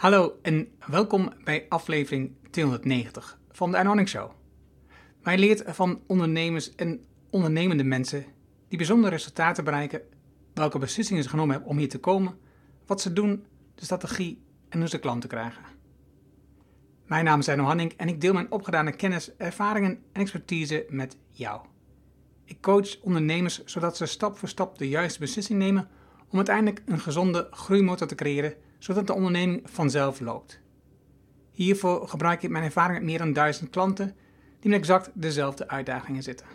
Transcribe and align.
Hallo 0.00 0.38
en 0.42 0.68
welkom 0.86 1.32
bij 1.44 1.66
aflevering 1.68 2.32
290 2.50 3.38
van 3.50 3.70
de 3.70 3.76
Anonic 3.76 4.08
Show. 4.08 4.30
Wij 5.22 5.38
leert 5.38 5.62
van 5.66 6.00
ondernemers 6.06 6.74
en 6.74 7.04
ondernemende 7.30 7.84
mensen 7.84 8.24
die 8.68 8.78
bijzondere 8.78 9.14
resultaten 9.14 9.64
bereiken, 9.64 10.02
welke 10.54 10.78
beslissingen 10.78 11.22
ze 11.22 11.28
genomen 11.28 11.52
hebben 11.52 11.70
om 11.70 11.78
hier 11.78 11.88
te 11.88 11.98
komen, 11.98 12.38
wat 12.86 13.00
ze 13.00 13.12
doen, 13.12 13.44
de 13.74 13.84
strategie 13.84 14.42
en 14.68 14.78
hoe 14.78 14.88
ze 14.88 14.98
klanten 14.98 15.28
krijgen. 15.28 15.62
Mijn 17.06 17.24
naam 17.24 17.38
is 17.38 17.48
Arno 17.48 17.64
Hanning 17.64 17.92
en 17.96 18.08
ik 18.08 18.20
deel 18.20 18.32
mijn 18.32 18.52
opgedane 18.52 18.92
kennis, 18.92 19.36
ervaringen 19.36 20.02
en 20.12 20.20
expertise 20.20 20.86
met 20.88 21.16
jou. 21.30 21.60
Ik 22.44 22.60
coach 22.60 23.00
ondernemers 23.00 23.64
zodat 23.64 23.96
ze 23.96 24.06
stap 24.06 24.38
voor 24.38 24.48
stap 24.48 24.78
de 24.78 24.88
juiste 24.88 25.18
beslissing 25.18 25.58
nemen 25.58 25.88
om 26.28 26.36
uiteindelijk 26.36 26.82
een 26.86 27.00
gezonde 27.00 27.48
groeimotor 27.50 28.06
te 28.06 28.14
creëren, 28.14 28.54
zodat 28.80 29.06
de 29.06 29.12
onderneming 29.12 29.62
vanzelf 29.64 30.20
loopt. 30.20 30.60
Hiervoor 31.50 32.08
gebruik 32.08 32.42
ik 32.42 32.50
mijn 32.50 32.64
ervaring 32.64 32.98
met 32.98 33.06
meer 33.08 33.18
dan 33.18 33.32
duizend 33.32 33.70
klanten 33.70 34.16
die 34.60 34.70
met 34.70 34.78
exact 34.78 35.10
dezelfde 35.14 35.68
uitdagingen 35.68 36.22
zitten. 36.22 36.46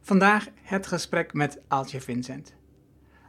Vandaag 0.00 0.48
het 0.62 0.86
gesprek 0.86 1.32
met 1.32 1.60
Aaltje 1.68 2.00
Vincent. 2.00 2.54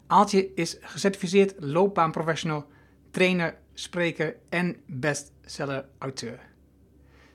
Aaltje 0.07 0.53
is 0.53 0.77
gecertificeerd 0.81 1.53
loopbaanprofessional, 1.57 2.65
trainer, 3.11 3.57
spreker 3.73 4.35
en 4.49 4.75
bestseller-auteur. 4.85 6.39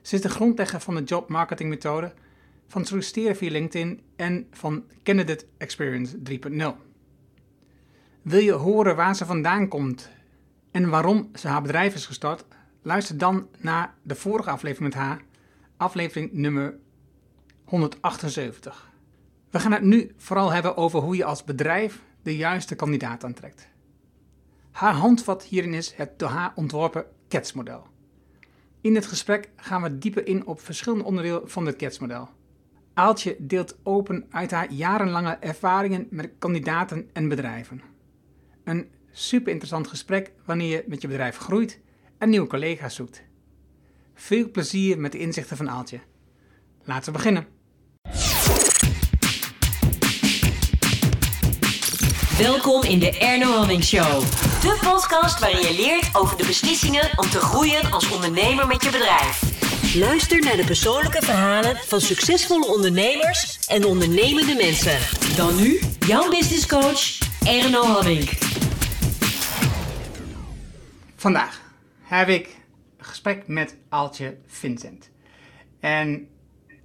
Ze 0.03 0.15
is 0.15 0.23
de 0.23 0.29
grondlegger 0.29 0.81
van 0.81 0.95
de 0.95 1.03
job 1.03 1.29
marketing 1.29 1.69
methode, 1.69 2.15
van 2.67 2.85
solliciteren 2.85 3.37
via 3.37 3.51
LinkedIn 3.51 4.03
en 4.17 4.47
van 4.51 4.85
Candidate 5.03 5.47
Experience 5.59 6.19
3.0. 6.19 6.63
Wil 8.23 8.41
je 8.41 8.53
horen 8.53 8.97
waar 8.97 9.17
ze 9.17 9.27
vandaan 9.27 9.69
komt 9.69 10.11
en 10.73 10.89
waarom 10.89 11.31
ze 11.35 11.49
haar 11.49 11.63
bedrijf 11.63 11.95
is 11.95 12.07
gestart? 12.07 12.45
Luister 12.83 13.19
dan 13.19 13.49
naar 13.59 13.95
de 14.03 14.15
vorige 14.15 14.51
aflevering 14.51 14.95
met 14.95 15.03
haar, 15.03 15.23
aflevering 15.77 16.33
nummer 16.33 16.79
178. 17.65 18.91
We 19.51 19.61
gaan 19.61 19.73
het 19.73 19.83
nu 19.83 20.13
vooral 20.17 20.53
hebben 20.53 20.77
over 20.77 21.01
hoe 21.01 21.17
je 21.17 21.25
als 21.25 21.45
bedrijf 21.45 22.03
de 22.23 22.37
juiste 22.37 22.75
kandidaat 22.75 23.25
aantrekt. 23.25 23.69
Haar 24.71 24.95
handvat 24.95 25.43
hierin 25.43 25.75
is 25.75 25.93
het 25.93 26.19
door 26.19 26.29
haar 26.29 26.53
ontworpen 26.55 27.05
CATS-model. 27.29 27.87
In 28.81 28.95
dit 28.95 29.07
gesprek 29.07 29.51
gaan 29.57 29.83
we 29.83 29.99
dieper 29.99 30.27
in 30.27 30.47
op 30.47 30.61
verschillende 30.61 31.05
onderdelen 31.05 31.51
van 31.51 31.67
het 31.67 31.77
CATS-model. 31.77 32.29
Aaltje 32.95 33.37
deelt 33.39 33.79
open 33.83 34.27
uit 34.31 34.51
haar 34.51 34.73
jarenlange 34.73 35.37
ervaringen 35.41 36.07
met 36.11 36.31
kandidaten 36.39 37.11
en 37.13 37.29
bedrijven. 37.29 37.83
Een 38.65 38.91
super 39.13 39.51
interessant 39.51 39.89
gesprek 39.89 40.33
wanneer 40.45 40.69
je 40.69 40.85
met 40.87 41.03
je 41.03 41.09
bedrijf 41.09 41.37
groeit 41.37 41.81
en 42.19 42.31
nieuwe 42.31 42.47
collega's 42.47 42.95
zoekt. 42.95 43.23
Veel 44.15 44.51
plezier 44.51 44.99
met 44.99 45.13
de 45.13 45.19
inzichten 45.19 45.57
van 45.57 45.71
Aaltje. 45.71 46.01
Laten 46.85 47.13
we 47.13 47.19
beginnen. 47.19 47.47
Welkom 52.39 52.83
in 52.83 52.99
de 52.99 53.19
Erno 53.19 53.53
Hamming 53.53 53.85
Show. 53.85 54.21
De 54.61 54.79
podcast 54.81 55.39
waarin 55.41 55.61
je 55.61 55.75
leert 55.77 56.17
over 56.17 56.37
de 56.37 56.47
beslissingen 56.47 57.11
om 57.19 57.31
te 57.31 57.39
groeien 57.39 57.93
als 57.93 58.11
ondernemer 58.11 58.67
met 58.67 58.83
je 58.83 58.91
bedrijf. 58.91 59.61
Luister 59.95 60.41
naar 60.41 60.57
de 60.57 60.65
persoonlijke 60.65 61.23
verhalen 61.23 61.77
van 61.77 62.01
succesvolle 62.01 62.67
ondernemers 62.67 63.59
en 63.67 63.85
ondernemende 63.85 64.55
mensen. 64.55 64.99
Dan 65.37 65.57
nu 65.57 65.81
jouw 66.07 66.31
business 66.31 66.67
coach 66.67 67.19
Erno 67.45 67.83
Hamming. 67.83 68.52
Vandaag 71.23 71.61
heb 72.01 72.29
ik 72.29 72.57
een 72.97 73.05
gesprek 73.05 73.47
met 73.47 73.77
Aaltje 73.89 74.37
Vincent. 74.47 75.11
En 75.81 76.29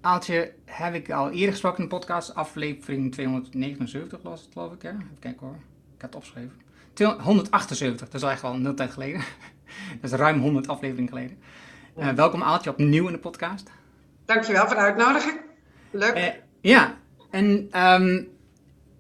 Aaltje 0.02 0.54
heb 0.66 0.94
ik 0.94 1.12
al 1.12 1.30
eerder 1.30 1.52
gesproken 1.52 1.84
in 1.84 1.90
de 1.90 1.96
podcast, 1.96 2.36
aflevering 2.36 3.12
279 3.12 4.22
was 4.22 4.42
het 4.42 4.50
geloof 4.54 4.74
ik. 4.74 4.82
Hè? 4.82 4.90
Even 4.90 5.18
kijken 5.20 5.48
hoor, 5.48 5.56
ik 5.96 6.02
had 6.02 6.14
het 6.14 6.16
opgeschreven. 6.16 6.52
178, 7.24 8.10
dat 8.10 8.22
is 8.22 8.30
echt 8.30 8.44
al 8.44 8.54
een 8.54 8.76
tijd 8.76 8.92
geleden. 8.92 9.20
dat 10.02 10.12
is 10.12 10.18
ruim 10.18 10.40
100 10.40 10.68
afleveringen 10.68 11.10
geleden. 11.10 11.38
Uh, 11.98 12.10
welkom 12.10 12.44
Aaltje 12.44 12.70
opnieuw 12.70 13.08
in 13.08 13.14
de 13.14 13.20
podcast. 13.20 13.72
Dankjewel 14.26 14.66
voor 14.66 14.76
de 14.76 14.82
uitnodiging. 14.82 15.40
Leuk. 15.92 16.16
Uh, 16.18 16.28
ja, 16.62 16.98
en 17.30 17.46
um, 17.84 18.28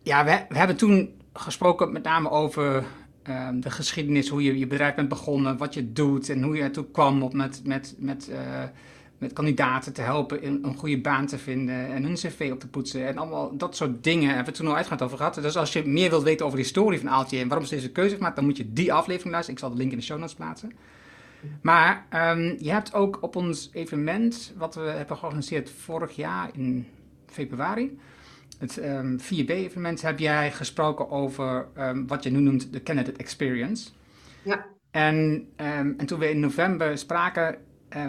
ja, 0.03 0.25
we, 0.25 0.45
we, 0.49 0.57
hebben 0.57 0.77
toen 0.77 1.21
gesproken 1.33 1.91
met 1.91 2.03
name 2.03 2.29
over 2.29 2.83
um, 3.29 3.61
de 3.61 3.69
geschiedenis, 3.69 4.29
hoe 4.29 4.43
je 4.43 4.59
je 4.59 4.67
bedrijf 4.67 4.95
bent 4.95 5.09
begonnen, 5.09 5.57
wat 5.57 5.73
je 5.73 5.93
doet 5.93 6.29
en 6.29 6.43
hoe 6.43 6.55
je 6.55 6.61
ertoe 6.61 6.85
kwam 6.91 7.23
op 7.23 7.33
met, 7.33 7.61
met, 7.63 7.95
met, 7.97 8.29
uh, 8.31 8.37
met 9.17 9.33
kandidaten 9.33 9.93
te 9.93 10.01
helpen 10.01 10.45
een 10.45 10.75
goede 10.75 11.01
baan 11.01 11.25
te 11.25 11.37
vinden 11.37 11.87
en 11.87 12.03
hun 12.03 12.13
cv 12.13 12.49
op 12.53 12.59
te 12.59 12.67
poetsen 12.67 13.07
en 13.07 13.17
allemaal 13.17 13.57
dat 13.57 13.75
soort 13.75 14.03
dingen 14.03 14.27
hebben 14.27 14.53
we 14.53 14.59
toen 14.59 14.67
al 14.67 14.75
uitgebreid 14.75 15.03
over 15.03 15.17
gehad. 15.17 15.35
Dus 15.35 15.57
als 15.57 15.73
je 15.73 15.85
meer 15.85 16.09
wilt 16.09 16.23
weten 16.23 16.45
over 16.45 16.57
de 16.57 16.63
historie 16.63 16.99
van 16.99 17.09
Aaltje 17.09 17.39
en 17.39 17.47
waarom 17.47 17.67
ze 17.67 17.75
deze 17.75 17.91
keuze 17.91 18.15
gemaakt, 18.15 18.35
dan 18.35 18.45
moet 18.45 18.57
je 18.57 18.73
die 18.73 18.93
aflevering 18.93 19.31
luisteren. 19.31 19.59
Ik 19.59 19.65
zal 19.65 19.75
de 19.75 19.77
link 19.77 19.91
in 19.91 19.97
de 19.97 20.03
show 20.03 20.19
notes 20.19 20.35
plaatsen. 20.35 20.71
Maar 21.61 22.05
um, 22.13 22.55
je 22.59 22.71
hebt 22.71 22.93
ook 22.93 23.17
op 23.21 23.35
ons 23.35 23.69
evenement, 23.73 24.53
wat 24.57 24.75
we 24.75 24.81
hebben 24.81 25.17
georganiseerd 25.17 25.69
vorig 25.69 26.15
jaar 26.15 26.49
in 26.53 26.87
februari, 27.25 27.97
het 28.57 28.77
um, 28.77 29.17
4B-evenement, 29.19 30.01
heb 30.01 30.19
jij 30.19 30.51
gesproken 30.51 31.09
over 31.09 31.67
um, 31.77 32.07
wat 32.07 32.23
je 32.23 32.31
nu 32.31 32.39
noemt 32.39 32.73
de 32.73 32.83
candidate 32.83 33.17
experience. 33.17 33.89
Ja. 34.43 34.65
En, 34.91 35.47
en 35.55 36.05
toen 36.05 36.19
we 36.19 36.29
in 36.29 36.39
november 36.39 36.97
spraken, 36.97 37.57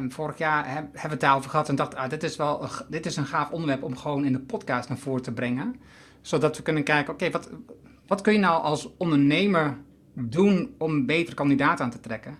vorig 0.09 0.39
jaar, 0.39 0.75
heb, 0.75 0.85
hebben 0.85 1.03
we 1.03 1.09
het 1.09 1.21
daarover 1.21 1.51
gehad 1.51 1.69
en 1.69 1.77
dacht, 1.77 1.95
ah, 1.95 2.11
dit 2.11 2.23
is 2.23 2.37
wel 2.37 2.63
een, 2.63 2.69
dit 2.89 3.07
is 3.07 3.17
een 3.17 3.27
gaaf 3.27 3.51
onderwerp 3.51 3.83
om 3.83 3.97
gewoon 3.97 4.25
in 4.25 4.33
de 4.33 4.41
podcast 4.41 4.89
naar 4.89 4.99
voren 4.99 5.23
te 5.23 5.33
brengen. 5.33 5.81
Zodat 6.21 6.57
we 6.57 6.63
kunnen 6.63 6.83
kijken, 6.83 7.13
oké, 7.13 7.25
okay, 7.25 7.41
wat, 7.41 7.51
wat 8.07 8.21
kun 8.21 8.33
je 8.33 8.39
nou 8.39 8.63
als 8.63 8.97
ondernemer 8.97 9.77
doen 10.13 10.75
om 10.79 11.07
betere 11.07 11.37
kandidaten 11.37 11.85
aan 11.85 11.91
te 11.91 12.01
trekken? 12.01 12.39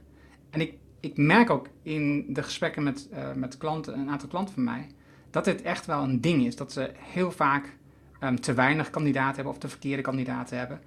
En 0.51 0.61
ik, 0.61 0.75
ik 1.01 1.17
merk 1.17 1.51
ook 1.51 1.69
in 1.83 2.27
de 2.29 2.43
gesprekken 2.43 2.83
met, 2.83 3.09
uh, 3.13 3.33
met 3.33 3.57
klanten, 3.57 3.99
een 3.99 4.11
aantal 4.11 4.29
klanten 4.29 4.55
van 4.55 4.65
mij, 4.65 4.87
dat 5.31 5.45
dit 5.45 5.63
echt 5.63 5.87
wel 5.87 6.03
een 6.03 6.21
ding 6.21 6.47
is. 6.47 6.57
Dat 6.57 6.73
ze 6.73 6.91
heel 6.97 7.31
vaak 7.31 7.77
um, 8.21 8.41
te 8.41 8.55
weinig 8.55 8.91
kandidaten 8.91 9.35
hebben 9.35 9.53
of 9.53 9.59
te 9.59 9.69
verkeerde 9.69 10.03
kandidaten 10.03 10.59
hebben. 10.59 10.81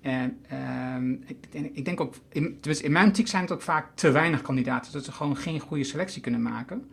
En 0.00 0.44
um, 0.96 1.24
ik, 1.26 1.36
ik, 1.72 1.84
denk 1.84 2.00
ook, 2.00 2.14
in, 2.32 2.60
in 2.80 2.92
mijn 2.92 3.08
optiek 3.08 3.28
zijn 3.28 3.42
het 3.42 3.52
ook 3.52 3.62
vaak 3.62 3.86
te 3.94 4.10
weinig 4.10 4.42
kandidaten, 4.42 4.92
dat 4.92 5.04
ze 5.04 5.12
gewoon 5.12 5.36
geen 5.36 5.60
goede 5.60 5.84
selectie 5.84 6.22
kunnen 6.22 6.42
maken. 6.42 6.90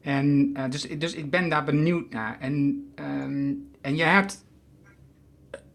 En 0.00 0.50
uh, 0.56 0.64
dus, 0.68 0.82
dus 0.82 1.14
ik 1.14 1.30
ben 1.30 1.48
daar 1.48 1.64
benieuwd 1.64 2.10
naar. 2.10 2.36
En, 2.40 2.86
um, 3.00 3.70
en 3.80 3.96
je 3.96 4.02
hebt 4.02 4.44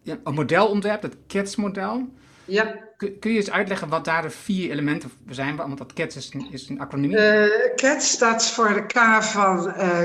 een 0.02 0.34
model 0.34 0.66
ontwerpt, 0.66 1.02
het 1.02 1.16
CATS-model. 1.26 2.08
Ja. 2.44 2.84
Kun, 2.96 3.18
kun, 3.18 3.30
je 3.30 3.36
eens 3.36 3.50
uitleggen 3.50 3.88
wat 3.88 4.04
daar 4.04 4.22
de 4.22 4.30
vier 4.30 4.70
elementen 4.70 5.10
zijn? 5.28 5.56
Want 5.56 5.78
dat 5.78 5.92
CATS 5.92 6.16
is, 6.16 6.32
is 6.50 6.68
een 6.68 6.80
acroniem. 6.80 7.12
Uh, 7.12 7.44
CATS 7.74 8.10
staat 8.10 8.50
voor 8.50 8.74
de 8.74 8.86
K 8.86 9.22
van 9.22 9.74
uh, 9.76 10.00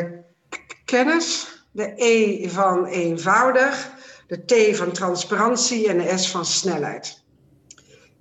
kennis, 0.85 1.60
de 1.71 1.93
E 1.95 2.49
van 2.49 2.85
eenvoudig, 2.85 3.91
de 4.27 4.45
T 4.45 4.77
van 4.77 4.91
transparantie 4.91 5.87
en 5.87 5.97
de 5.97 6.17
S 6.17 6.31
van 6.31 6.45
snelheid. 6.45 7.23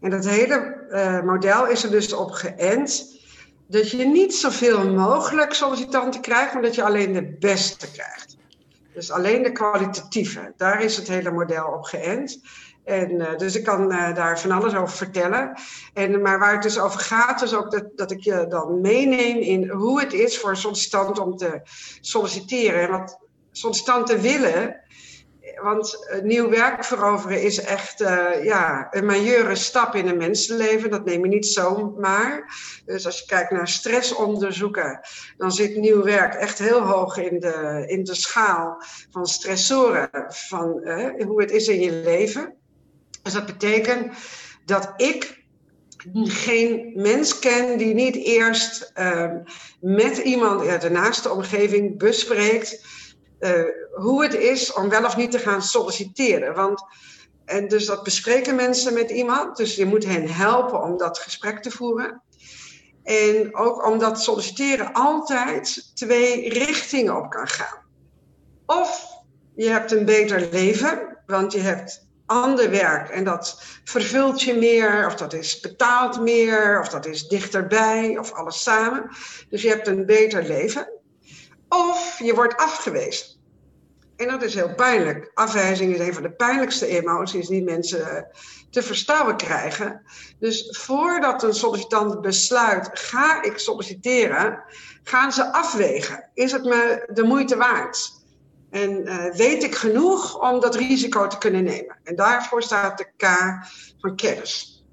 En 0.01 0.11
dat 0.11 0.25
hele 0.25 0.87
uh, 0.91 1.23
model 1.23 1.67
is 1.67 1.85
er 1.85 1.91
dus 1.91 2.13
op 2.13 2.31
geënt 2.31 3.19
dat 3.67 3.91
je 3.91 4.07
niet 4.07 4.35
zoveel 4.35 4.89
mogelijk 4.89 5.53
sollicitanten 5.53 6.21
krijgt, 6.21 6.53
maar 6.53 6.63
dat 6.63 6.75
je 6.75 6.85
alleen 6.85 7.13
de 7.13 7.37
beste 7.39 7.91
krijgt. 7.91 8.37
Dus 8.95 9.11
alleen 9.11 9.43
de 9.43 9.53
kwalitatieve. 9.53 10.53
Daar 10.57 10.83
is 10.83 10.97
het 10.97 11.09
hele 11.09 11.31
model 11.31 11.67
op 11.67 11.83
geënt. 11.85 12.41
En, 12.85 13.11
uh, 13.11 13.37
dus 13.37 13.55
ik 13.55 13.65
kan 13.65 13.93
uh, 13.93 14.15
daar 14.15 14.41
van 14.41 14.51
alles 14.51 14.75
over 14.75 14.97
vertellen. 14.97 15.53
En, 15.95 16.23
maar 16.23 16.39
waar 16.39 16.53
het 16.53 16.63
dus 16.63 16.79
over 16.79 17.01
gaat, 17.01 17.43
is 17.43 17.55
ook 17.55 17.71
dat, 17.71 17.85
dat 17.97 18.11
ik 18.11 18.21
je 18.21 18.47
dan 18.49 18.81
meeneem 18.81 19.37
in 19.37 19.69
hoe 19.69 20.01
het 20.01 20.13
is 20.13 20.39
voor 20.39 20.51
een 20.51 20.57
sollicitant 20.57 21.19
om 21.19 21.37
te 21.37 21.61
solliciteren. 22.01 22.81
En 22.81 22.91
wat 22.91 23.19
sollicitanten 23.61 24.21
willen. 24.21 24.81
Want 25.63 26.09
nieuw 26.23 26.49
werk 26.49 26.85
veroveren 26.85 27.43
is 27.43 27.61
echt 27.61 28.01
uh, 28.01 28.45
ja, 28.45 28.87
een 28.91 29.05
majeure 29.05 29.55
stap 29.55 29.95
in 29.95 30.09
een 30.09 30.17
mensenleven. 30.17 30.91
Dat 30.91 31.05
neem 31.05 31.23
je 31.23 31.29
niet 31.29 31.47
zomaar. 31.47 32.55
Dus 32.85 33.07
als 33.07 33.19
je 33.19 33.27
kijkt 33.27 33.51
naar 33.51 33.69
stressonderzoeken, 33.69 35.01
dan 35.37 35.53
zit 35.53 35.77
nieuw 35.77 36.03
werk 36.03 36.35
echt 36.35 36.59
heel 36.59 36.81
hoog 36.81 37.17
in 37.17 37.41
de, 37.41 37.85
in 37.87 38.05
de 38.05 38.15
schaal 38.15 38.83
van 39.11 39.27
stressoren 39.27 40.11
van 40.29 40.81
uh, 40.85 41.25
hoe 41.27 41.41
het 41.41 41.51
is 41.51 41.69
in 41.69 41.81
je 41.81 41.93
leven. 41.93 42.55
Dus 43.23 43.33
dat 43.33 43.47
betekent 43.47 44.17
dat 44.65 44.93
ik 44.97 45.45
geen 46.23 46.93
mens 46.95 47.39
ken 47.39 47.79
die 47.79 47.95
niet 47.95 48.17
eerst 48.17 48.93
uh, 48.99 49.31
met 49.81 50.19
iemand 50.19 50.67
uit 50.67 50.81
de 50.81 50.91
naaste 50.91 51.31
omgeving 51.31 51.99
bespreekt 51.99 52.85
uh, 53.41 53.63
hoe 53.95 54.23
het 54.23 54.35
is 54.35 54.73
om 54.73 54.89
wel 54.89 55.05
of 55.05 55.17
niet 55.17 55.31
te 55.31 55.39
gaan 55.39 55.63
solliciteren. 55.63 56.55
Want 56.55 56.85
en 57.51 57.69
dus 57.69 57.87
dat 57.87 58.03
bespreken 58.03 58.55
mensen 58.55 58.95
met 58.95 59.11
iemand. 59.11 59.57
Dus 59.57 59.75
je 59.77 59.87
moet 59.87 60.05
hen 60.05 60.29
helpen 60.29 60.83
om 60.83 60.97
dat 60.97 61.19
gesprek 61.19 61.63
te 61.63 61.71
voeren. 61.71 62.23
En 63.03 63.57
ook 63.57 63.87
omdat 63.87 64.23
solliciteren 64.23 64.93
altijd 64.93 65.91
twee 65.95 66.49
richtingen 66.49 67.17
op 67.17 67.31
kan 67.31 67.49
gaan. 67.49 67.79
Of 68.67 69.07
je 69.57 69.69
hebt 69.69 69.93
een 69.93 70.05
beter 70.05 70.49
leven, 70.51 71.19
want 71.27 71.53
je 71.53 71.61
hebt 71.61 72.09
ander 72.27 72.71
werk 72.71 73.09
en 73.09 73.25
dat 73.25 73.63
vervult 73.85 74.43
je 74.43 74.55
meer, 74.55 75.07
of 75.07 75.15
dat 75.15 75.33
is 75.33 75.61
betaald 75.61 76.21
meer, 76.21 76.81
of 76.81 76.89
dat 76.89 77.07
is 77.07 77.29
dichterbij, 77.29 78.19
of 78.19 78.33
alles 78.33 78.63
samen. 78.63 79.09
Dus 79.49 79.63
je 79.63 79.69
hebt 79.69 79.87
een 79.87 80.07
beter 80.07 80.43
leven. 80.43 81.00
Of 81.71 82.19
je 82.19 82.35
wordt 82.35 82.57
afgewezen. 82.57 83.27
En 84.17 84.29
dat 84.29 84.43
is 84.43 84.55
heel 84.55 84.75
pijnlijk. 84.75 85.31
Afwijzing 85.35 85.95
is 85.95 86.07
een 86.07 86.15
van 86.15 86.23
de 86.23 86.31
pijnlijkste 86.33 86.87
emoties 86.87 87.49
die 87.49 87.63
mensen 87.63 88.27
te 88.71 88.83
verstouwen 88.83 89.37
krijgen. 89.37 90.03
Dus 90.39 90.77
voordat 90.79 91.43
een 91.43 91.55
sollicitant 91.55 92.21
besluit, 92.21 92.91
ga 92.93 93.43
ik 93.43 93.59
solliciteren, 93.59 94.63
gaan 95.03 95.33
ze 95.33 95.53
afwegen. 95.53 96.31
Is 96.35 96.53
het 96.53 96.65
me 96.65 97.09
de 97.13 97.23
moeite 97.23 97.57
waard? 97.57 98.13
En 98.71 98.91
uh, 98.91 99.35
weet 99.35 99.63
ik 99.63 99.75
genoeg 99.75 100.41
om 100.51 100.61
dat 100.61 100.75
risico 100.75 101.27
te 101.27 101.39
kunnen 101.39 101.65
nemen? 101.65 101.99
En 102.05 102.17
daarvoor 102.17 102.63
staat 102.63 102.99
de 102.99 103.07
K 103.17 103.25
van 103.99 104.17
kennis. 104.17 104.85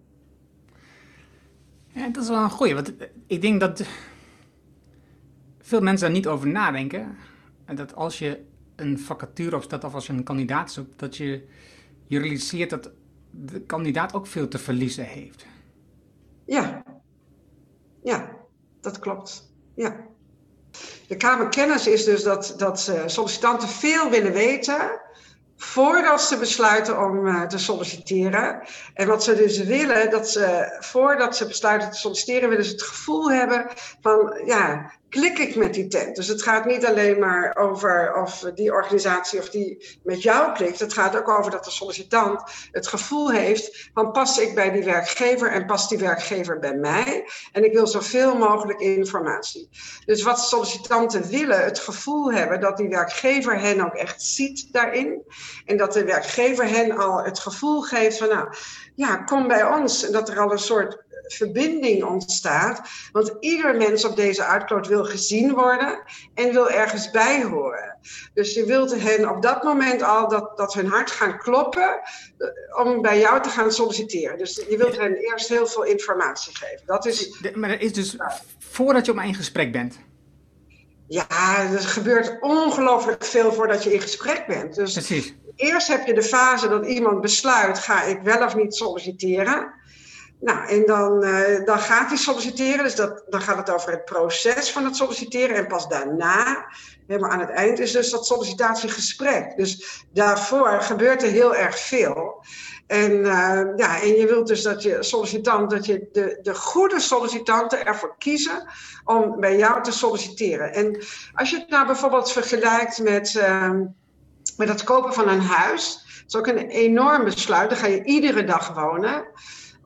Dat 1.93 2.23
is 2.23 2.29
wel 2.29 2.43
een 2.43 2.49
goeie, 2.49 2.73
want 2.73 2.91
ik 3.27 3.41
denk 3.41 3.59
dat 3.59 3.81
veel 5.67 5.81
mensen 5.81 6.07
daar 6.07 6.15
niet 6.15 6.27
over 6.27 6.47
nadenken. 6.47 7.17
En 7.65 7.75
dat 7.75 7.95
als 7.95 8.19
je 8.19 8.43
een 8.75 8.99
vacature 8.99 9.55
opstelt 9.55 9.83
of 9.83 9.93
als 9.93 10.07
je 10.07 10.13
een 10.13 10.23
kandidaat 10.23 10.71
zoekt, 10.71 10.99
dat 10.99 11.17
je 11.17 11.47
je 12.07 12.19
realiseert 12.19 12.69
dat 12.69 12.89
de 13.31 13.61
kandidaat 13.61 14.13
ook 14.13 14.27
veel 14.27 14.47
te 14.47 14.57
verliezen 14.57 15.05
heeft. 15.05 15.45
Ja, 16.45 16.83
ja, 18.03 18.29
dat 18.81 18.99
klopt. 18.99 19.51
Ja. 19.75 20.05
De 21.07 21.17
Kamerkennis 21.17 21.87
is 21.87 22.03
dus 22.03 22.23
dat, 22.23 22.53
dat 22.57 22.93
sollicitanten 23.05 23.67
veel 23.67 24.09
willen 24.09 24.33
weten 24.33 25.01
voordat 25.57 26.21
ze 26.21 26.37
besluiten 26.37 27.03
om 27.03 27.27
uh, 27.27 27.41
te 27.41 27.57
solliciteren. 27.57 28.61
En 28.93 29.07
wat 29.07 29.23
ze 29.23 29.35
dus 29.35 29.63
willen, 29.63 30.09
dat 30.09 30.29
ze 30.29 30.77
voordat 30.79 31.37
ze 31.37 31.47
besluiten 31.47 31.91
te 31.91 31.97
solliciteren, 31.97 32.49
willen 32.49 32.65
ze 32.65 32.71
het 32.71 32.83
gevoel 32.83 33.31
hebben 33.31 33.67
van, 34.01 34.41
ja, 34.45 34.91
klik 35.09 35.37
ik 35.37 35.55
met 35.55 35.73
die 35.73 35.87
tent. 35.87 36.15
Dus 36.15 36.27
het 36.27 36.41
gaat 36.41 36.65
niet 36.65 36.85
alleen 36.85 37.19
maar 37.19 37.55
over 37.55 38.15
of 38.15 38.51
die 38.53 38.71
organisatie 38.71 39.39
of 39.39 39.49
die 39.49 39.99
met 40.03 40.21
jou 40.21 40.53
klikt. 40.53 40.79
Het 40.79 40.93
gaat 40.93 41.17
ook 41.17 41.29
over 41.29 41.51
dat 41.51 41.63
de 41.63 41.71
sollicitant 41.71 42.41
het 42.71 42.87
gevoel 42.87 43.31
heeft 43.31 43.89
van 43.93 44.11
pas 44.11 44.39
ik 44.39 44.55
bij 44.55 44.71
die 44.71 44.83
werkgever 44.83 45.51
en 45.51 45.65
past 45.65 45.89
die 45.89 45.97
werkgever 45.97 46.59
bij 46.59 46.75
mij. 46.75 47.29
En 47.51 47.63
ik 47.63 47.73
wil 47.73 47.87
zoveel 47.87 48.37
mogelijk 48.37 48.79
informatie. 48.79 49.69
Dus 50.05 50.23
wat 50.23 50.39
sollicitanten 50.39 51.27
willen, 51.29 51.63
het 51.63 51.79
gevoel 51.79 52.31
hebben 52.31 52.59
dat 52.59 52.77
die 52.77 52.89
werkgever 52.89 53.59
hen 53.59 53.85
ook 53.85 53.93
echt 53.93 54.21
ziet 54.21 54.73
daarin. 54.73 55.21
En 55.65 55.77
dat 55.77 55.93
de 55.93 56.03
werkgever 56.03 56.69
hen 56.69 56.97
al 56.97 57.23
het 57.23 57.39
gevoel 57.39 57.81
geeft 57.81 58.17
van 58.17 58.27
nou 58.27 58.53
ja, 58.95 59.15
kom 59.15 59.47
bij 59.47 59.63
ons. 59.63 60.05
En 60.05 60.11
dat 60.11 60.29
er 60.29 60.39
al 60.39 60.51
een 60.51 60.59
soort 60.59 61.05
verbinding 61.27 62.03
ontstaat. 62.03 62.81
Want 63.11 63.35
ieder 63.39 63.75
mens 63.75 64.05
op 64.05 64.15
deze 64.15 64.43
aardkloot 64.43 64.87
wil 64.87 65.05
gezien 65.05 65.53
worden 65.53 65.99
en 66.33 66.51
wil 66.51 66.69
ergens 66.69 67.11
bij 67.11 67.43
horen. 67.43 67.97
Dus 68.33 68.53
je 68.53 68.65
wilt 68.65 69.01
hen 69.01 69.29
op 69.29 69.41
dat 69.41 69.63
moment 69.63 70.01
al 70.01 70.29
dat, 70.29 70.57
dat 70.57 70.73
hun 70.73 70.87
hart 70.87 71.11
gaan 71.11 71.37
kloppen 71.37 71.99
eh, 72.37 72.85
om 72.85 73.01
bij 73.01 73.19
jou 73.19 73.41
te 73.41 73.49
gaan 73.49 73.71
solliciteren. 73.71 74.37
Dus 74.37 74.55
je 74.69 74.77
wilt 74.77 74.97
hen 74.97 75.15
eerst 75.15 75.49
heel 75.49 75.67
veel 75.67 75.83
informatie 75.83 76.55
geven. 76.55 76.85
Dat 76.85 77.05
is, 77.05 77.39
maar 77.53 77.69
dat 77.69 77.81
is 77.81 77.93
dus 77.93 78.15
voordat 78.59 79.05
je 79.05 79.11
op 79.11 79.17
een 79.17 79.35
gesprek 79.35 79.71
bent. 79.71 79.97
Ja, 81.07 81.27
er 81.71 81.79
gebeurt 81.79 82.37
ongelooflijk 82.41 83.23
veel 83.23 83.53
voordat 83.53 83.83
je 83.83 83.93
in 83.93 84.01
gesprek 84.01 84.43
bent. 84.47 84.75
Dus 84.75 84.93
Precies. 84.93 85.33
eerst 85.55 85.87
heb 85.87 86.05
je 86.05 86.13
de 86.13 86.23
fase 86.23 86.67
dat 86.67 86.85
iemand 86.85 87.21
besluit: 87.21 87.79
ga 87.79 88.03
ik 88.03 88.21
wel 88.21 88.45
of 88.45 88.55
niet 88.55 88.75
solliciteren? 88.75 89.73
Nou, 90.39 90.67
en 90.67 90.85
dan, 90.85 91.23
uh, 91.23 91.65
dan 91.65 91.79
gaat 91.79 92.07
hij 92.07 92.17
solliciteren. 92.17 92.83
Dus 92.83 92.95
dat, 92.95 93.23
dan 93.29 93.41
gaat 93.41 93.57
het 93.57 93.69
over 93.69 93.91
het 93.91 94.05
proces 94.05 94.71
van 94.71 94.85
het 94.85 94.95
solliciteren. 94.95 95.55
En 95.55 95.67
pas 95.67 95.87
daarna, 95.87 96.65
helemaal 97.07 97.29
aan 97.29 97.39
het 97.39 97.49
eind, 97.49 97.79
is 97.79 97.91
dus 97.91 98.09
dat 98.09 98.25
sollicitatiegesprek. 98.25 99.57
Dus 99.57 100.03
daarvoor 100.13 100.81
gebeurt 100.81 101.23
er 101.23 101.29
heel 101.29 101.55
erg 101.55 101.79
veel. 101.79 102.43
En, 102.87 103.11
uh, 103.11 103.61
ja, 103.75 104.01
en 104.01 104.15
je 104.15 104.25
wilt 104.27 104.47
dus 104.47 104.61
dat 104.61 104.83
je 104.83 104.97
sollicitant, 104.99 105.69
dat 105.69 105.85
je 105.85 106.09
de, 106.11 106.39
de 106.41 106.55
goede 106.55 106.99
sollicitanten 106.99 107.85
ervoor 107.85 108.15
kiezen 108.17 108.69
om 109.03 109.39
bij 109.39 109.57
jou 109.57 109.83
te 109.83 109.91
solliciteren. 109.91 110.73
En 110.73 111.05
als 111.33 111.49
je 111.49 111.57
het 111.57 111.69
nou 111.69 111.85
bijvoorbeeld 111.85 112.31
vergelijkt 112.31 112.99
met, 113.03 113.33
uh, 113.33 113.71
met 114.57 114.69
het 114.69 114.83
kopen 114.83 115.13
van 115.13 115.27
een 115.27 115.41
huis, 115.41 116.05
dat 116.05 116.25
is 116.27 116.35
ook 116.35 116.47
een 116.47 116.69
enorm 116.69 117.23
besluit. 117.23 117.69
Dan 117.69 117.79
ga 117.79 117.87
je 117.87 118.03
iedere 118.03 118.43
dag 118.43 118.73
wonen. 118.73 119.25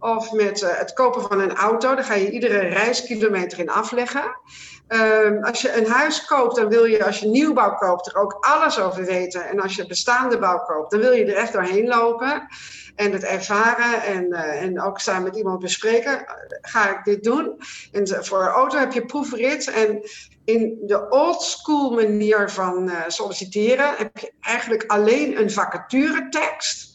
Of 0.01 0.31
met 0.31 0.61
uh, 0.61 0.69
het 0.77 0.93
kopen 0.93 1.21
van 1.21 1.39
een 1.39 1.55
auto, 1.55 1.95
daar 1.95 2.03
ga 2.03 2.13
je 2.13 2.31
iedere 2.31 2.59
reiskilometer 2.59 3.59
in 3.59 3.69
afleggen. 3.69 4.39
Uh, 4.87 5.43
als 5.43 5.61
je 5.61 5.77
een 5.77 5.87
huis 5.87 6.25
koopt, 6.25 6.55
dan 6.55 6.69
wil 6.69 6.85
je 6.85 7.05
als 7.05 7.19
je 7.19 7.27
nieuwbouw 7.27 7.75
koopt 7.75 8.07
er 8.07 8.15
ook 8.15 8.37
alles 8.39 8.79
over 8.79 9.05
weten. 9.05 9.49
En 9.49 9.59
als 9.59 9.75
je 9.75 9.87
bestaande 9.87 10.37
bouw 10.39 10.57
koopt, 10.57 10.91
dan 10.91 10.99
wil 10.99 11.11
je 11.11 11.25
er 11.25 11.35
echt 11.35 11.53
doorheen 11.53 11.87
lopen. 11.87 12.47
En 12.95 13.11
het 13.11 13.23
ervaren 13.23 14.03
en, 14.03 14.25
uh, 14.29 14.61
en 14.61 14.81
ook 14.81 14.99
samen 14.99 15.23
met 15.23 15.35
iemand 15.35 15.59
bespreken. 15.59 16.25
Ga 16.61 16.89
ik 16.89 17.03
dit 17.03 17.23
doen? 17.23 17.59
En 17.91 18.25
voor 18.25 18.47
auto 18.47 18.77
heb 18.77 18.91
je 18.91 19.05
proefrit. 19.05 19.71
En 19.71 20.01
in 20.45 20.77
de 20.81 21.09
old 21.09 21.41
school 21.41 21.91
manier 21.91 22.49
van 22.49 22.91
solliciteren 23.07 23.93
heb 23.97 24.17
je 24.17 24.33
eigenlijk 24.39 24.83
alleen 24.87 25.39
een 25.39 25.51
vacaturetekst 25.51 26.90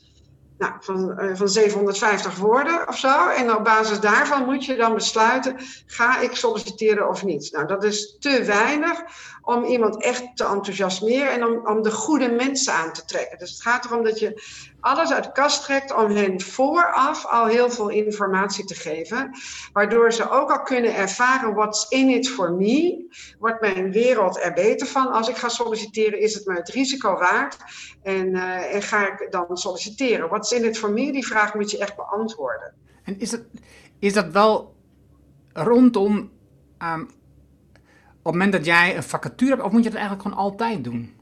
nou, 0.58 0.72
van, 0.80 1.24
uh, 1.24 1.36
van 1.36 1.48
750 1.48 2.36
woorden 2.36 2.88
of 2.88 2.98
zo. 2.98 3.28
En 3.28 3.54
op 3.54 3.64
basis 3.64 4.00
daarvan 4.00 4.44
moet 4.44 4.64
je 4.64 4.76
dan 4.76 4.94
besluiten: 4.94 5.56
ga 5.86 6.20
ik 6.20 6.36
solliciteren 6.36 7.08
of 7.08 7.24
niet? 7.24 7.52
Nou, 7.52 7.66
dat 7.66 7.84
is 7.84 8.16
te 8.18 8.44
weinig 8.44 9.02
om 9.42 9.64
iemand 9.64 10.02
echt 10.02 10.36
te 10.36 10.44
enthousiasmeren 10.44 11.30
en 11.30 11.44
om, 11.44 11.66
om 11.66 11.82
de 11.82 11.90
goede 11.90 12.28
mensen 12.28 12.72
aan 12.72 12.92
te 12.92 13.04
trekken. 13.04 13.38
Dus 13.38 13.50
het 13.50 13.62
gaat 13.62 13.84
erom 13.84 14.04
dat 14.04 14.18
je 14.18 14.42
alles 14.86 15.12
uit 15.12 15.24
de 15.24 15.32
kast 15.32 15.64
trekt 15.64 15.94
om 15.94 16.10
hen 16.10 16.40
vooraf 16.40 17.26
al 17.26 17.46
heel 17.46 17.70
veel 17.70 17.88
informatie 17.88 18.64
te 18.64 18.74
geven. 18.74 19.30
Waardoor 19.72 20.12
ze 20.12 20.30
ook 20.30 20.50
al 20.50 20.62
kunnen 20.62 20.94
ervaren: 20.94 21.54
what's 21.54 21.88
in 21.88 22.08
it 22.08 22.28
for 22.28 22.52
me? 22.52 23.06
Wordt 23.38 23.60
mijn 23.60 23.92
wereld 23.92 24.42
er 24.42 24.52
beter 24.52 24.86
van? 24.86 25.12
Als 25.12 25.28
ik 25.28 25.36
ga 25.36 25.48
solliciteren, 25.48 26.20
is 26.20 26.34
het 26.34 26.46
me 26.46 26.54
het 26.54 26.68
risico 26.68 27.18
waard? 27.18 27.56
En, 28.02 28.26
uh, 28.26 28.74
en 28.74 28.82
ga 28.82 29.12
ik 29.12 29.26
dan 29.30 29.56
solliciteren? 29.56 30.28
What's 30.28 30.52
in 30.52 30.64
it 30.64 30.78
for 30.78 30.90
me? 30.90 31.12
Die 31.12 31.26
vraag 31.26 31.54
moet 31.54 31.70
je 31.70 31.78
echt 31.78 31.96
beantwoorden. 31.96 32.74
En 33.02 33.18
is, 33.18 33.30
het, 33.30 33.44
is 33.98 34.12
dat 34.12 34.26
wel 34.26 34.74
rondom 35.52 36.30
um, 36.82 37.00
op 38.18 38.32
het 38.32 38.42
moment 38.42 38.52
dat 38.52 38.64
jij 38.64 38.96
een 38.96 39.02
vacature 39.02 39.50
hebt, 39.50 39.62
of 39.62 39.72
moet 39.72 39.82
je 39.82 39.90
dat 39.90 39.98
eigenlijk 39.98 40.28
gewoon 40.28 40.44
altijd 40.44 40.84
doen? 40.84 41.14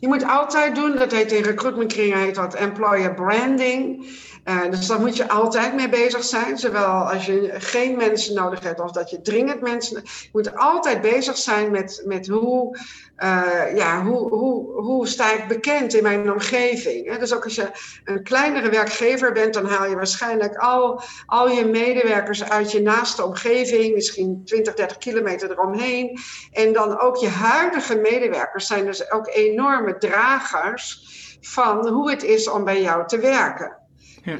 Je 0.00 0.08
moet 0.08 0.24
altijd 0.24 0.74
doen, 0.74 0.96
dat 0.96 1.12
heet 1.12 1.32
in 1.32 1.42
recruitmentkringen 1.42 2.18
heet 2.18 2.34
dat 2.34 2.54
employer 2.54 3.14
branding. 3.14 4.06
Uh, 4.44 4.70
dus 4.70 4.86
daar 4.86 5.00
moet 5.00 5.16
je 5.16 5.28
altijd 5.28 5.74
mee 5.74 5.88
bezig 5.88 6.24
zijn. 6.24 6.58
Zowel 6.58 7.10
als 7.10 7.26
je 7.26 7.50
geen 7.52 7.96
mensen 7.96 8.34
nodig 8.34 8.60
hebt 8.62 8.80
of 8.80 8.90
dat 8.90 9.10
je 9.10 9.20
dringend 9.20 9.60
mensen. 9.60 10.02
Je 10.04 10.28
moet 10.32 10.56
altijd 10.56 11.00
bezig 11.00 11.36
zijn 11.36 11.70
met, 11.70 12.02
met 12.04 12.28
hoe, 12.28 12.78
uh, 13.18 13.74
ja, 13.74 14.04
hoe, 14.04 14.28
hoe, 14.28 14.80
hoe 14.80 15.08
sta 15.08 15.32
ik 15.32 15.48
bekend 15.48 15.94
in 15.94 16.02
mijn 16.02 16.32
omgeving. 16.32 17.10
Hè? 17.10 17.18
Dus 17.18 17.34
ook 17.34 17.44
als 17.44 17.54
je 17.54 17.70
een 18.04 18.22
kleinere 18.22 18.70
werkgever 18.70 19.32
bent, 19.32 19.54
dan 19.54 19.66
haal 19.66 19.86
je 19.86 19.96
waarschijnlijk 19.96 20.56
al, 20.56 21.02
al 21.26 21.50
je 21.50 21.64
medewerkers 21.64 22.48
uit 22.48 22.72
je 22.72 22.82
naaste 22.82 23.24
omgeving, 23.24 23.94
misschien 23.94 24.42
20, 24.44 24.74
30 24.74 24.98
kilometer 24.98 25.50
eromheen. 25.50 26.18
En 26.52 26.72
dan 26.72 27.00
ook 27.00 27.16
je 27.16 27.28
huidige 27.28 27.96
medewerkers 27.96 28.66
zijn 28.66 28.84
dus 28.84 29.10
ook 29.10 29.28
enorme 29.28 29.98
dragers 29.98 31.10
van 31.40 31.88
hoe 31.88 32.10
het 32.10 32.22
is 32.22 32.48
om 32.48 32.64
bij 32.64 32.82
jou 32.82 33.06
te 33.06 33.18
werken. 33.18 33.80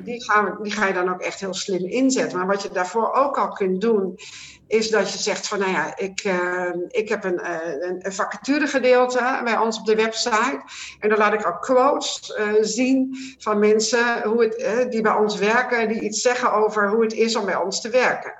Die, 0.05 0.25
gaan 0.25 0.59
die 0.63 0.73
ga 0.73 0.87
je 0.87 0.93
dan 0.93 1.11
ook 1.11 1.21
echt 1.21 1.41
heel 1.41 1.55
slim 1.55 1.85
inzetten. 1.85 2.39
Maar 2.39 2.47
wat 2.47 2.63
je 2.63 2.71
daarvoor 2.73 3.13
ook 3.13 3.39
al 3.39 3.49
kunt 3.49 3.81
doen, 3.81 4.19
is 4.67 4.91
dat 4.91 5.13
je 5.13 5.19
zegt 5.19 5.49
van, 5.49 5.59
nou 5.59 5.71
ja, 5.71 5.97
ik, 5.97 6.25
uh, 6.25 6.75
ik 6.89 7.09
heb 7.09 7.25
een, 7.25 7.41
uh, 7.41 8.01
een 8.03 8.13
vacaturegedeelte 8.13 9.41
bij 9.45 9.57
ons 9.57 9.79
op 9.79 9.87
de 9.87 9.95
website. 9.95 10.63
En 11.01 11.09
dan 11.09 11.19
laat 11.19 11.33
ik 11.33 11.47
ook 11.47 11.61
quotes 11.61 12.37
uh, 12.39 12.53
zien 12.61 13.17
van 13.39 13.59
mensen 13.59 14.23
hoe 14.23 14.43
het, 14.43 14.87
die 14.93 15.01
bij 15.01 15.15
ons 15.15 15.37
werken, 15.37 15.89
die 15.89 16.01
iets 16.01 16.21
zeggen 16.21 16.53
over 16.53 16.91
hoe 16.91 17.03
het 17.03 17.13
is 17.13 17.37
om 17.37 17.45
bij 17.45 17.57
ons 17.57 17.81
te 17.81 17.89
werken. 17.89 18.35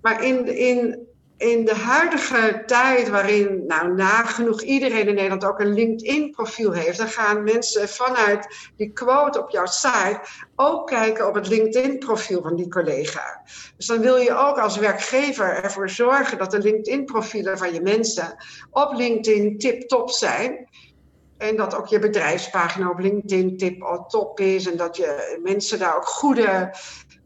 Maar 0.00 0.24
in, 0.24 0.46
in 0.46 1.06
in 1.36 1.64
de 1.64 1.74
huidige 1.74 2.62
tijd, 2.66 3.08
waarin 3.08 3.64
nou, 3.66 3.94
nagenoeg 3.94 4.62
iedereen 4.62 5.08
in 5.08 5.14
Nederland 5.14 5.44
ook 5.44 5.60
een 5.60 5.74
LinkedIn-profiel 5.74 6.72
heeft, 6.72 6.98
dan 6.98 7.08
gaan 7.08 7.42
mensen 7.42 7.88
vanuit 7.88 8.70
die 8.76 8.92
quote 8.92 9.42
op 9.42 9.50
jouw 9.50 9.66
site 9.66 10.20
ook 10.56 10.86
kijken 10.86 11.28
op 11.28 11.34
het 11.34 11.48
LinkedIn-profiel 11.48 12.42
van 12.42 12.56
die 12.56 12.68
collega. 12.68 13.42
Dus 13.76 13.86
dan 13.86 14.00
wil 14.00 14.16
je 14.16 14.36
ook 14.36 14.58
als 14.58 14.76
werkgever 14.76 15.62
ervoor 15.62 15.90
zorgen 15.90 16.38
dat 16.38 16.50
de 16.50 16.58
LinkedIn-profielen 16.58 17.58
van 17.58 17.72
je 17.72 17.80
mensen 17.80 18.36
op 18.70 18.92
LinkedIn 18.92 19.58
tip-top 19.58 20.10
zijn. 20.10 20.68
En 21.38 21.56
dat 21.56 21.74
ook 21.74 21.86
je 21.86 21.98
bedrijfspagina 21.98 22.90
op 22.90 22.98
LinkedIn 22.98 23.56
tip 23.56 23.82
top 24.08 24.40
is. 24.40 24.66
En 24.66 24.76
dat 24.76 24.96
je 24.96 25.40
mensen 25.42 25.78
daar 25.78 25.96
ook 25.96 26.06
goede 26.06 26.74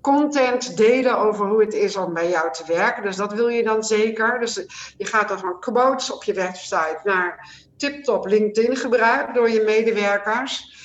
content 0.08 0.76
delen 0.76 1.18
over 1.18 1.46
hoe 1.46 1.60
het 1.60 1.74
is 1.74 1.96
om 1.96 2.14
bij 2.14 2.28
jou 2.28 2.52
te 2.52 2.64
werken. 2.66 3.02
Dus 3.02 3.16
dat 3.16 3.32
wil 3.32 3.48
je 3.48 3.62
dan 3.62 3.84
zeker. 3.84 4.40
Dus 4.40 4.54
je 4.96 5.04
gaat 5.04 5.28
dan 5.28 5.38
van 5.38 5.60
quotes 5.60 6.12
op 6.12 6.24
je 6.24 6.32
website 6.32 7.00
naar 7.04 7.54
tip-top 7.76 8.26
LinkedIn 8.26 8.76
gebruik 8.76 9.34
door 9.34 9.50
je 9.50 9.62
medewerkers. 9.62 10.76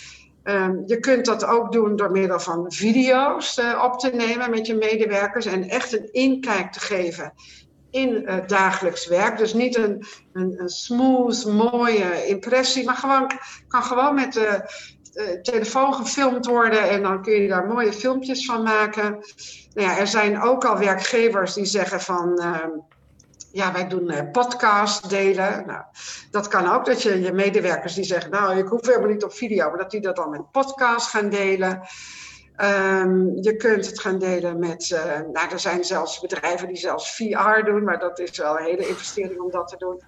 Ehm, 0.44 0.78
je 0.86 1.00
kunt 1.00 1.26
dat 1.26 1.46
ook 1.46 1.72
doen 1.72 1.96
door 1.96 2.12
middel 2.12 2.40
van 2.40 2.72
video's 2.72 3.58
uh, 3.58 3.82
op 3.84 4.00
te 4.00 4.10
nemen 4.10 4.50
met 4.50 4.68
je 4.68 4.76
medewerkers 4.76 5.46
en 5.46 5.70
echt 5.70 5.94
een 5.94 6.12
inkijk 6.12 6.72
te 6.72 6.80
geven 6.80 7.34
in 7.90 8.22
het 8.26 8.50
dagelijks 8.50 9.08
werk. 9.08 9.38
Dus 9.38 9.54
niet 9.54 9.78
een, 9.78 10.06
een, 10.34 10.60
een 10.60 10.70
smooth, 10.70 11.46
mooie 11.46 12.26
impressie, 12.26 12.86
maar 12.86 12.96
gewoon, 12.96 13.32
kan 13.68 13.84
gewoon 13.84 14.16
met 14.16 14.34
de 14.34 14.62
telefoon 15.42 15.94
gefilmd 15.94 16.46
worden 16.46 16.90
en 16.90 17.02
dan 17.02 17.22
kun 17.22 17.34
je 17.34 17.48
daar 17.48 17.66
mooie 17.68 17.94
filmpjes 17.94 18.46
van 18.46 18.64
maken. 18.64 19.12
Nou 19.74 19.88
ja, 19.88 19.98
er 19.98 20.08
zijn 20.08 20.42
ook 20.42 20.66
al 20.66 20.78
werkgevers 20.78 21.54
die 21.54 21.66
zeggen 21.66 22.02
van. 22.02 22.40
Uh, 22.42 22.58
ja, 23.54 23.72
wij 23.72 23.88
doen 23.88 24.12
uh, 24.12 24.32
podcast 24.32 25.10
delen. 25.10 25.64
Nou, 25.68 25.84
dat 26.32 26.48
kan 26.48 26.72
ook, 26.72 26.86
dat 26.86 27.02
je 27.02 27.22
je 27.22 27.32
medewerkers 27.32 27.94
die 27.94 28.04
zeggen, 28.04 28.32
nou, 28.32 28.58
ik 28.58 28.68
hoef 28.68 28.86
helemaal 28.86 29.10
niet 29.10 29.24
op 29.24 29.34
video, 29.34 29.70
maar 29.70 29.78
dat 29.78 29.92
die 29.92 30.02
dat 30.02 30.16
dan 30.16 30.30
met 30.30 30.52
podcast 30.52 31.10
gaan 31.10 31.30
delen. 31.30 31.82
Um, 32.64 33.38
je 33.42 33.56
kunt 33.56 33.86
het 33.86 34.00
gaan 34.00 34.20
delen 34.20 34.60
met, 34.60 34.90
uh, 34.90 35.04
nou 35.34 35.52
er 35.52 35.60
zijn 35.60 35.84
zelfs 35.84 36.20
bedrijven 36.20 36.68
die 36.68 36.78
zelfs 36.78 37.16
VR 37.16 37.66
doen, 37.66 37.84
maar 37.84 38.00
dat 38.00 38.20
is 38.20 38.38
wel 38.38 38.58
een 38.58 38.64
hele 38.64 38.88
investering 38.88 39.40
om 39.40 39.52
dat 39.52 39.68
te 39.68 39.78
doen. 39.78 40.02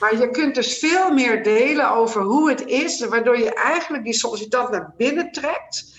Maar 0.00 0.16
je 0.16 0.30
kunt 0.30 0.54
dus 0.54 0.78
veel 0.78 1.12
meer 1.12 1.42
delen 1.42 1.90
over 1.90 2.22
hoe 2.22 2.48
het 2.48 2.66
is, 2.66 3.06
waardoor 3.06 3.38
je 3.38 3.54
eigenlijk 3.54 4.04
die 4.04 4.12
sollicitant 4.12 4.70
naar 4.70 4.92
binnen 4.96 5.32
trekt. 5.32 5.94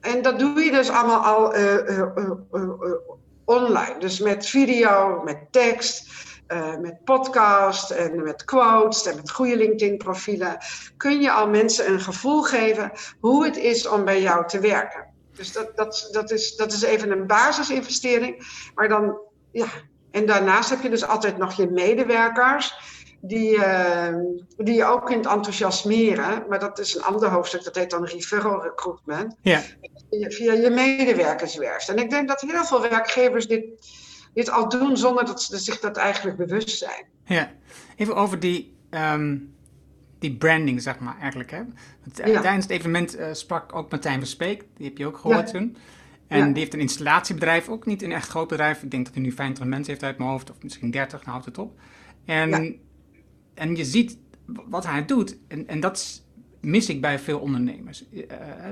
En 0.00 0.22
dat 0.22 0.38
doe 0.38 0.60
je 0.60 0.70
dus 0.70 0.90
allemaal 0.90 1.20
al 1.20 1.56
uh, 1.56 1.74
uh, 1.88 2.30
online. 3.44 3.98
Dus 3.98 4.18
met 4.18 4.46
video, 4.46 5.22
met 5.22 5.38
tekst, 5.50 6.12
met 6.80 7.04
podcast 7.04 7.90
en 7.90 8.22
met 8.22 8.44
quotes 8.44 9.06
en 9.06 9.16
met 9.16 9.30
goede 9.30 9.56
LinkedIn-profielen 9.56 10.58
kun 10.96 11.20
je 11.20 11.30
al 11.30 11.48
mensen 11.48 11.90
een 11.90 12.00
gevoel 12.00 12.42
geven 12.42 12.92
hoe 13.20 13.44
het 13.44 13.56
is 13.56 13.88
om 13.88 14.04
bij 14.04 14.20
jou 14.20 14.46
te 14.46 14.60
werken. 14.60 15.13
Dus 15.34 15.52
dat, 15.52 15.76
dat, 15.76 16.08
dat, 16.12 16.30
is, 16.30 16.56
dat 16.56 16.72
is 16.72 16.82
even 16.82 17.10
een 17.10 17.26
basisinvestering. 17.26 18.46
Maar 18.74 18.88
dan, 18.88 19.18
ja. 19.50 19.66
En 20.10 20.26
daarnaast 20.26 20.70
heb 20.70 20.82
je 20.82 20.90
dus 20.90 21.06
altijd 21.06 21.38
nog 21.38 21.52
je 21.52 21.70
medewerkers. 21.70 22.92
Die, 23.20 23.56
uh, 23.56 24.14
die 24.56 24.74
je 24.74 24.84
ook 24.84 25.06
kunt 25.06 25.26
enthousiasmeren. 25.26 26.44
Maar 26.48 26.58
dat 26.58 26.78
is 26.78 26.94
een 26.94 27.02
ander 27.02 27.28
hoofdstuk, 27.28 27.64
dat 27.64 27.74
heet 27.74 27.90
dan 27.90 28.04
referral 28.04 28.62
recruitment. 28.62 29.36
Ja. 29.42 29.60
Via 30.10 30.52
je 30.52 30.70
medewerkers 30.70 31.56
werkt. 31.56 31.88
En 31.88 31.96
ik 31.96 32.10
denk 32.10 32.28
dat 32.28 32.40
heel 32.40 32.64
veel 32.64 32.80
werkgevers 32.80 33.46
dit, 33.46 33.64
dit 34.34 34.50
al 34.50 34.68
doen 34.68 34.96
zonder 34.96 35.24
dat 35.24 35.42
ze 35.42 35.58
zich 35.58 35.80
dat 35.80 35.96
eigenlijk 35.96 36.36
bewust 36.36 36.78
zijn. 36.78 37.04
Ja, 37.24 37.52
even 37.96 38.14
over 38.14 38.40
die 38.40 38.76
um, 38.90 39.54
die 40.28 40.36
branding, 40.36 40.82
zeg 40.82 40.98
maar, 40.98 41.18
eigenlijk. 41.20 41.50
Hè? 41.50 41.62
Tijdens 42.12 42.64
het 42.64 42.70
evenement 42.70 43.18
uh, 43.18 43.26
sprak 43.32 43.74
ook 43.74 43.90
Martijn 43.90 44.18
Verspeek, 44.18 44.64
die 44.76 44.86
heb 44.86 44.98
je 44.98 45.06
ook 45.06 45.18
gehoord 45.18 45.50
toen. 45.50 45.76
En 46.26 46.52
die 46.52 46.62
heeft 46.62 46.74
een 46.74 46.80
installatiebedrijf, 46.80 47.68
ook 47.68 47.86
niet 47.86 48.02
een 48.02 48.12
echt 48.12 48.28
groot 48.28 48.48
bedrijf. 48.48 48.82
Ik 48.82 48.90
denk 48.90 49.04
dat 49.04 49.14
hij 49.14 49.22
nu 49.22 49.32
50 49.32 49.64
mensen 49.64 49.92
heeft 49.92 50.04
uit 50.04 50.18
mijn 50.18 50.30
hoofd, 50.30 50.50
of 50.50 50.62
misschien 50.62 50.90
30, 50.90 51.18
nou 51.18 51.30
houdt 51.30 51.44
het 51.44 51.58
op. 51.58 51.80
En, 52.24 52.76
en 53.54 53.76
je 53.76 53.84
ziet 53.84 54.18
wat 54.46 54.86
hij 54.86 55.04
doet, 55.04 55.36
en, 55.48 55.68
en 55.68 55.80
dat 55.80 55.96
is 55.96 56.23
mis 56.64 56.88
ik 56.88 57.00
bij 57.00 57.18
veel 57.18 57.38
ondernemers. 57.38 58.04
Uh, 58.12 58.22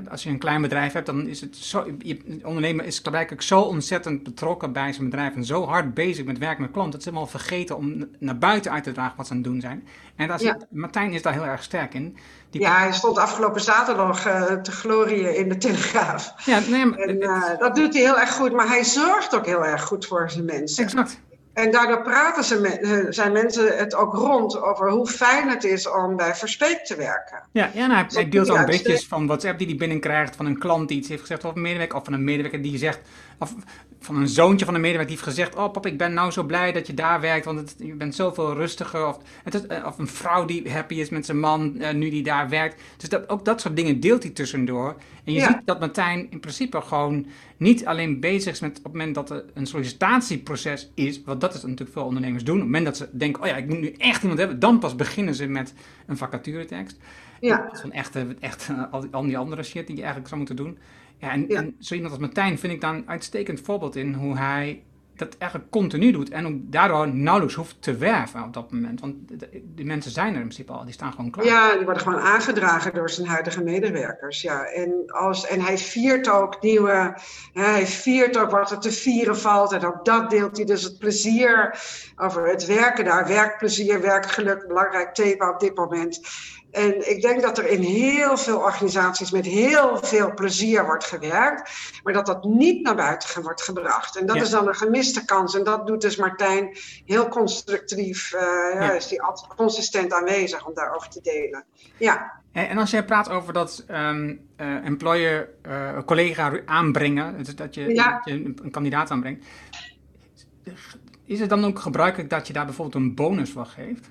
als 0.09 0.23
je 0.23 0.29
een 0.29 0.37
klein 0.37 0.61
bedrijf 0.61 0.93
hebt, 0.93 1.05
dan 1.05 1.27
is 1.27 1.41
het 1.41 1.55
zo. 1.55 1.85
Je, 1.99 2.39
ondernemer 2.43 2.85
is 2.85 3.01
blijkbaar 3.01 3.43
zo 3.43 3.61
ontzettend 3.61 4.23
betrokken 4.23 4.71
bij 4.73 4.93
zijn 4.93 5.09
bedrijf 5.09 5.35
en 5.35 5.45
zo 5.45 5.65
hard 5.65 5.93
bezig 5.93 6.25
met 6.25 6.37
werken 6.37 6.61
met 6.61 6.71
klanten, 6.71 6.91
dat 6.91 7.03
ze 7.03 7.09
helemaal 7.09 7.29
vergeten 7.29 7.77
om 7.77 8.07
naar 8.19 8.37
buiten 8.37 8.71
uit 8.71 8.83
te 8.83 8.91
dragen 8.91 9.17
wat 9.17 9.27
ze 9.27 9.31
aan 9.31 9.37
het 9.37 9.47
doen 9.47 9.61
zijn. 9.61 9.87
En 10.15 10.27
dat 10.27 10.41
is, 10.41 10.53
Martijn 10.69 11.13
is 11.13 11.21
daar 11.21 11.33
heel 11.33 11.45
erg 11.45 11.63
sterk 11.63 11.93
in. 11.93 12.17
Die 12.49 12.61
ja, 12.61 12.77
hij 12.77 12.93
stond 12.93 13.17
afgelopen 13.17 13.61
zaterdag 13.61 14.27
uh, 14.27 14.53
te 14.53 14.71
glorieën 14.71 15.35
in 15.35 15.49
de 15.49 15.57
Telegraaf. 15.57 16.33
Ja, 16.45 16.59
nee, 16.59 16.85
maar, 16.85 16.99
en, 16.99 17.21
uh, 17.21 17.59
dat 17.59 17.75
doet 17.75 17.93
hij 17.93 18.03
heel 18.03 18.19
erg 18.19 18.33
goed, 18.33 18.53
maar 18.53 18.67
hij 18.67 18.83
zorgt 18.83 19.35
ook 19.35 19.45
heel 19.45 19.65
erg 19.65 19.83
goed 19.83 20.05
voor 20.05 20.31
zijn 20.31 20.45
mensen. 20.45 20.83
Exact. 20.83 21.19
En 21.53 21.71
daardoor 21.71 22.01
praten 22.01 22.43
ze 22.43 22.59
met, 22.59 22.81
eh, 22.81 22.97
zijn 23.09 23.31
mensen 23.31 23.77
het 23.77 23.95
ook 23.95 24.13
rond 24.13 24.61
over 24.61 24.91
hoe 24.91 25.07
fijn 25.07 25.49
het 25.49 25.63
is 25.63 25.89
om 25.89 26.15
bij 26.15 26.35
Verspeek 26.35 26.85
te 26.85 26.95
werken. 26.95 27.43
Ja, 27.51 27.71
ja 27.73 27.87
nou, 27.87 28.05
hij 28.07 28.29
deelt 28.29 28.49
al 28.49 28.65
berichtjes 28.65 29.07
van 29.07 29.27
WhatsApp 29.27 29.57
die 29.57 29.67
hij 29.67 29.75
binnenkrijgt 29.75 30.35
van 30.35 30.45
een 30.45 30.57
klant 30.57 30.87
die 30.87 30.97
iets 30.97 31.09
heeft 31.09 31.21
gezegd 31.21 31.45
over 31.45 31.57
een 31.57 31.63
medewerker. 31.63 31.97
Of 31.97 32.03
van 32.03 32.13
een 32.13 32.23
medewerker 32.23 32.61
die 32.61 32.77
zegt, 32.77 32.99
of 33.39 33.53
van 33.99 34.15
een 34.15 34.27
zoontje 34.27 34.65
van 34.65 34.75
een 34.75 34.81
medewerker 34.81 35.15
die 35.15 35.23
heeft 35.23 35.37
gezegd: 35.37 35.55
Oh, 35.55 35.71
pap, 35.71 35.85
ik 35.85 35.97
ben 35.97 36.13
nou 36.13 36.31
zo 36.31 36.43
blij 36.43 36.71
dat 36.71 36.87
je 36.87 36.93
daar 36.93 37.21
werkt, 37.21 37.45
want 37.45 37.59
het, 37.59 37.75
je 37.77 37.93
bent 37.93 38.15
zoveel 38.15 38.53
rustiger. 38.53 39.07
Of, 39.07 39.17
het 39.43 39.67
eh, 39.67 39.85
of 39.85 39.97
een 39.97 40.07
vrouw 40.07 40.45
die 40.45 40.71
happy 40.71 40.95
is 40.95 41.09
met 41.09 41.25
zijn 41.25 41.39
man 41.39 41.75
uh, 41.77 41.91
nu 41.91 42.09
die 42.09 42.23
daar 42.23 42.49
werkt. 42.49 42.81
Dus 42.97 43.09
dat, 43.09 43.29
ook 43.29 43.45
dat 43.45 43.61
soort 43.61 43.75
dingen 43.75 43.99
deelt 43.99 44.23
hij 44.23 44.31
tussendoor. 44.31 44.95
En 45.23 45.33
je 45.33 45.39
ziet 45.39 45.61
dat 45.65 45.79
Martijn 45.79 46.27
in 46.29 46.39
principe 46.39 46.81
gewoon 46.81 47.25
niet 47.57 47.85
alleen 47.85 48.19
bezig 48.19 48.53
is 48.53 48.59
met 48.59 48.77
op 48.77 48.83
het 48.83 48.93
moment 48.93 49.15
dat 49.15 49.29
er 49.29 49.45
een 49.53 49.65
sollicitatieproces 49.65 50.91
is, 50.93 51.23
want 51.23 51.41
dat 51.41 51.53
is 51.53 51.61
natuurlijk 51.61 51.91
veel 51.91 52.05
ondernemers 52.05 52.43
doen. 52.43 52.55
Op 52.55 52.61
het 52.61 52.71
moment 52.71 52.85
dat 52.85 52.97
ze 52.97 53.17
denken: 53.17 53.41
Oh 53.41 53.47
ja, 53.47 53.55
ik 53.55 53.67
moet 53.67 53.79
nu 53.79 53.91
echt 53.97 54.21
iemand 54.21 54.39
hebben, 54.39 54.59
dan 54.59 54.79
pas 54.79 54.95
beginnen 54.95 55.35
ze 55.35 55.47
met 55.47 55.73
een 56.05 56.17
vacaturetekst. 56.17 56.97
Ja. 57.39 57.69
Van 57.73 57.91
echt, 57.91 58.17
echt 58.39 58.69
al, 58.91 59.01
die, 59.01 59.09
al 59.11 59.23
die 59.23 59.37
andere 59.37 59.63
shit 59.63 59.87
die 59.87 59.95
je 59.95 60.01
eigenlijk 60.01 60.27
zou 60.27 60.39
moeten 60.39 60.65
doen. 60.65 60.77
Ja, 61.17 61.31
en, 61.31 61.49
en 61.49 61.75
zo 61.79 61.93
iemand 61.93 62.11
als 62.11 62.21
Martijn 62.21 62.59
vind 62.59 62.73
ik 62.73 62.81
dan 62.81 62.95
een 62.95 63.09
uitstekend 63.09 63.61
voorbeeld 63.61 63.95
in 63.95 64.13
hoe 64.13 64.37
hij 64.37 64.83
dat 65.15 65.37
eigenlijk 65.37 65.71
continu 65.71 66.11
doet 66.11 66.29
en 66.29 66.47
ook 66.47 66.53
daardoor 66.55 67.13
nauwelijks 67.13 67.55
hoeft 67.55 67.81
te 67.81 67.95
werven 67.95 68.43
op 68.43 68.53
dat 68.53 68.71
moment. 68.71 68.99
Want 68.99 69.15
die 69.75 69.85
mensen 69.85 70.11
zijn 70.11 70.27
er 70.27 70.41
in 70.41 70.47
principe 70.47 70.71
al, 70.71 70.83
die 70.83 70.93
staan 70.93 71.11
gewoon 71.11 71.31
klaar. 71.31 71.45
Ja, 71.45 71.75
die 71.75 71.85
worden 71.85 72.03
gewoon 72.03 72.19
aangedragen 72.19 72.93
door 72.93 73.09
zijn 73.09 73.27
huidige 73.27 73.63
medewerkers. 73.63 74.41
Ja. 74.41 74.63
En, 74.65 75.03
als, 75.07 75.47
en 75.47 75.61
hij 75.61 75.77
viert 75.77 76.29
ook 76.29 76.61
nieuwe, 76.61 77.17
hij 77.53 77.87
viert 77.87 78.37
ook 78.37 78.51
wat 78.51 78.71
er 78.71 78.79
te 78.79 78.91
vieren 78.91 79.37
valt. 79.37 79.71
En 79.71 79.85
ook 79.85 80.05
dat 80.05 80.29
deelt 80.29 80.57
hij. 80.57 80.65
Dus 80.65 80.83
het 80.83 80.99
plezier 80.99 81.79
over 82.15 82.47
het 82.47 82.65
werken 82.65 83.05
daar, 83.05 83.27
werkplezier, 83.27 84.01
werkgeluk, 84.01 84.67
belangrijk 84.67 85.13
thema 85.13 85.49
op 85.49 85.59
dit 85.59 85.75
moment. 85.75 86.21
En 86.73 87.09
ik 87.09 87.21
denk 87.21 87.41
dat 87.41 87.57
er 87.57 87.67
in 87.67 87.81
heel 87.81 88.37
veel 88.37 88.57
organisaties 88.57 89.31
met 89.31 89.45
heel 89.45 89.97
veel 90.01 90.33
plezier 90.33 90.85
wordt 90.85 91.03
gewerkt, 91.03 91.71
maar 92.03 92.13
dat 92.13 92.25
dat 92.25 92.43
niet 92.43 92.83
naar 92.83 92.95
buiten 92.95 93.41
wordt 93.41 93.61
gebracht. 93.61 94.17
En 94.17 94.25
dat 94.25 94.35
is 94.35 94.49
dan 94.49 94.67
een 94.67 94.75
gemiste 94.75 95.25
kans. 95.25 95.55
En 95.55 95.63
dat 95.63 95.87
doet 95.87 96.01
dus 96.01 96.15
Martijn 96.15 96.77
heel 97.05 97.27
constructief, 97.27 98.33
uh, 98.33 98.39
ja. 98.73 98.91
is 98.91 99.07
die 99.07 99.21
altijd 99.21 99.55
consistent 99.55 100.13
aanwezig 100.13 100.67
om 100.67 100.73
daarover 100.73 101.09
te 101.09 101.21
delen. 101.21 101.63
Ja. 101.97 102.41
En 102.51 102.77
als 102.77 102.91
jij 102.91 103.05
praat 103.05 103.29
over 103.29 103.53
dat 103.53 103.85
um, 103.91 104.47
uh, 104.57 104.85
employer 104.85 105.49
uh, 105.67 105.97
collega 106.05 106.59
aanbrengen, 106.65 107.37
dus 107.37 107.55
dat 107.55 107.75
je, 107.75 107.93
dat 107.93 108.21
je 108.23 108.31
een, 108.31 108.59
een 108.63 108.71
kandidaat 108.71 109.11
aanbrengt, 109.11 109.45
is 111.25 111.39
het 111.39 111.49
dan 111.49 111.65
ook 111.65 111.79
gebruikelijk 111.79 112.29
dat 112.29 112.47
je 112.47 112.53
daar 112.53 112.65
bijvoorbeeld 112.65 113.03
een 113.03 113.15
bonus 113.15 113.51
voor 113.51 113.65
geeft? 113.65 114.09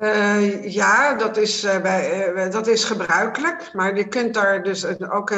Uh, 0.00 0.72
ja, 0.72 1.14
dat 1.14 1.36
is, 1.36 1.64
uh, 1.64 1.80
bij, 1.80 2.32
uh, 2.34 2.50
dat 2.50 2.66
is 2.66 2.84
gebruikelijk. 2.84 3.70
Maar 3.72 3.96
je 3.96 4.08
kunt 4.08 4.34
daar 4.34 4.62
dus 4.62 5.00
ook 5.10 5.32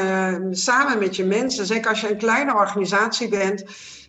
samen 0.50 0.98
met 0.98 1.16
je 1.16 1.24
mensen, 1.24 1.66
zeker 1.66 1.90
als 1.90 2.00
je 2.00 2.10
een 2.10 2.18
kleine 2.18 2.54
organisatie 2.54 3.28
bent, 3.28 3.64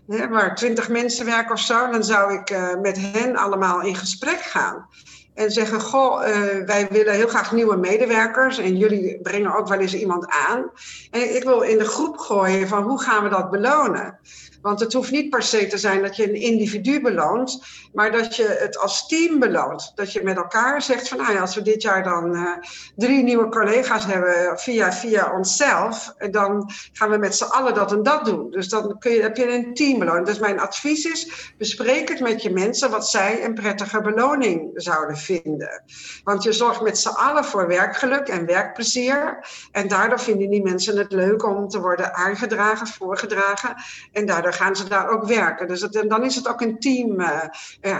hè, 0.07 0.27
waar 0.27 0.55
twintig 0.55 0.89
mensen 0.89 1.25
werken 1.25 1.53
of 1.53 1.59
zo, 1.59 1.91
dan 1.91 2.03
zou 2.03 2.33
ik 2.33 2.55
met 2.81 2.97
hen 3.01 3.35
allemaal 3.35 3.81
in 3.81 3.95
gesprek 3.95 4.41
gaan. 4.41 4.87
En 5.33 5.51
zeggen, 5.51 5.81
goh, 5.81 6.19
wij 6.65 6.87
willen 6.89 7.13
heel 7.13 7.27
graag 7.27 7.51
nieuwe 7.51 7.77
medewerkers 7.77 8.57
en 8.57 8.77
jullie 8.77 9.19
brengen 9.21 9.55
ook 9.55 9.67
wel 9.67 9.79
eens 9.79 9.93
iemand 9.93 10.27
aan. 10.49 10.71
En 11.11 11.35
ik 11.35 11.43
wil 11.43 11.61
in 11.61 11.77
de 11.77 11.85
groep 11.85 12.17
gooien 12.17 12.67
van 12.67 12.83
hoe 12.83 13.01
gaan 13.01 13.23
we 13.23 13.29
dat 13.29 13.49
belonen? 13.49 14.19
Want 14.61 14.79
het 14.79 14.93
hoeft 14.93 15.11
niet 15.11 15.29
per 15.29 15.43
se 15.43 15.67
te 15.67 15.77
zijn 15.77 16.01
dat 16.01 16.15
je 16.15 16.29
een 16.29 16.41
individu 16.41 17.01
beloont, 17.01 17.63
maar 17.93 18.11
dat 18.11 18.35
je 18.35 18.57
het 18.59 18.77
als 18.77 19.07
team 19.07 19.39
beloont. 19.39 19.91
Dat 19.95 20.13
je 20.13 20.23
met 20.23 20.37
elkaar 20.37 20.81
zegt 20.81 21.07
van 21.07 21.17
nou 21.17 21.33
ja, 21.33 21.41
als 21.41 21.55
we 21.55 21.61
dit 21.61 21.81
jaar 21.81 22.03
dan 22.03 22.35
uh, 22.35 22.49
drie 22.95 23.23
nieuwe 23.23 23.49
collega's 23.49 24.05
hebben 24.05 24.59
via, 24.59 24.93
via 24.93 25.31
onszelf, 25.37 26.13
dan 26.31 26.71
gaan 26.93 27.09
we 27.09 27.17
met 27.17 27.35
z'n 27.35 27.43
allen 27.43 27.73
dat 27.73 27.91
en 27.91 28.03
dat 28.03 28.25
doen. 28.25 28.51
Dus 28.51 28.69
dan 28.69 28.99
kun 28.99 29.11
je, 29.11 29.21
heb 29.21 29.37
je 29.37 29.53
een 29.53 29.73
team 29.73 29.99
beloond. 29.99 30.25
Dus 30.25 30.39
mijn 30.39 30.59
advies 30.59 31.05
is, 31.05 31.53
bespreek 31.57 32.09
het 32.09 32.19
met 32.19 32.41
je 32.41 32.49
mensen 32.49 32.91
wat 32.91 33.09
zij 33.09 33.45
een 33.45 33.53
prettige 33.53 34.01
beloning 34.01 34.71
zouden 34.73 35.17
vinden. 35.17 35.83
Want 36.23 36.43
je 36.43 36.51
zorgt 36.51 36.81
met 36.81 36.97
z'n 36.97 37.09
allen 37.09 37.45
voor 37.45 37.67
werkgeluk 37.67 38.27
en 38.27 38.45
werkplezier. 38.45 39.47
En 39.71 39.87
daardoor 39.87 40.19
vinden 40.19 40.49
die 40.49 40.63
mensen 40.63 40.97
het 40.97 41.11
leuk 41.11 41.45
om 41.45 41.67
te 41.67 41.79
worden 41.79 42.13
aangedragen, 42.13 42.87
voorgedragen. 42.87 43.75
En 44.11 44.25
daardoor 44.25 44.50
gaan 44.53 44.75
ze 44.75 44.87
daar 44.87 45.09
ook 45.09 45.25
werken. 45.25 45.67
Dus 45.67 45.81
het, 45.81 46.05
dan 46.07 46.23
is 46.23 46.35
het 46.35 46.47
ook 46.47 46.61
een 46.61 46.79
team, 46.79 47.19
uh, 47.19 47.43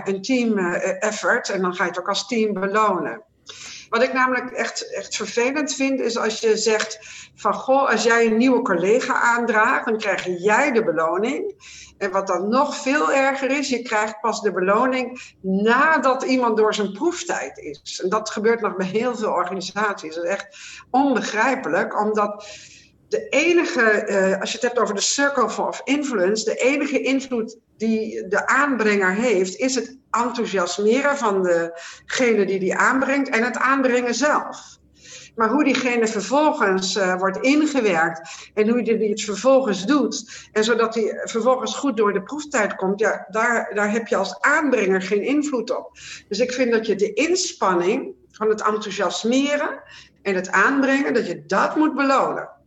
een 0.03 0.22
team 0.22 0.58
effort. 1.00 1.50
En 1.50 1.62
dan 1.62 1.75
ga 1.75 1.84
je 1.84 1.89
het 1.89 2.00
ook 2.00 2.10
als 2.10 2.27
team 2.27 2.53
belonen. 2.53 3.24
Wat 3.89 4.03
ik 4.03 4.13
namelijk 4.13 4.51
echt, 4.51 4.93
echt 4.93 5.15
vervelend 5.15 5.74
vind, 5.74 6.00
is 6.00 6.17
als 6.17 6.39
je 6.39 6.58
zegt 6.58 7.00
van 7.36 7.53
goh, 7.53 7.89
als 7.89 8.03
jij 8.03 8.25
een 8.25 8.38
nieuwe 8.38 8.62
collega 8.62 9.13
aandraagt, 9.13 9.86
dan 9.86 9.98
krijg 9.98 10.25
jij 10.25 10.72
de 10.72 10.84
beloning. 10.84 11.55
En 11.98 12.12
wat 12.12 12.27
dan 12.27 12.50
nog 12.50 12.75
veel 12.75 13.12
erger 13.12 13.51
is, 13.51 13.70
je 13.70 13.81
krijgt 13.81 14.20
pas 14.22 14.41
de 14.41 14.51
beloning 14.51 15.34
nadat 15.41 16.24
iemand 16.24 16.58
door 16.58 16.74
zijn 16.74 16.91
proeftijd 16.91 17.58
is. 17.58 18.01
En 18.03 18.10
dat 18.10 18.29
gebeurt 18.29 18.62
nog 18.62 18.75
bij 18.75 18.88
heel 18.88 19.15
veel 19.15 19.31
organisaties. 19.31 20.15
Dat 20.15 20.24
is 20.24 20.29
echt 20.29 20.58
onbegrijpelijk, 20.89 22.00
omdat 22.00 22.48
de 23.12 23.30
enige, 23.30 24.06
uh, 24.08 24.39
als 24.39 24.51
je 24.51 24.58
het 24.58 24.65
hebt 24.68 24.80
over 24.80 24.96
de 24.96 25.01
circle 25.01 25.68
of 25.68 25.82
influence, 25.84 26.46
de 26.46 26.56
enige 26.56 27.01
invloed 27.01 27.58
die 27.77 28.27
de 28.27 28.48
aanbrenger 28.48 29.13
heeft, 29.13 29.56
is 29.56 29.75
het 29.75 29.98
enthousiasmeren 30.12 31.18
van 31.18 31.44
degene 31.44 32.46
die 32.46 32.60
die 32.60 32.75
aanbrengt 32.75 33.30
en 33.30 33.44
het 33.44 33.58
aanbrengen 33.58 34.13
zelf. 34.13 34.80
Maar 35.36 35.50
hoe 35.50 35.63
diegene 35.63 36.08
vervolgens 36.08 36.96
uh, 36.96 37.15
wordt 37.20 37.38
ingewerkt 37.38 38.50
en 38.53 38.70
hoe 38.70 38.84
die 38.84 39.10
het 39.10 39.22
vervolgens 39.22 39.86
doet, 39.86 40.48
en 40.51 40.63
zodat 40.63 40.96
hij 40.96 41.22
vervolgens 41.24 41.75
goed 41.75 41.98
door 41.98 42.13
de 42.13 42.24
proeftijd 42.24 42.75
komt, 42.75 43.00
ja, 43.00 43.27
daar, 43.30 43.72
daar 43.74 43.91
heb 43.91 44.08
je 44.08 44.15
als 44.15 44.39
aanbrenger 44.39 45.01
geen 45.01 45.24
invloed 45.24 45.77
op. 45.77 45.98
Dus 46.27 46.39
ik 46.39 46.51
vind 46.51 46.72
dat 46.72 46.86
je 46.86 46.96
de 46.96 47.13
inspanning 47.13 48.13
van 48.32 48.50
het 48.50 48.62
enthousiasmeren 48.62 49.82
en 50.22 50.36
het 50.36 50.50
aanbrengen, 50.50 51.13
dat 51.13 51.27
je 51.27 51.46
dat 51.46 51.75
moet 51.75 51.96
belonen. 51.96 52.60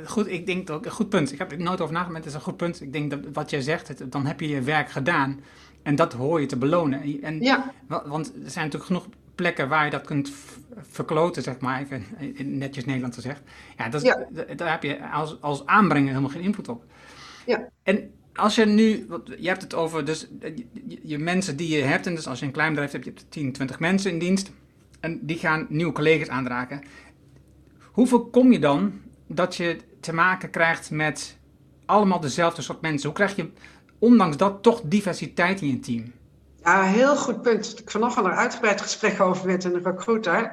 Uh, 0.00 0.08
goed, 0.08 0.26
ik 0.26 0.46
denk 0.46 0.66
dat 0.66 0.84
een 0.84 0.90
goed 0.90 1.08
punt. 1.08 1.32
Ik 1.32 1.38
heb 1.38 1.52
er 1.52 1.58
nooit 1.58 1.80
over 1.80 1.94
nagedacht, 1.94 2.18
het 2.18 2.26
is 2.26 2.34
een 2.34 2.40
goed 2.40 2.56
punt. 2.56 2.80
Ik 2.80 2.92
denk 2.92 3.10
dat 3.10 3.20
wat 3.32 3.50
jij 3.50 3.60
zegt, 3.60 3.88
het, 3.88 4.12
dan 4.12 4.26
heb 4.26 4.40
je 4.40 4.48
je 4.48 4.60
werk 4.60 4.90
gedaan. 4.90 5.40
En 5.82 5.94
dat 5.94 6.12
hoor 6.12 6.40
je 6.40 6.46
te 6.46 6.56
belonen. 6.56 7.22
En, 7.22 7.40
ja. 7.40 7.72
Want 7.86 8.26
er 8.26 8.50
zijn 8.50 8.64
natuurlijk 8.64 8.84
genoeg 8.84 9.08
plekken 9.34 9.68
waar 9.68 9.84
je 9.84 9.90
dat 9.90 10.04
kunt 10.04 10.32
verkloten, 10.80 11.42
zeg 11.42 11.58
maar, 11.58 11.80
even 11.80 12.04
netjes 12.58 12.84
Nederlands 12.84 13.16
gezegd. 13.16 13.42
Ja, 13.76 13.88
dat, 13.88 14.02
ja. 14.02 14.26
daar 14.56 14.70
heb 14.70 14.82
je 14.82 15.10
als, 15.10 15.40
als 15.40 15.66
aanbrenger 15.66 16.08
helemaal 16.08 16.30
geen 16.30 16.42
invloed 16.42 16.68
op. 16.68 16.84
Ja. 17.46 17.68
En 17.82 18.10
als 18.34 18.54
je 18.54 18.64
nu, 18.64 19.06
je 19.38 19.48
hebt 19.48 19.62
het 19.62 19.74
over 19.74 20.04
dus 20.04 20.28
je, 20.40 20.98
je, 21.02 21.18
mensen 21.18 21.56
die 21.56 21.76
je 21.76 21.82
hebt, 21.82 22.06
en 22.06 22.14
dus 22.14 22.26
als 22.26 22.38
je 22.38 22.46
een 22.46 22.52
klein 22.52 22.70
bedrijf 22.70 22.92
hebt, 22.92 23.04
je 23.04 23.10
hebt 23.10 23.26
10, 23.28 23.52
20 23.52 23.78
mensen 23.78 24.10
in 24.10 24.18
dienst, 24.18 24.52
en 25.00 25.26
die 25.26 25.38
gaan 25.38 25.66
nieuwe 25.68 25.92
collega's 25.92 26.28
aandragen. 26.28 26.82
Hoe 27.82 28.06
voorkom 28.06 28.52
je 28.52 28.58
dan 28.58 28.92
dat 29.26 29.56
je 29.56 29.76
te 30.00 30.12
maken 30.12 30.50
krijgt 30.50 30.90
met 30.90 31.36
allemaal 31.86 32.20
dezelfde 32.20 32.62
soort 32.62 32.80
mensen? 32.80 33.06
Hoe 33.06 33.16
krijg 33.16 33.36
je, 33.36 33.50
ondanks 33.98 34.36
dat, 34.36 34.62
toch 34.62 34.80
diversiteit 34.84 35.60
in 35.60 35.68
je 35.68 35.80
team? 35.80 36.12
Ja, 36.62 36.82
heel 36.82 37.16
goed 37.16 37.42
punt. 37.42 37.78
Ik 37.78 37.90
vanochtend 37.90 38.26
een 38.26 38.32
uitgebreid 38.32 38.80
gesprek 38.80 39.20
over 39.20 39.46
met 39.46 39.64
een 39.64 39.82
recruiter. 39.82 40.52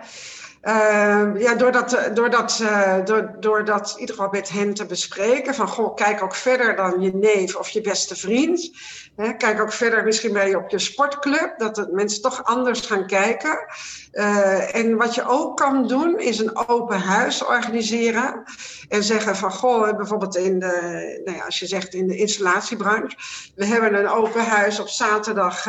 Uh, 0.63 1.29
ja, 1.37 1.55
door 1.55 1.71
dat, 1.71 2.09
door, 2.13 2.29
dat, 2.29 2.59
uh, 2.61 3.05
door, 3.05 3.35
door 3.39 3.65
dat 3.65 3.91
in 3.93 3.99
ieder 3.99 4.15
geval 4.15 4.31
met 4.31 4.49
hen 4.49 4.73
te 4.73 4.85
bespreken. 4.85 5.55
Van 5.55 5.67
goh, 5.67 5.95
kijk 5.95 6.23
ook 6.23 6.35
verder 6.35 6.75
dan 6.75 7.01
je 7.01 7.11
neef 7.13 7.55
of 7.55 7.69
je 7.69 7.81
beste 7.81 8.15
vriend. 8.15 8.71
Hè, 9.15 9.33
kijk 9.33 9.61
ook 9.61 9.73
verder 9.73 10.03
misschien 10.03 10.33
bij 10.33 10.49
je 10.49 10.57
op 10.57 10.69
je 10.69 10.79
sportclub. 10.79 11.53
Dat 11.57 11.91
mensen 11.91 12.21
toch 12.21 12.43
anders 12.43 12.81
gaan 12.81 13.07
kijken. 13.07 13.65
Uh, 14.11 14.75
en 14.75 14.97
wat 14.97 15.15
je 15.15 15.27
ook 15.27 15.57
kan 15.57 15.87
doen, 15.87 16.19
is 16.19 16.39
een 16.39 16.67
open 16.67 16.99
huis 16.99 17.45
organiseren. 17.45 18.43
En 18.89 19.03
zeggen 19.03 19.35
van, 19.35 19.51
goh, 19.51 19.97
bijvoorbeeld 19.97 20.35
in 20.35 20.59
de, 20.59 21.21
nou 21.25 21.37
ja, 21.37 21.45
als 21.45 21.59
je 21.59 21.67
zegt 21.67 21.93
in 21.93 22.07
de 22.07 22.15
installatiebranche. 22.15 23.17
We 23.55 23.65
hebben 23.65 23.95
een 23.95 24.09
open 24.09 24.45
huis 24.45 24.79
op 24.79 24.87
zaterdag 24.87 25.67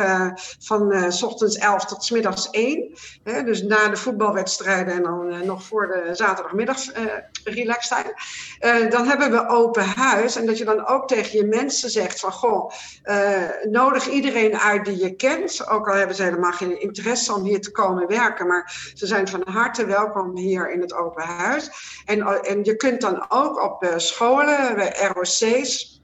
van 0.59 1.11
s 1.11 1.23
ochtends 1.23 1.57
11 1.57 1.85
tot 1.85 2.11
middags 2.11 2.49
1. 2.49 2.97
Hè, 3.23 3.43
dus 3.43 3.61
na 3.61 3.87
de 3.87 3.97
en 4.93 5.03
dan 5.03 5.45
nog 5.45 5.63
voor 5.63 5.87
de 5.87 6.15
zaterdagmiddag 6.15 6.77
relax 7.43 7.87
time. 7.87 8.13
dan 8.89 9.07
hebben 9.07 9.31
we 9.31 9.47
open 9.47 9.85
huis. 9.85 10.35
En 10.35 10.45
dat 10.45 10.57
je 10.57 10.65
dan 10.65 10.87
ook 10.87 11.07
tegen 11.07 11.37
je 11.37 11.45
mensen 11.45 11.89
zegt 11.89 12.19
van, 12.19 12.31
goh, 12.31 12.71
nodig 13.63 14.07
iedereen 14.07 14.57
uit 14.57 14.85
die 14.85 14.97
je 14.97 15.15
kent. 15.15 15.67
Ook 15.67 15.87
al 15.87 15.95
hebben 15.95 16.15
ze 16.15 16.23
helemaal 16.23 16.51
geen 16.51 16.81
interesse 16.81 17.33
om 17.33 17.43
hier 17.43 17.61
te 17.61 17.71
komen 17.71 18.07
werken 18.07 18.45
maar 18.47 18.91
ze 18.93 19.07
zijn 19.07 19.27
van 19.27 19.41
harte 19.45 19.85
welkom 19.85 20.37
hier 20.37 20.71
in 20.71 20.81
het 20.81 20.93
open 20.93 21.23
huis. 21.23 21.69
En, 22.05 22.43
en 22.43 22.63
je 22.63 22.75
kunt 22.75 23.01
dan 23.01 23.25
ook 23.29 23.63
op 23.63 23.93
scholen, 23.97 24.75
bij 24.75 25.11
ROC's, 25.13 25.94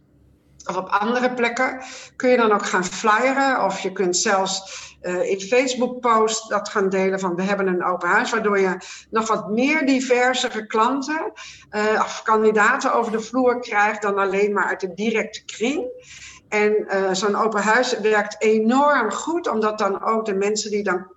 of 0.67 0.78
op 0.78 0.88
andere 0.88 1.34
plekken 1.34 1.82
kun 2.15 2.30
je 2.30 2.38
dan 2.38 2.52
ook 2.52 2.65
gaan 2.65 2.86
flyeren. 2.86 3.63
Of 3.63 3.80
je 3.80 3.91
kunt 3.91 4.17
zelfs 4.17 4.89
uh, 5.02 5.30
in 5.30 5.39
Facebook-post 5.41 6.50
dat 6.50 6.69
gaan 6.69 6.89
delen 6.89 7.19
van 7.19 7.36
we 7.36 7.43
hebben 7.43 7.67
een 7.67 7.84
open 7.84 8.10
huis. 8.10 8.32
Waardoor 8.32 8.60
je 8.60 8.78
nog 9.10 9.28
wat 9.28 9.50
meer 9.50 9.86
diversere 9.86 10.67
klanten 10.67 11.32
uh, 11.71 12.00
of 12.00 12.21
kandidaten 12.24 12.93
over 12.93 13.12
de 13.12 13.21
vloer 13.21 13.60
krijgt 13.60 14.02
dan 14.02 14.17
alleen 14.17 14.54
maar 14.54 14.65
uit 14.65 14.80
de 14.80 14.93
directe 14.93 15.45
kring. 15.45 15.89
En 16.50 16.88
uh, 16.88 17.12
zo'n 17.12 17.36
open 17.36 17.62
huis 17.62 18.00
werkt 18.00 18.36
enorm 18.41 19.12
goed, 19.12 19.47
omdat 19.47 19.78
dan 19.78 20.04
ook 20.04 20.26
de 20.26 20.36
mensen 20.36 20.71
die 20.71 20.84
dan 20.84 21.08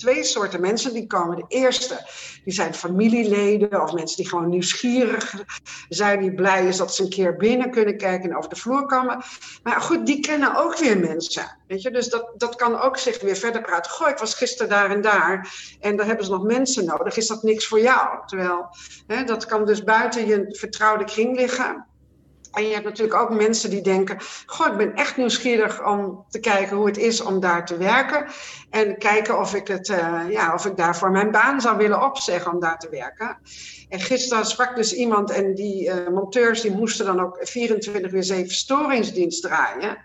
twee 0.00 0.24
soorten 0.24 0.60
mensen 0.60 0.92
die 0.92 1.06
komen. 1.06 1.36
De 1.36 1.44
eerste, 1.48 2.00
die 2.44 2.52
zijn 2.52 2.74
familieleden 2.74 3.82
of 3.82 3.92
mensen 3.92 4.16
die 4.16 4.28
gewoon 4.28 4.48
nieuwsgierig 4.48 5.34
zijn, 5.88 6.20
die 6.20 6.34
blij 6.34 6.66
is 6.66 6.76
dat 6.76 6.94
ze 6.94 7.02
een 7.02 7.08
keer 7.08 7.36
binnen 7.36 7.70
kunnen 7.70 7.96
kijken 7.96 8.30
en 8.30 8.36
over 8.36 8.50
de 8.50 8.56
vloer 8.56 8.86
komen. 8.86 9.22
Maar 9.62 9.80
goed, 9.80 10.06
die 10.06 10.20
kennen 10.20 10.56
ook 10.56 10.78
weer 10.78 10.98
mensen. 10.98 11.56
Weet 11.66 11.82
je? 11.82 11.90
Dus 11.90 12.08
dat, 12.08 12.32
dat 12.36 12.56
kan 12.56 12.80
ook 12.80 12.96
zich 12.96 13.20
weer 13.20 13.36
verder 13.36 13.62
praten. 13.62 13.90
Goh, 13.90 14.08
ik 14.08 14.18
was 14.18 14.34
gisteren 14.34 14.68
daar 14.68 14.90
en 14.90 15.00
daar 15.00 15.54
en 15.80 15.96
daar 15.96 16.06
hebben 16.06 16.24
ze 16.24 16.30
nog 16.30 16.42
mensen 16.42 16.84
nodig. 16.84 17.16
Is 17.16 17.26
dat 17.26 17.42
niks 17.42 17.66
voor 17.66 17.80
jou? 17.80 18.26
Terwijl 18.26 18.76
hè, 19.06 19.24
dat 19.24 19.46
kan 19.46 19.66
dus 19.66 19.84
buiten 19.84 20.26
je 20.26 20.46
vertrouwde 20.48 21.04
kring 21.04 21.36
liggen. 21.36 21.86
En 22.52 22.66
je 22.66 22.72
hebt 22.72 22.84
natuurlijk 22.84 23.20
ook 23.20 23.30
mensen 23.30 23.70
die 23.70 23.82
denken: 23.82 24.18
Goh, 24.46 24.66
ik 24.66 24.76
ben 24.76 24.94
echt 24.94 25.16
nieuwsgierig 25.16 25.86
om 25.86 26.24
te 26.28 26.40
kijken 26.40 26.76
hoe 26.76 26.86
het 26.86 26.96
is 26.96 27.20
om 27.20 27.40
daar 27.40 27.66
te 27.66 27.76
werken. 27.76 28.26
En 28.70 28.98
kijken 28.98 29.38
of 29.38 29.54
ik, 29.54 29.68
het, 29.68 29.88
uh, 29.88 30.22
ja, 30.28 30.54
of 30.54 30.66
ik 30.66 30.76
daarvoor 30.76 31.10
mijn 31.10 31.30
baan 31.30 31.60
zou 31.60 31.76
willen 31.76 32.04
opzeggen 32.04 32.52
om 32.52 32.60
daar 32.60 32.78
te 32.78 32.88
werken. 32.90 33.38
En 33.88 34.00
gisteren 34.00 34.46
sprak 34.46 34.76
dus 34.76 34.92
iemand 34.92 35.30
en 35.30 35.54
die 35.54 35.86
uh, 35.86 36.08
monteurs 36.08 36.60
die 36.60 36.76
moesten 36.76 37.06
dan 37.06 37.20
ook 37.20 37.38
24 37.40 38.12
uur 38.12 38.24
7 38.24 38.50
storingsdienst 38.54 39.42
draaien. 39.42 39.98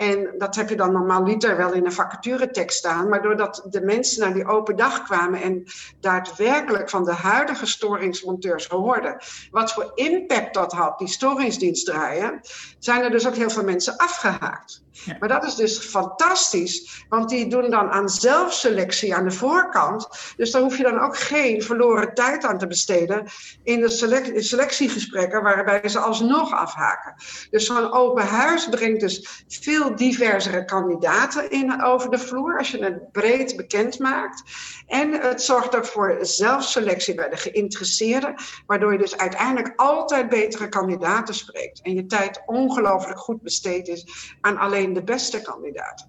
En 0.00 0.34
dat 0.38 0.54
heb 0.54 0.68
je 0.68 0.76
dan 0.76 0.92
normaliter 0.92 1.56
wel 1.56 1.72
in 1.72 1.84
een 1.84 1.92
vacaturetekst 1.92 2.78
staan. 2.78 3.08
Maar 3.08 3.22
doordat 3.22 3.66
de 3.70 3.80
mensen 3.80 4.20
naar 4.20 4.34
die 4.34 4.46
open 4.46 4.76
dag 4.76 5.02
kwamen 5.02 5.42
en 5.42 5.64
daadwerkelijk 6.00 6.90
van 6.90 7.04
de 7.04 7.12
huidige 7.12 7.66
storingsmonteurs 7.66 8.66
hoorden 8.66 9.16
wat 9.50 9.72
voor 9.72 9.92
impact 9.94 10.54
dat 10.54 10.72
had, 10.72 10.98
die 10.98 11.08
storingsdienst 11.08 11.86
draaien, 11.86 12.40
zijn 12.78 13.02
er 13.02 13.10
dus 13.10 13.26
ook 13.26 13.34
heel 13.34 13.50
veel 13.50 13.64
mensen 13.64 13.96
afgehaakt. 13.96 14.82
Ja. 15.04 15.16
Maar 15.18 15.28
dat 15.28 15.44
is 15.44 15.54
dus 15.54 15.78
fantastisch, 15.78 17.04
want 17.08 17.28
die 17.28 17.46
doen 17.46 17.70
dan 17.70 17.90
aan 17.90 18.08
zelfselectie 18.08 19.14
aan 19.14 19.24
de 19.24 19.30
voorkant. 19.30 20.08
Dus 20.36 20.50
daar 20.50 20.62
hoef 20.62 20.76
je 20.76 20.82
dan 20.82 21.00
ook 21.00 21.16
geen 21.16 21.62
verloren 21.62 22.14
tijd 22.14 22.44
aan 22.44 22.58
te 22.58 22.66
besteden 22.66 23.26
in 23.62 23.80
de 23.80 23.88
selec 23.88 24.42
selectiegesprekken, 24.42 25.42
waarbij 25.42 25.88
ze 25.88 25.98
alsnog 25.98 26.52
afhaken. 26.52 27.14
Dus 27.50 27.66
zo'n 27.66 27.92
open 27.92 28.26
huis 28.26 28.68
brengt 28.68 29.00
dus 29.00 29.44
veel 29.48 29.89
diversere 29.96 30.64
kandidaten 30.64 31.50
in 31.50 31.82
over 31.82 32.10
de 32.10 32.18
vloer, 32.18 32.58
als 32.58 32.70
je 32.70 32.84
het 32.84 33.12
breed 33.12 33.56
bekend 33.56 33.98
maakt. 33.98 34.42
En 34.86 35.12
het 35.12 35.42
zorgt 35.42 35.76
ook 35.76 35.86
voor 35.86 36.18
zelfselectie 36.20 37.14
bij 37.14 37.28
de 37.28 37.36
geïnteresseerden, 37.36 38.34
waardoor 38.66 38.92
je 38.92 38.98
dus 38.98 39.16
uiteindelijk 39.16 39.72
altijd 39.76 40.28
betere 40.28 40.68
kandidaten 40.68 41.34
spreekt. 41.34 41.82
En 41.82 41.94
je 41.94 42.06
tijd 42.06 42.42
ongelooflijk 42.46 43.18
goed 43.18 43.42
besteed 43.42 43.88
is 43.88 44.34
aan 44.40 44.58
alleen 44.58 44.92
de 44.92 45.02
beste 45.02 45.42
kandidaat. 45.42 46.08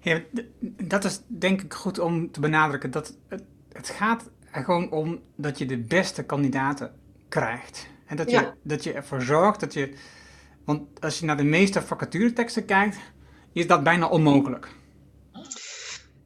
Ja, 0.00 0.20
dat 0.60 1.04
is 1.04 1.20
denk 1.26 1.62
ik 1.62 1.74
goed 1.74 1.98
om 1.98 2.30
te 2.30 2.40
benadrukken. 2.40 2.90
Dat 2.90 3.16
het, 3.28 3.44
het 3.72 3.88
gaat 3.88 4.30
er 4.50 4.64
gewoon 4.64 4.90
om 4.90 5.20
dat 5.36 5.58
je 5.58 5.66
de 5.66 5.78
beste 5.78 6.24
kandidaten 6.24 6.94
krijgt. 7.28 7.88
En 8.06 8.16
dat 8.16 8.30
je, 8.30 8.36
ja. 8.36 8.54
dat 8.62 8.84
je 8.84 8.92
ervoor 8.92 9.22
zorgt 9.22 9.60
dat 9.60 9.72
je 9.72 9.94
Want 10.64 11.00
als 11.00 11.18
je 11.18 11.26
naar 11.26 11.36
de 11.36 11.44
meeste 11.44 11.82
vacatureteksten 11.82 12.64
kijkt, 12.64 12.96
is 13.52 13.66
dat 13.66 13.82
bijna 13.82 14.06
onmogelijk. 14.06 14.68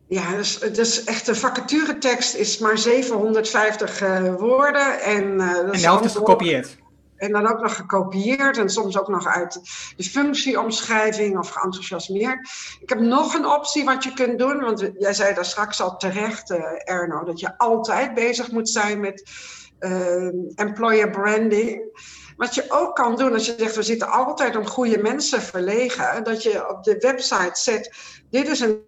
Ja, 0.09 0.37
dus, 0.37 0.59
dus 0.59 1.05
echt 1.05 1.27
de 1.27 1.35
vacaturetekst 1.35 2.35
is 2.35 2.59
maar 2.59 2.79
750 2.79 4.03
uh, 4.03 4.35
woorden. 4.35 5.01
En, 5.01 5.25
uh, 5.25 5.55
dat 5.55 5.65
en 5.65 5.71
de 5.71 5.79
helft 5.79 6.05
is 6.05 6.13
gekopieerd. 6.13 6.77
En 7.17 7.33
dan 7.33 7.47
ook 7.47 7.61
nog 7.61 7.77
gekopieerd 7.77 8.59
en 8.59 8.69
soms 8.69 8.99
ook 8.99 9.09
nog 9.09 9.27
uit 9.27 9.61
de 9.97 10.05
functieomschrijving 10.05 11.39
of 11.39 11.49
geenthousiasmeerd. 11.49 12.49
Ik 12.81 12.89
heb 12.89 13.01
nog 13.01 13.35
een 13.35 13.47
optie 13.47 13.85
wat 13.85 14.05
je 14.05 14.13
kunt 14.13 14.39
doen, 14.39 14.61
want 14.61 14.91
jij 14.99 15.13
zei 15.13 15.35
daar 15.35 15.45
straks 15.45 15.81
al 15.81 15.97
terecht, 15.97 16.51
uh, 16.51 16.59
Erno, 16.85 17.25
dat 17.25 17.41
je 17.41 17.59
altijd 17.59 18.15
bezig 18.15 18.51
moet 18.51 18.69
zijn 18.69 19.01
met 19.01 19.31
employer 20.55 21.11
branding. 21.11 21.83
Wat 22.39 22.55
je 22.55 22.65
ook 22.69 22.97
kan 22.97 23.17
doen 23.17 23.33
als 23.33 23.47
je 23.47 23.55
zegt, 23.59 23.77
we 23.77 23.83
zitten 23.83 24.09
altijd 24.09 24.57
om 24.57 24.67
goede 24.67 24.99
mensen 24.99 25.43
verlegen, 25.43 26.25
dat 26.25 26.43
je 26.43 26.69
op 26.69 26.85
de 26.85 26.97
website 26.99 27.61
zet, 27.61 27.95
dit 28.31 28.49
is 28.49 28.61
een 28.61 28.83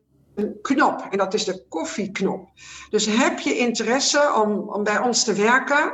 knop 0.63 1.07
en 1.11 1.19
dat 1.19 1.35
is 1.35 1.45
de 1.45 1.65
koffieknop. 1.69 2.49
Dus 2.91 3.07
heb 3.07 3.39
je 3.39 3.59
interesse 3.59 4.33
om, 4.35 4.69
om 4.69 4.85
bij 4.85 4.99
ons 4.99 5.25
te 5.25 5.33
werken, 5.33 5.93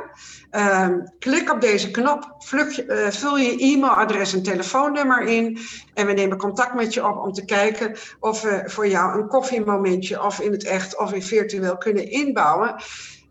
uh, 0.51 0.89
klik 1.19 1.51
op 1.51 1.61
deze 1.61 1.91
knop, 1.91 2.37
uh, 2.51 3.07
vul 3.09 3.37
je 3.37 3.57
e-mailadres 3.57 4.33
en 4.33 4.43
telefoonnummer 4.43 5.21
in 5.21 5.59
en 5.93 6.05
we 6.05 6.13
nemen 6.13 6.37
contact 6.37 6.73
met 6.73 6.93
je 6.93 7.07
op 7.07 7.17
om 7.17 7.33
te 7.33 7.45
kijken 7.45 7.95
of 8.19 8.41
we 8.41 8.63
voor 8.65 8.87
jou 8.87 9.19
een 9.19 9.27
koffiemomentje 9.27 10.23
of 10.23 10.39
in 10.39 10.51
het 10.51 10.63
echt 10.63 10.97
of 10.97 11.13
in 11.13 11.23
virtueel 11.23 11.77
kunnen 11.77 12.11
inbouwen. 12.11 12.75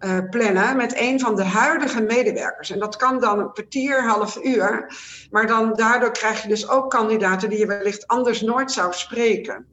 Uh, 0.00 0.18
plannen 0.30 0.76
met 0.76 1.00
een 1.00 1.20
van 1.20 1.37
de 1.37 1.44
huidige 1.44 2.02
medewerkers. 2.02 2.70
En 2.70 2.78
dat 2.78 2.96
kan 2.96 3.20
dan 3.20 3.38
een 3.38 3.52
kwartier, 3.52 4.09
half 4.09 4.44
uur. 4.44 4.94
Maar 5.30 5.46
dan 5.46 5.72
daardoor 5.74 6.12
krijg 6.12 6.42
je 6.42 6.48
dus 6.48 6.68
ook 6.68 6.90
kandidaten 6.90 7.50
die 7.50 7.59
je 7.59 7.66
wellicht 7.66 8.06
anders 8.06 8.40
nooit 8.40 8.72
zou 8.72 8.92
spreken. 8.92 9.66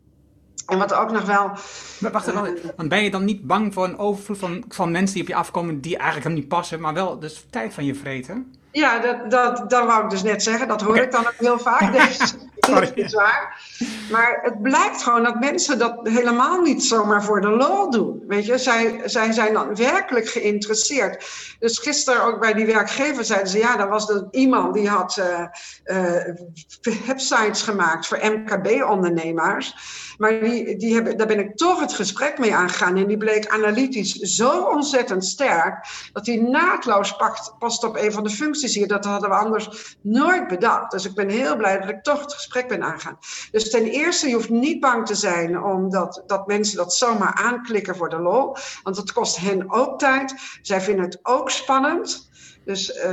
En 0.67 0.77
wat 0.77 0.93
ook 0.93 1.11
nog 1.11 1.25
wel. 1.25 1.47
Maar 1.99 2.11
wacht 2.11 2.27
even, 2.27 2.73
want 2.75 2.89
ben 2.89 3.03
je 3.03 3.11
dan 3.11 3.25
niet 3.25 3.47
bang 3.47 3.73
voor 3.73 3.83
een 3.83 3.97
overvloed 3.97 4.37
van, 4.37 4.63
van 4.67 4.91
mensen 4.91 5.13
die 5.13 5.23
op 5.23 5.29
je 5.29 5.35
afkomen 5.35 5.81
die 5.81 5.95
eigenlijk 5.97 6.25
hem 6.25 6.35
niet 6.35 6.47
passen, 6.47 6.81
maar 6.81 6.93
wel 6.93 7.19
dus 7.19 7.45
tijd 7.49 7.73
van 7.73 7.85
je 7.85 7.95
vreten? 7.95 8.55
Ja, 8.71 8.99
dat, 8.99 9.31
dat, 9.31 9.69
dat 9.69 9.85
wou 9.85 10.03
ik 10.03 10.09
dus 10.09 10.23
net 10.23 10.43
zeggen. 10.43 10.67
Dat 10.67 10.81
hoor 10.81 10.97
ik 10.97 11.11
dan 11.11 11.27
ook 11.27 11.35
heel 11.37 11.59
vaak. 11.59 11.93
Dus 11.93 12.35
dat 12.71 12.91
is 12.95 13.13
waar. 13.13 13.61
Maar 14.11 14.39
het 14.41 14.61
blijkt 14.61 15.03
gewoon 15.03 15.23
dat 15.23 15.39
mensen 15.39 15.79
dat 15.79 15.99
helemaal 16.03 16.61
niet 16.61 16.83
zomaar 16.83 17.23
voor 17.23 17.41
de 17.41 17.49
lol 17.49 17.89
doen. 17.89 18.23
Weet 18.27 18.45
je, 18.45 18.57
zij, 18.57 19.01
zij 19.05 19.31
zijn 19.31 19.53
dan 19.53 19.75
werkelijk 19.75 20.27
geïnteresseerd. 20.27 21.25
Dus 21.59 21.79
gisteren 21.79 22.23
ook 22.23 22.39
bij 22.39 22.53
die 22.53 22.65
werkgever 22.65 23.25
zeiden 23.25 23.49
ze: 23.49 23.57
ja, 23.57 23.77
dan 23.77 23.89
was 23.89 24.09
er 24.09 24.27
iemand 24.31 24.73
die 24.73 24.89
had 24.89 25.17
uh, 25.17 25.45
uh, 25.85 27.05
websites 27.05 27.61
gemaakt 27.61 28.07
voor 28.07 28.19
MKB-ondernemers. 28.21 29.75
Maar 30.17 30.39
die, 30.39 30.77
die 30.77 31.15
daar 31.15 31.27
ben 31.27 31.39
ik 31.39 31.55
toch 31.55 31.79
het 31.79 31.93
gesprek 31.93 32.37
mee 32.37 32.55
aangegaan. 32.55 32.97
En 32.97 33.07
die 33.07 33.17
bleek 33.17 33.47
analytisch 33.47 34.13
zo 34.13 34.61
ontzettend 34.61 35.25
sterk. 35.25 35.87
dat 36.13 36.25
hij 36.25 36.35
naadloos 36.35 37.15
pakt, 37.15 37.53
past 37.59 37.83
op 37.83 37.95
een 37.95 38.11
van 38.11 38.23
de 38.23 38.29
functies 38.29 38.75
hier. 38.75 38.87
Dat 38.87 39.05
hadden 39.05 39.29
we 39.29 39.35
anders 39.35 39.97
nooit 40.01 40.47
bedacht. 40.47 40.91
Dus 40.91 41.05
ik 41.05 41.15
ben 41.15 41.29
heel 41.29 41.55
blij 41.55 41.79
dat 41.79 41.89
ik 41.89 42.03
toch 42.03 42.21
het 42.21 42.33
gesprek 42.33 42.67
ben 42.67 42.83
aangegaan. 42.83 43.17
Dus 43.51 43.69
ten 43.69 43.83
eerste, 43.83 44.27
je 44.27 44.35
hoeft 44.35 44.49
niet 44.49 44.79
bang 44.79 45.05
te 45.05 45.15
zijn 45.15 45.63
omdat 45.63 46.23
dat 46.27 46.47
mensen 46.47 46.77
dat 46.77 46.93
zomaar 46.93 47.33
aanklikken 47.33 47.95
voor 47.95 48.09
de 48.09 48.19
lol. 48.19 48.55
Want 48.83 48.95
dat 48.95 49.11
kost 49.11 49.37
hen 49.37 49.71
ook 49.71 49.99
tijd. 49.99 50.33
Zij 50.61 50.81
vinden 50.81 51.05
het 51.05 51.19
ook 51.23 51.49
spannend. 51.49 52.31
Dus 52.65 52.95
uh, 52.95 53.03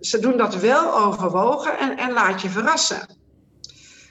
ze 0.00 0.18
doen 0.20 0.36
dat 0.36 0.56
wel 0.56 0.98
overwogen 0.98 1.78
en, 1.78 1.96
en 1.96 2.12
laat 2.12 2.42
je 2.42 2.48
verrassen. 2.48 3.17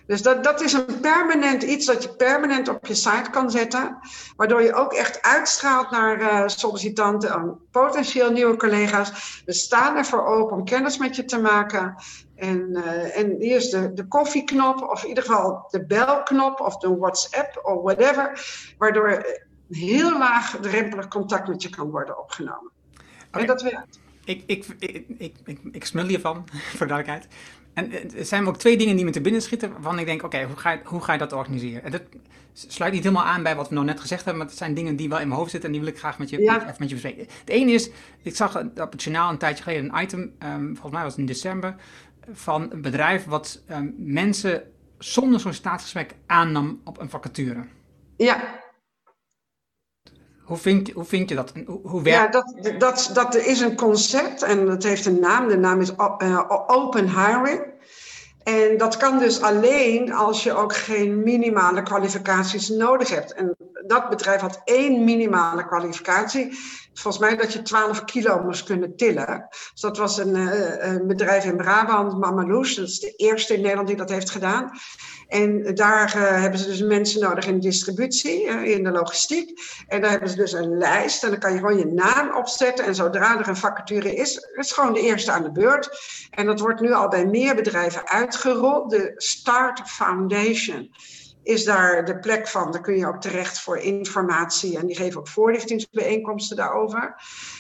Dus 0.08 0.22
dat, 0.22 0.44
dat 0.44 0.62
is 0.62 0.74
een 0.74 1.00
permanent 1.02 1.64
iets 1.64 1.86
dat 1.86 2.04
je 2.04 2.10
permanent 2.10 2.68
op 2.68 2.86
je 2.86 2.96
site 2.96 3.30
kan 3.32 3.52
zetten. 3.52 3.98
Waardoor 4.36 4.62
je 4.62 4.74
ook 4.74 4.94
echt 4.94 5.22
uitstraalt 5.22 5.92
naar 5.92 6.22
uh, 6.22 6.44
sollicitanten 6.46 7.30
en 7.30 7.58
potentieel 7.72 8.32
nieuwe 8.32 8.58
collega's. 8.58 9.42
We 9.46 9.54
staan 9.54 9.98
ervoor 9.98 10.26
open 10.26 10.58
om 10.58 10.66
kennis 10.66 10.98
met 10.98 11.16
je 11.16 11.26
te 11.26 11.40
maken. 11.40 11.96
En, 12.36 12.70
uh, 12.72 13.18
en 13.18 13.36
hier 13.40 13.56
is 13.56 13.70
de, 13.70 13.94
de 13.94 14.08
koffieknop, 14.08 14.82
of 14.82 15.04
in 15.04 15.10
ieder 15.10 15.24
geval 15.24 15.68
de 15.70 15.86
belknop, 15.86 16.60
of 16.60 16.78
de 16.78 16.98
WhatsApp, 16.98 17.60
of 17.64 17.82
whatever. 17.82 18.46
Waardoor 18.78 19.26
heel 19.70 20.18
laagdrempelig 20.18 21.08
contact 21.08 21.48
met 21.48 21.62
je 21.62 21.70
kan 21.70 21.90
worden 21.90 22.20
opgenomen. 22.20 22.72
Okay. 23.28 23.42
En 23.42 23.48
dat 23.48 23.62
werkt. 23.62 24.00
Ik, 24.24 24.44
ik, 24.46 24.66
ik, 24.80 25.06
ik, 25.18 25.36
ik, 25.46 25.60
ik 25.72 25.86
smul 25.86 26.06
hiervan, 26.06 26.44
voor 26.78 26.88
duidelijkheid. 26.88 27.28
En 27.78 27.92
er 28.18 28.26
zijn 28.26 28.48
ook 28.48 28.58
twee 28.58 28.78
dingen 28.78 28.96
die 28.96 29.06
me 29.06 29.12
te 29.12 29.22
binnen 29.22 29.42
schieten, 29.42 29.72
waarvan 29.72 30.00
ik 30.00 30.06
denk, 30.06 30.24
oké, 30.24 30.36
okay, 30.36 30.48
hoe, 30.48 30.56
ga 30.56 30.72
je, 30.72 30.80
hoe 30.84 31.02
ga 31.02 31.14
je 31.14 31.20
dat 31.20 31.34
organiseren? 31.34 31.84
En 31.84 31.92
dat 31.92 32.02
sluit 32.54 32.94
niet 32.94 33.04
helemaal 33.04 33.26
aan 33.26 33.44
bij 33.44 33.56
wat 33.56 33.68
we 33.68 33.74
nou 33.74 33.86
net 33.86 34.00
gezegd 34.00 34.24
hebben, 34.24 34.38
maar 34.42 34.52
het 34.52 34.58
zijn 34.58 34.74
dingen 34.74 34.96
die 34.96 35.10
wel 35.10 35.20
in 35.20 35.28
mijn 35.28 35.40
hoofd 35.40 35.52
zitten 35.52 35.70
en 35.70 35.76
die 35.76 35.86
wil 35.86 35.94
ik 35.94 36.00
graag 36.00 36.20
met 36.20 36.30
je, 36.30 36.42
ja. 36.42 36.62
even 36.62 36.76
met 36.80 36.90
je 36.90 36.96
bespreken. 36.96 37.28
De 37.46 37.52
ene 37.52 37.72
is, 37.72 37.90
ik 38.22 38.36
zag 38.36 38.62
op 38.62 38.92
het 38.92 39.04
journaal 39.04 39.30
een 39.30 39.38
tijdje 39.38 39.64
geleden 39.64 39.94
een 39.94 40.02
item, 40.02 40.22
um, 40.22 40.66
volgens 40.66 40.94
mij 40.94 41.02
was 41.02 41.12
het 41.12 41.20
in 41.20 41.26
december, 41.26 41.76
van 42.32 42.72
een 42.72 42.82
bedrijf 42.82 43.26
wat 43.26 43.64
um, 43.72 43.94
mensen 43.98 44.64
zonder 44.98 45.40
sollicitatiegesprek 45.40 46.16
aannam 46.26 46.82
op 46.84 47.00
een 47.00 47.10
vacature. 47.10 47.64
Ja, 48.16 48.60
hoe 50.48 50.58
vind, 50.58 50.92
hoe 50.92 51.04
vind 51.04 51.30
je 51.30 51.36
dat? 51.36 51.52
Hoe, 51.66 51.80
hoe 51.84 52.02
werkt 52.02 52.34
ja, 52.34 52.42
dat, 52.42 52.80
dat, 52.80 53.10
dat 53.14 53.36
is 53.36 53.60
een 53.60 53.76
concept 53.76 54.44
en 54.44 54.66
dat 54.66 54.84
heeft 54.84 55.06
een 55.06 55.20
naam. 55.20 55.48
De 55.48 55.58
naam 55.58 55.82
is 55.82 55.98
Open 56.68 57.10
Hiring. 57.10 57.76
En 58.44 58.78
dat 58.78 58.98
kan 58.98 59.20
dus 59.20 59.42
alleen 59.42 60.14
als 60.14 60.44
je 60.44 60.54
ook 60.54 60.76
geen 60.76 61.24
minimale 61.24 61.84
kwalificaties 61.84 62.70
nodig 62.70 63.10
hebt. 63.10 63.34
En 63.34 63.56
dat 63.88 64.10
bedrijf 64.10 64.42
had 64.42 64.62
één 64.64 65.04
minimale 65.04 65.66
kwalificatie. 65.66 66.58
Volgens 66.94 67.24
mij 67.24 67.36
dat 67.36 67.54
je 67.54 67.62
12 67.62 68.04
kilo 68.04 68.44
moest 68.44 68.64
kunnen 68.64 68.96
tillen. 68.96 69.48
Dus 69.50 69.82
dat 69.82 69.98
was 69.98 70.18
een, 70.18 70.36
een 70.90 71.08
bedrijf 71.08 71.46
in 71.46 71.58
Brabant, 71.58 72.20
Mamaloes. 72.20 72.76
Dat 72.76 72.88
is 72.88 73.00
de 73.00 73.14
eerste 73.16 73.54
in 73.54 73.62
Nederland 73.62 73.88
die 73.88 73.98
dat 73.98 74.10
heeft 74.10 74.30
gedaan. 74.30 74.72
En 75.28 75.76
daar 75.76 76.16
uh, 76.16 76.42
hebben 76.42 76.60
ze 76.60 76.68
dus 76.68 76.82
mensen 76.82 77.22
nodig 77.22 77.46
in 77.46 77.54
de 77.54 77.68
distributie, 77.68 78.46
uh, 78.46 78.64
in 78.64 78.84
de 78.84 78.92
logistiek. 78.92 79.60
En 79.88 80.02
daar 80.02 80.10
hebben 80.10 80.30
ze 80.30 80.36
dus 80.36 80.52
een 80.52 80.78
lijst 80.78 81.24
en 81.24 81.30
dan 81.30 81.40
kan 81.40 81.54
je 81.54 81.58
gewoon 81.58 81.78
je 81.78 81.86
naam 81.86 82.36
opzetten. 82.36 82.86
En 82.86 82.96
zodra 82.96 83.40
er 83.40 83.48
een 83.48 83.58
vacature 83.58 84.16
is, 84.16 84.48
is 84.56 84.72
gewoon 84.72 84.94
de 84.94 85.02
eerste 85.02 85.32
aan 85.32 85.44
de 85.44 85.52
beurt. 85.52 85.90
En 86.32 86.46
dat 86.46 86.60
wordt 86.60 86.82
nu 86.82 86.94
al 86.94 87.08
bij 87.08 87.26
meer 87.26 87.56
bedrijven 87.56 88.08
uitgerold. 88.08 88.90
De 88.90 89.14
Start 89.16 89.82
Foundation 89.86 90.90
is 91.48 91.64
daar 91.64 92.06
de 92.06 92.20
plek 92.20 92.48
van. 92.48 92.72
Daar 92.72 92.82
kun 92.82 92.98
je 92.98 93.08
ook 93.08 93.22
terecht 93.22 93.60
voor 93.60 93.78
informatie. 93.78 94.78
En 94.78 94.88
die 94.88 94.96
geven 94.96 95.20
ook 95.20 95.28
voorlichtingsbijeenkomsten 95.28 96.58
daarover. 96.58 97.16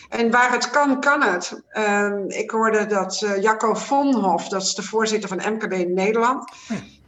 En 0.10 0.32
waar 0.32 0.52
het 0.52 0.70
kan, 0.70 1.00
kan 1.00 1.22
het. 1.22 1.64
Um, 1.78 2.30
ik 2.30 2.52
hoorde 2.52 2.86
dat 2.86 3.22
uh, 3.22 3.42
Jacco 3.42 3.74
Vonhof, 3.74 4.48
dat 4.48 4.62
is 4.62 4.74
de 4.74 4.84
voorzitter 4.84 5.30
van 5.30 5.54
MKB 5.54 5.74
in 5.74 5.94
Nederland. 5.94 6.52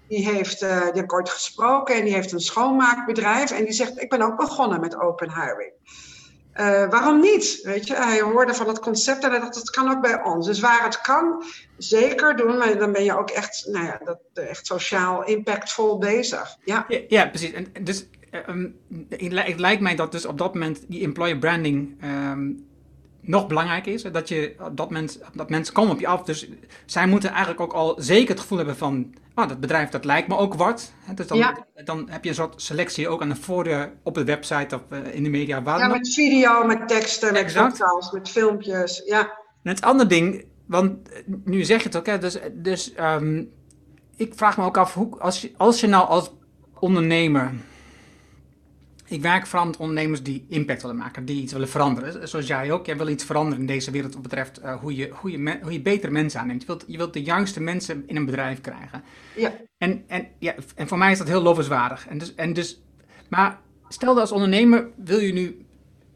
Die 0.10 0.30
heeft, 0.30 0.64
uh, 0.64 0.92
die 0.94 1.04
gesproken 1.08 1.96
en 1.96 2.04
die 2.04 2.14
heeft 2.14 2.32
een 2.32 2.40
schoonmaakbedrijf. 2.40 3.52
En 3.52 3.64
die 3.64 3.74
zegt, 3.74 4.02
ik 4.02 4.10
ben 4.10 4.22
ook 4.22 4.38
begonnen 4.38 4.80
met 4.80 5.00
open 5.00 5.34
hiring. 5.34 5.72
Uh, 6.56 6.90
waarom 6.90 7.20
niet? 7.20 7.60
Weet 7.64 7.88
je, 7.88 7.96
hij 7.96 8.22
hoorde 8.22 8.54
van 8.54 8.68
het 8.68 8.80
concept 8.80 9.24
en 9.24 9.30
hij 9.30 9.40
dacht, 9.40 9.54
dat 9.54 9.70
kan 9.70 9.92
ook 9.92 10.02
bij 10.02 10.24
ons. 10.24 10.46
Dus 10.46 10.60
waar 10.60 10.84
het 10.84 11.02
kan, 11.02 11.44
zeker 11.78 12.36
doen. 12.36 12.58
Maar 12.58 12.78
dan 12.78 12.92
ben 12.92 13.04
je 13.04 13.18
ook 13.18 13.30
echt, 13.30 13.68
nou 13.72 13.86
ja, 13.86 14.02
dat, 14.04 14.20
echt 14.34 14.66
sociaal 14.66 15.26
impactvol 15.26 15.98
bezig. 15.98 16.58
Ja, 16.64 16.86
ja, 17.08 17.28
precies. 17.28 17.52
En 17.52 17.68
dus 17.82 18.06
het 19.10 19.60
lijkt 19.60 19.82
mij 19.82 19.96
dat 19.96 20.12
dus 20.12 20.26
op 20.26 20.38
dat 20.38 20.54
moment 20.54 20.84
die 20.88 21.04
employer 21.04 21.38
branding 21.38 22.04
um, 22.04 22.69
nog 23.22 23.48
belangrijk 23.48 23.86
is. 23.86 24.04
Dat, 24.04 24.28
je, 24.28 24.56
dat, 24.72 24.90
mens, 24.90 25.20
dat 25.34 25.50
mensen 25.50 25.74
komen 25.74 25.92
op 25.92 26.00
je 26.00 26.08
af. 26.08 26.24
Dus 26.24 26.50
zij 26.86 27.08
moeten 27.08 27.30
eigenlijk 27.30 27.60
ook 27.60 27.74
al 27.74 27.96
zeker 27.98 28.30
het 28.30 28.40
gevoel 28.40 28.58
hebben 28.58 28.78
van... 28.78 29.14
Oh, 29.36 29.48
dat 29.48 29.60
bedrijf, 29.60 29.90
dat 29.90 30.06
lijkt 30.06 30.28
me 30.28 30.38
ook 30.38 30.54
wat. 30.54 30.94
Dus 31.16 31.28
dan, 31.28 31.38
ja. 31.38 31.66
dan 31.84 32.10
heb 32.10 32.24
je 32.24 32.30
een 32.30 32.36
soort 32.36 32.62
selectie 32.62 33.08
ook 33.08 33.22
aan 33.22 33.30
de 33.30 33.36
voordeur 33.36 33.94
op 34.04 34.16
de 34.16 34.24
website 34.24 34.76
of 34.76 34.82
uh, 34.90 35.16
in 35.16 35.24
de 35.24 35.30
media. 35.30 35.64
Waar 35.64 35.80
ja, 35.80 35.88
met 35.88 36.14
video, 36.14 36.66
met 36.66 36.88
teksten, 36.88 37.34
met 37.34 37.52
foto's, 37.52 38.12
met 38.12 38.30
filmpjes. 38.30 39.02
Ja. 39.06 39.20
En 39.64 39.72
het 39.72 39.82
andere 39.82 40.10
ding, 40.10 40.46
want 40.66 41.10
nu 41.46 41.64
zeg 41.64 41.78
je 41.78 41.88
het 41.88 41.98
ook, 41.98 42.06
hè, 42.06 42.18
dus, 42.18 42.38
dus 42.54 42.94
um, 43.00 43.52
ik 44.16 44.34
vraag 44.36 44.58
me 44.58 44.64
ook 44.64 44.78
af, 44.78 44.94
hoe, 44.94 45.20
als, 45.20 45.42
je, 45.42 45.52
als 45.58 45.80
je 45.80 45.88
nou 45.88 46.08
als 46.08 46.32
ondernemer 46.80 47.54
ik 49.10 49.22
werk 49.22 49.48
vooral 49.48 49.68
met 49.68 49.78
ondernemers 49.78 50.24
die 50.24 50.46
impact 50.50 50.82
willen 50.82 50.98
maken, 50.98 51.26
die 51.26 51.42
iets 51.42 51.54
willen 51.54 51.70
veranderen. 51.70 52.28
Zoals 52.28 52.48
jij 52.48 52.72
ook. 52.72 52.86
Jij 52.86 52.98
wil 52.98 53.08
iets 53.08 53.24
veranderen 53.24 53.60
in 53.60 53.68
deze 53.68 53.92
wereld 53.92 54.14
wat 54.14 54.22
betreft 54.22 54.62
uh, 54.64 54.76
hoe, 54.76 54.96
je, 54.96 55.10
hoe, 55.14 55.32
je 55.32 55.60
hoe 55.62 55.72
je 55.72 55.82
betere 55.82 56.12
mensen 56.12 56.40
aanneemt. 56.40 56.62
Je 56.62 56.68
wilt, 56.68 56.84
je 56.88 56.98
wilt 56.98 57.14
de 57.14 57.24
juiste 57.24 57.62
mensen 57.62 58.04
in 58.08 58.16
een 58.16 58.26
bedrijf 58.26 58.62
krijgen. 58.62 59.04
Ja. 59.36 59.52
En, 59.78 60.04
en, 60.08 60.28
ja, 60.40 60.56
en 60.76 60.88
voor 60.88 60.98
mij 60.98 61.12
is 61.12 61.18
dat 61.18 61.28
heel 61.28 61.42
lovenswaardig. 61.42 62.08
En 62.08 62.18
dus, 62.18 62.36
en 62.36 62.54
dus, 62.54 62.82
maar 63.30 63.60
stel 63.88 64.14
dat 64.14 64.22
als 64.22 64.32
ondernemer 64.32 64.88
wil 64.96 65.20
je 65.20 65.34
nu 65.34 65.66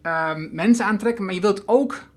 uh, 0.03 0.32
mensen 0.51 0.86
aantrekken, 0.86 1.25
maar 1.25 1.34
je 1.34 1.41
wilt 1.41 1.67
ook 1.67 2.12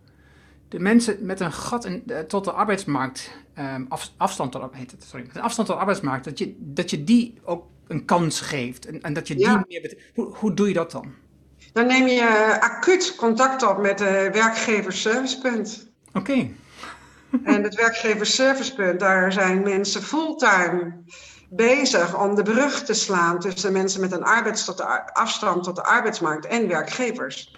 de 0.69 0.79
mensen 0.79 1.17
met 1.21 1.41
een 1.41 1.53
gat 1.53 1.85
in, 1.85 2.03
eh, 2.07 2.19
tot 2.19 2.45
de 2.45 2.53
arbeidsmarkt, 2.53 3.39
ehm, 3.55 3.85
af, 3.89 4.13
afstand, 4.17 4.53
tot, 4.53 4.63
heet 4.73 4.91
het, 4.91 5.05
sorry, 5.05 5.27
met 5.27 5.37
een 5.37 5.43
afstand 5.43 5.69
tot 5.69 5.77
de 5.77 5.83
arbeidsmarkt, 5.83 6.25
dat 6.25 6.39
je, 6.39 6.57
dat 6.59 6.91
je 6.91 7.05
die 7.05 7.35
ook 7.45 7.67
een 7.89 8.05
kans 8.05 8.41
geeft 8.41 8.87
en, 8.87 9.03
en 9.03 9.13
dat 9.13 9.29
je 9.29 9.35
die 9.35 9.45
Ja. 9.45 9.65
meer... 9.69 9.99
Hoe, 10.15 10.37
hoe 10.37 10.55
doe 10.55 10.69
je 10.69 10.75
dat 10.75 10.91
dan? 10.91 11.15
Dan 11.73 11.87
neem 11.87 12.07
je 12.07 12.57
acuut 12.61 13.15
contact 13.17 13.63
op 13.63 13.79
met 13.79 13.99
de 13.99 14.29
werkgeversservicepunt. 14.33 15.91
Oké, 16.13 16.49
En 17.45 17.63
het 17.63 17.75
werkgeversservicepunt, 17.75 19.01
daar 19.01 19.33
zijn 19.33 19.63
mensen 19.63 20.03
fulltime 20.03 20.93
bezig 21.51 22.23
om 22.23 22.35
de 22.35 22.43
brug 22.43 22.85
te 22.85 22.95
slaan 22.95 23.41
tussen 23.41 23.73
mensen 23.73 24.01
met 24.01 24.13
een 24.13 24.25
arbeids 24.25 24.65
tot 24.65 24.77
de 24.77 25.15
afstand 25.15 25.65
tot 25.65 25.77
de 25.77 25.85
arbeidsmarkt 25.85 26.47
en 26.47 26.69
werkgevers. 26.69 27.57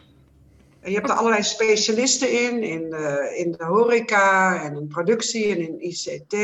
En 0.80 0.90
je 0.90 0.96
hebt 0.96 1.08
er 1.08 1.16
allerlei 1.16 1.42
specialisten 1.42 2.32
in, 2.42 2.62
in 2.62 2.90
de, 2.90 3.34
in 3.36 3.52
de 3.52 3.64
horeca 3.64 4.62
en 4.62 4.76
in 4.76 4.88
productie 4.88 5.54
en 5.54 5.60
in 5.60 5.82
ICT. 5.84 6.34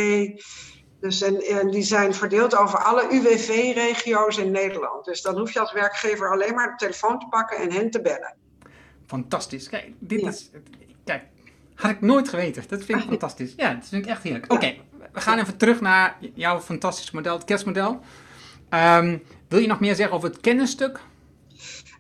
Dus 1.05 1.23
en, 1.23 1.41
en 1.43 1.71
die 1.71 1.83
zijn 1.83 2.15
verdeeld 2.15 2.57
over 2.57 2.79
alle 2.79 3.07
UWV-regio's 3.13 4.37
in 4.39 4.51
Nederland. 4.51 5.05
Dus 5.05 5.23
dan 5.23 5.39
hoef 5.39 5.53
je 5.53 5.61
als 5.61 5.73
werkgever 5.73 6.31
alleen 6.33 6.55
maar 6.55 6.71
de 6.71 6.77
telefoon 6.77 7.19
te 7.19 7.27
pakken 7.31 7.57
en 7.59 7.73
hen 7.73 7.91
te 7.91 8.01
bellen. 8.01 8.35
fantastisch. 9.07 9.69
Kijk, 9.69 9.91
dit 9.99 10.21
Ja. 10.21 10.29
is... 10.29 10.51
Kijk, 11.05 11.23
had 11.75 11.91
ik 11.91 12.01
nooit 12.01 12.29
geweten. 12.29 12.65
Dat 12.69 12.85
vind 12.85 12.99
ik 13.01 13.09
fantastisch. 13.15 13.53
Ja, 13.57 13.75
dat 13.75 13.85
vind 13.89 14.05
ik 14.05 14.11
echt 14.11 14.23
heerlijk. 14.23 14.53
Oké, 14.53 14.75
we 15.13 15.21
gaan 15.21 15.39
even 15.39 15.57
terug 15.57 15.81
naar 15.81 16.17
jouw 16.35 16.61
fantastische 16.61 17.15
model, 17.15 17.35
het 17.35 17.45
kerstmodel. 17.45 18.01
Ehm, 18.69 19.19
wil 19.49 19.59
je 19.59 19.67
nog 19.67 19.81
meer 19.81 19.95
zeggen 19.95 20.17
over 20.17 20.29
het 20.29 20.41
kennisstuk? 20.41 21.01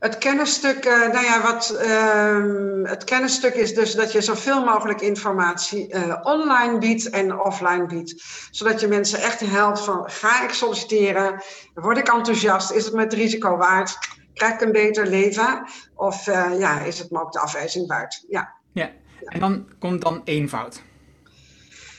Het 0.04 0.18
kennisstuk, 0.18 0.84
eh, 0.84 1.12
nou 1.12 1.24
ja, 1.24 1.42
wat, 1.42 1.70
ehm, 1.70 2.84
het 2.84 3.04
kennisstuk 3.04 3.54
is 3.54 3.74
dus 3.74 3.94
dat 3.94 4.12
je 4.12 4.20
zoveel 4.20 4.64
mogelijk 4.64 5.00
informatie 5.00 5.88
eh, 5.88 6.16
online 6.22 6.78
biedt 6.78 7.10
en 7.10 7.40
offline 7.40 7.86
biedt. 7.86 8.24
Zodat 8.50 8.80
je 8.80 8.86
mensen 8.86 9.20
echt 9.20 9.40
helpt 9.40 9.80
van, 9.80 10.10
ga 10.10 10.44
ik 10.44 10.50
solliciteren? 10.50 11.42
Word 11.74 11.98
ik 11.98 12.08
enthousiast? 12.08 12.70
Is 12.70 12.84
het 12.84 12.94
met 12.94 13.12
risico 13.12 13.56
waard? 13.56 13.98
Krijg 14.34 14.54
ik 14.54 14.60
een 14.60 14.72
beter 14.72 15.06
leven? 15.06 15.66
Of 15.94 16.26
eh, 16.26 16.58
ja, 16.58 16.80
is 16.80 16.98
het 16.98 17.10
me 17.10 17.20
ook 17.20 17.32
de 17.32 17.40
afwijzing 17.40 17.86
waard? 17.86 18.24
Ja. 18.28 18.52
Ja. 18.72 18.90
En 19.24 19.40
dan 19.40 19.68
komt 19.78 20.02
dan 20.02 20.20
eenvoud. 20.24 20.82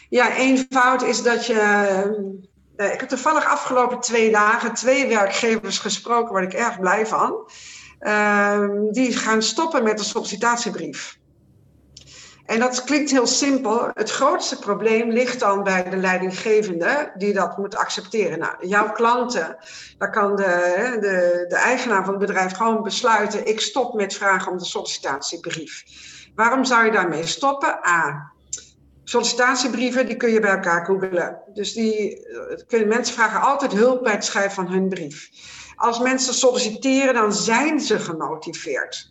Ja, 0.09 0.35
eenvoud 0.35 1.03
is 1.03 1.23
dat 1.23 1.45
je. 1.45 2.33
ik 2.77 2.99
heb 2.99 3.09
toevallig 3.09 3.45
afgelopen 3.45 3.99
twee 3.99 4.31
dagen 4.31 4.73
twee 4.73 5.07
werkgevers 5.07 5.79
gesproken, 5.79 6.33
waar 6.33 6.43
ik 6.43 6.53
erg 6.53 6.79
blij 6.79 7.05
van. 7.05 7.47
Ehm, 7.99 8.91
die 8.91 9.17
gaan 9.17 9.41
stoppen 9.41 9.84
met 9.84 9.97
de 9.97 10.03
sollicitatiebrief. 10.03 11.17
En 12.45 12.60
dat 12.60 12.84
klinkt 12.84 13.12
heel 13.12 13.27
simpel. 13.27 13.89
Het 13.93 14.12
grootste 14.12 14.60
probleem 14.60 15.12
ligt 15.12 15.39
dan 15.39 15.63
bij 15.63 15.89
de 15.89 15.97
leidinggevende 15.97 17.12
die 17.15 17.34
dat 17.34 17.58
moet 17.58 17.75
accepteren. 17.75 18.39
Nou, 18.39 18.67
jouw 18.67 18.91
klanten, 18.91 19.58
daar 19.97 20.12
kan 20.12 20.36
de, 20.36 20.97
de, 20.99 21.45
de 21.47 21.55
eigenaar 21.55 22.03
van 22.03 22.13
het 22.13 22.25
bedrijf 22.25 22.51
gewoon 22.51 22.84
besluiten: 22.84 23.47
ik 23.47 23.60
stop 23.60 23.93
met 23.93 24.13
vragen 24.13 24.51
om 24.51 24.58
de 24.58 24.65
sollicitatiebrief. 24.65 25.84
Waarom 26.36 26.65
zou 26.65 26.86
je 26.86 26.91
daarmee 26.91 27.25
stoppen? 27.25 27.88
A. 27.88 28.31
Sollicitatiebrieven, 29.03 30.05
die 30.05 30.17
kun 30.17 30.31
je 30.31 30.39
bij 30.39 30.51
elkaar 30.51 30.86
googelen. 30.86 31.39
Dus 31.53 31.73
die 31.73 32.27
eh, 32.67 32.88
mensen 32.88 33.15
vragen 33.15 33.41
altijd 33.41 33.73
hulp 33.73 34.03
bij 34.03 34.12
het 34.12 34.25
schrijven 34.25 34.51
van 34.51 34.67
hun 34.67 34.89
brief. 34.89 35.29
Als 35.75 35.99
mensen 35.99 36.33
solliciteren, 36.33 37.13
dan 37.13 37.33
zijn 37.33 37.79
ze 37.79 37.99
gemotiveerd. 37.99 39.09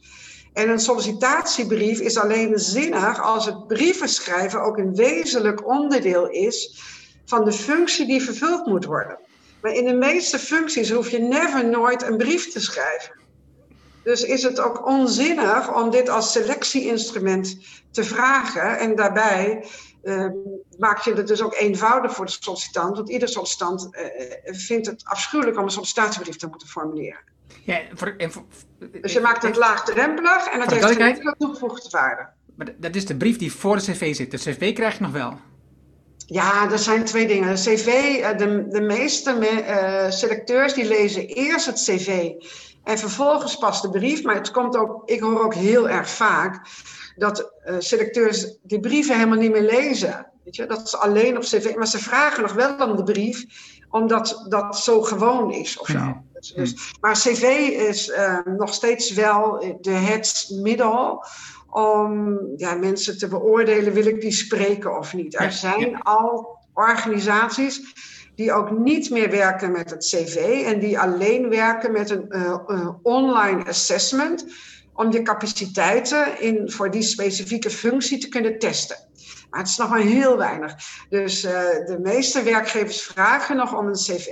En 0.52 0.68
een 0.68 0.80
sollicitatiebrief 0.80 2.00
is 2.00 2.18
alleen 2.18 2.58
zinnig 2.58 3.22
als 3.22 3.46
het 3.46 3.66
brieven 3.66 4.08
schrijven 4.08 4.62
ook 4.62 4.78
een 4.78 4.94
wezenlijk 4.94 5.66
onderdeel 5.66 6.28
is 6.28 6.80
van 7.24 7.44
de 7.44 7.52
functie 7.52 8.06
die 8.06 8.22
vervuld 8.22 8.66
moet 8.66 8.84
worden. 8.84 9.18
Maar 9.62 9.72
in 9.72 9.84
de 9.84 9.94
meeste 9.94 10.38
functies 10.38 10.90
hoef 10.90 11.10
je 11.10 11.18
never 11.18 11.68
nooit 11.68 12.02
een 12.02 12.16
brief 12.16 12.52
te 12.52 12.60
schrijven. 12.60 13.22
Dus 14.04 14.22
is 14.22 14.42
het 14.42 14.60
ook 14.60 14.86
onzinnig 14.86 15.74
om 15.74 15.90
dit 15.90 16.08
als 16.08 16.32
selectieinstrument 16.32 17.58
te 17.90 18.04
vragen. 18.04 18.78
En 18.78 18.96
daarbij 18.96 19.64
uh, 20.04 20.26
maak 20.78 20.98
je 20.98 21.12
het 21.12 21.26
dus 21.26 21.42
ook 21.42 21.54
eenvoudig 21.54 22.14
voor 22.14 22.26
de 22.26 22.36
sollicitant. 22.40 22.96
Want 22.96 23.10
ieder 23.10 23.28
sollicitant 23.28 23.88
uh, 23.90 24.02
vindt 24.44 24.86
het 24.86 25.04
afschuwelijk 25.04 25.58
om 25.58 25.64
een 25.64 25.70
sollicitatiebrief 25.70 26.36
te 26.36 26.46
moeten 26.46 26.68
formuleren. 26.68 27.20
Ja, 27.64 27.80
voor, 27.94 28.14
en 28.16 28.32
voor, 28.32 28.44
dus 29.00 29.12
je 29.12 29.20
maakt 29.20 29.42
het 29.42 29.56
laagdrempelig 29.56 30.46
en 30.46 30.60
het 30.60 30.70
heeft 30.70 30.84
geen 30.84 31.00
enkele 31.00 31.34
toegevoegde 31.38 31.88
waarde. 31.90 32.28
Maar 32.56 32.74
dat 32.76 32.94
is 32.94 33.06
de 33.06 33.16
brief 33.16 33.38
die 33.38 33.52
voor 33.52 33.76
de 33.76 33.82
cv 33.82 34.14
zit. 34.14 34.30
De 34.30 34.36
cv 34.36 34.74
krijg 34.74 34.96
je 34.96 35.02
nog 35.02 35.12
wel. 35.12 35.38
Ja, 36.26 36.70
er 36.70 36.78
zijn 36.78 37.04
twee 37.04 37.26
dingen. 37.26 37.54
De 37.54 37.60
cv, 37.60 37.86
de, 38.36 38.66
de 38.68 38.80
meeste 38.80 40.08
selecteurs 40.10 40.74
die 40.74 40.84
lezen 40.84 41.26
eerst 41.26 41.66
het 41.66 41.74
cv 41.74 42.30
en 42.84 42.98
vervolgens 42.98 43.56
pas 43.56 43.82
de 43.82 43.90
brief. 43.90 44.22
Maar 44.22 44.34
het 44.34 44.50
komt 44.50 44.76
ook, 44.76 45.02
ik 45.08 45.20
hoor 45.20 45.44
ook 45.44 45.54
heel 45.54 45.88
erg 45.88 46.08
vaak 46.08 46.66
dat 47.16 47.52
uh, 47.66 47.74
selecteurs 47.78 48.56
die 48.62 48.80
brieven 48.80 49.14
helemaal 49.14 49.38
niet 49.38 49.52
meer 49.52 49.62
lezen. 49.62 50.26
Weet 50.44 50.56
je? 50.56 50.66
Dat 50.66 50.82
is 50.82 50.96
alleen 50.96 51.36
op 51.36 51.42
cv, 51.42 51.74
maar 51.74 51.86
ze 51.86 51.98
vragen 51.98 52.42
nog 52.42 52.52
wel 52.52 52.88
om 52.88 52.96
de 52.96 53.02
brief, 53.02 53.44
omdat 53.90 54.46
dat 54.48 54.78
zo 54.78 55.02
gewoon 55.02 55.52
is 55.52 55.78
of 55.78 55.86
zo. 55.86 55.98
Mm. 55.98 56.26
Dus, 56.32 56.52
dus, 56.52 56.94
maar 57.00 57.14
cv 57.14 57.42
is 57.88 58.08
uh, 58.08 58.38
nog 58.56 58.74
steeds 58.74 59.12
wel 59.12 59.76
de 59.80 59.90
het 59.90 60.50
middel 60.62 61.24
om 61.70 62.38
ja, 62.56 62.74
mensen 62.74 63.18
te 63.18 63.28
beoordelen, 63.28 63.92
wil 63.92 64.06
ik 64.06 64.20
die 64.20 64.32
spreken 64.32 64.98
of 64.98 65.14
niet. 65.14 65.40
Er 65.40 65.52
zijn 65.52 65.90
ja. 65.90 65.98
al 65.98 66.58
organisaties 66.72 67.80
die 68.34 68.52
ook 68.52 68.70
niet 68.78 69.10
meer 69.10 69.30
werken 69.30 69.72
met 69.72 69.90
het 69.90 70.04
cv 70.04 70.64
en 70.66 70.78
die 70.78 70.98
alleen 70.98 71.48
werken 71.48 71.92
met 71.92 72.10
een 72.10 72.26
uh, 72.28 72.88
online 73.02 73.64
assessment 73.64 74.44
om 74.94 75.12
je 75.12 75.22
capaciteiten 75.22 76.40
in, 76.40 76.70
voor 76.70 76.90
die 76.90 77.02
specifieke 77.02 77.70
functie 77.70 78.18
te 78.18 78.28
kunnen 78.28 78.58
testen. 78.58 78.96
Maar 79.50 79.60
het 79.60 79.68
is 79.68 79.76
nog 79.76 79.88
maar 79.88 80.00
heel 80.00 80.36
weinig. 80.36 80.74
Dus 81.08 81.44
uh, 81.44 81.52
de 81.86 81.98
meeste 82.02 82.42
werkgevers 82.42 83.02
vragen 83.02 83.56
nog 83.56 83.78
om 83.78 83.86
een 83.86 83.92
cv. 83.92 84.26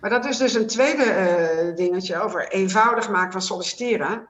Maar 0.00 0.10
dat 0.10 0.24
is 0.24 0.36
dus 0.36 0.54
een 0.54 0.66
tweede 0.66 1.72
dingetje 1.74 2.20
over 2.20 2.48
eenvoudig 2.48 3.10
maken 3.10 3.32
van 3.32 3.42
solliciteren. 3.42 4.28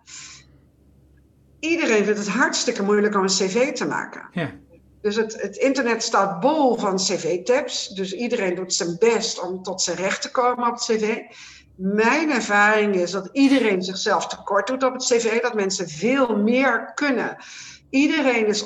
Iedereen 1.61 2.05
vindt 2.05 2.19
het 2.19 2.29
hartstikke 2.29 2.83
moeilijk 2.83 3.15
om 3.15 3.23
een 3.23 3.29
cv 3.29 3.73
te 3.73 3.87
maken. 3.87 4.29
Ja. 4.33 4.51
Dus 5.01 5.17
het, 5.17 5.43
het, 5.43 5.57
internet 5.57 6.03
staat 6.03 6.41
bol 6.41 6.77
van 6.77 6.97
cv-tabs. 6.97 7.89
Dus 7.89 8.13
iedereen 8.13 8.55
doet 8.55 8.75
zijn 8.75 8.97
best 8.99 9.41
om 9.41 9.63
tot 9.63 9.83
zijn 9.83 9.97
recht 9.97 10.23
te 10.23 10.31
komen 10.31 10.69
op 10.69 10.75
het 10.75 10.85
cv. 10.85 11.19
Mijn 11.77 12.31
ervaring 12.31 12.95
is 12.95 13.11
dat 13.11 13.29
iedereen 13.33 13.83
zichzelf 13.83 14.27
tekort 14.27 14.67
doet 14.67 14.83
op 14.83 14.93
het 14.93 15.05
cv. 15.05 15.41
Dat 15.41 15.55
mensen 15.55 15.89
veel 15.89 16.37
meer 16.37 16.93
kunnen. 16.95 17.37
Iedereen 17.91 18.47
is 18.47 18.65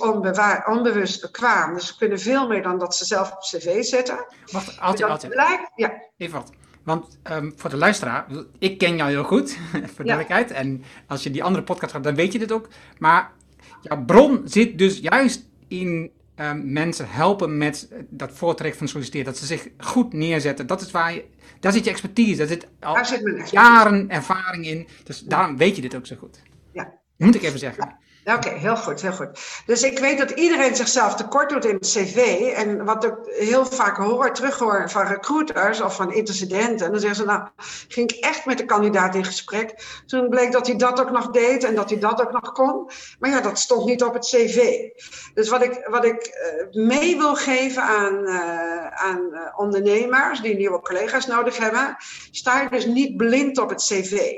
onbewust 0.66 1.20
bekwaam. 1.20 1.74
Dus 1.74 1.86
ze 1.86 1.96
kunnen 1.96 2.18
veel 2.18 2.48
meer 2.48 2.62
dan 2.62 2.78
dat 2.78 2.94
ze 2.94 3.04
zelf 3.04 3.32
op 3.32 3.40
cv 3.40 3.82
zetten. 3.82 4.26
Wacht, 4.52 4.80
altijd, 4.80 5.10
altijd. 5.10 5.32
Blijkt, 5.32 5.70
ja. 5.74 6.02
Even 6.16 6.38
wat. 6.38 6.52
Want 6.82 7.18
um, 7.30 7.52
voor 7.56 7.70
de 7.70 7.76
luisteraar, 7.76 8.26
ik 8.58 8.78
ken 8.78 8.96
jou 8.96 9.10
heel 9.10 9.24
goed, 9.24 9.58
voor 9.94 10.04
duidelijkheid. 10.04 10.48
Ja. 10.48 10.54
En 10.54 10.84
als 11.06 11.22
je 11.22 11.30
die 11.30 11.44
andere 11.44 11.64
podcast 11.64 11.92
gaat, 11.92 12.04
dan 12.04 12.14
weet 12.14 12.32
je 12.32 12.38
dit 12.38 12.52
ook. 12.52 12.68
Maar 12.98 13.32
jouw 13.80 14.04
bron 14.04 14.42
zit 14.44 14.78
dus 14.78 14.98
juist 14.98 15.48
in 15.68 16.10
um, 16.40 16.72
mensen 16.72 17.10
helpen 17.10 17.58
met 17.58 17.88
dat 18.08 18.32
voortrekt 18.32 18.76
van 18.76 18.88
solliciteren. 18.88 19.26
Dat 19.26 19.36
ze 19.36 19.46
zich 19.46 19.68
goed 19.78 20.12
neerzetten. 20.12 20.66
Dat 20.66 20.80
is 20.80 20.90
waar 20.90 21.12
je, 21.12 21.24
daar 21.60 21.72
zit 21.72 21.84
je 21.84 21.90
expertise. 21.90 22.36
Daar 22.36 22.46
zit 22.46 22.68
al 22.80 22.94
daar 22.94 23.06
zit 23.06 23.50
jaren 23.50 24.10
ervaring 24.10 24.66
in. 24.66 24.88
Dus 25.04 25.20
daarom 25.20 25.56
weet 25.56 25.76
je 25.76 25.82
dit 25.82 25.96
ook 25.96 26.06
zo 26.06 26.16
goed. 26.16 26.42
Ja. 26.72 26.92
Moet 27.16 27.34
ik 27.34 27.42
even 27.42 27.58
zeggen. 27.58 27.96
Oké, 28.24 28.48
heel 28.48 28.76
goed, 28.76 29.00
heel 29.00 29.12
goed. 29.12 29.28
Dus 29.66 29.82
ik 29.82 29.98
weet 29.98 30.18
dat 30.18 30.30
iedereen 30.30 30.76
zichzelf 30.76 31.14
tekort 31.14 31.50
doet 31.50 31.64
in 31.64 31.74
het 31.74 31.86
cv. 31.86 32.16
En 32.56 32.84
wat 32.84 33.04
ik 33.04 33.14
heel 33.24 33.66
vaak 33.66 33.96
hoor, 33.96 34.32
terughoor 34.32 34.90
van 34.90 35.06
recruiters 35.06 35.80
of 35.80 35.96
van 35.96 36.12
intercedenten. 36.12 36.90
Dan 36.90 37.00
zeggen 37.00 37.18
ze, 37.18 37.24
nou, 37.24 37.48
ging 37.88 38.10
ik 38.10 38.24
echt 38.24 38.46
met 38.46 38.58
de 38.58 38.64
kandidaat 38.64 39.14
in 39.14 39.24
gesprek. 39.24 39.84
Toen 40.06 40.28
bleek 40.28 40.52
dat 40.52 40.66
hij 40.66 40.76
dat 40.76 41.00
ook 41.00 41.10
nog 41.10 41.30
deed 41.30 41.64
en 41.64 41.74
dat 41.74 41.90
hij 41.90 41.98
dat 41.98 42.20
ook 42.20 42.32
nog 42.32 42.52
kon. 42.52 42.90
Maar 43.18 43.30
ja, 43.30 43.40
dat 43.40 43.58
stond 43.58 43.86
niet 43.86 44.02
op 44.02 44.14
het 44.14 44.24
cv. 44.24 44.88
Dus 45.34 45.48
wat 45.48 45.62
ik, 45.62 45.86
wat 45.90 46.04
ik 46.04 46.26
uh, 46.72 46.86
mee 46.86 47.16
wil 47.16 47.34
geven 47.34 47.82
aan, 47.82 48.14
uh, 48.14 48.86
aan 48.86 49.28
uh, 49.32 49.40
ondernemers 49.56 50.40
die 50.40 50.56
nieuwe 50.56 50.80
collega's 50.80 51.26
nodig 51.26 51.56
hebben. 51.56 51.96
Sta 52.30 52.60
je 52.60 52.68
dus 52.68 52.86
niet 52.86 53.16
blind 53.16 53.58
op 53.58 53.68
het 53.68 53.82
cv. 53.82 54.32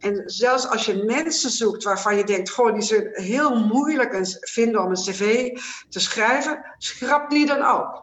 En 0.00 0.22
zelfs 0.26 0.68
als 0.68 0.84
je 0.84 1.04
mensen 1.04 1.50
zoekt 1.50 1.84
waarvan 1.84 2.16
je 2.16 2.24
denkt, 2.24 2.50
goh, 2.50 2.72
die 2.72 2.82
zijn 2.82 3.22
heel 3.24 3.56
moeilijk 3.56 4.38
vinden 4.40 4.82
om 4.82 4.90
een 4.90 4.94
cv 4.94 5.58
te 5.88 6.00
schrijven, 6.00 6.74
schrap 6.78 7.30
die 7.30 7.46
dan 7.46 7.62
ook. 7.62 8.02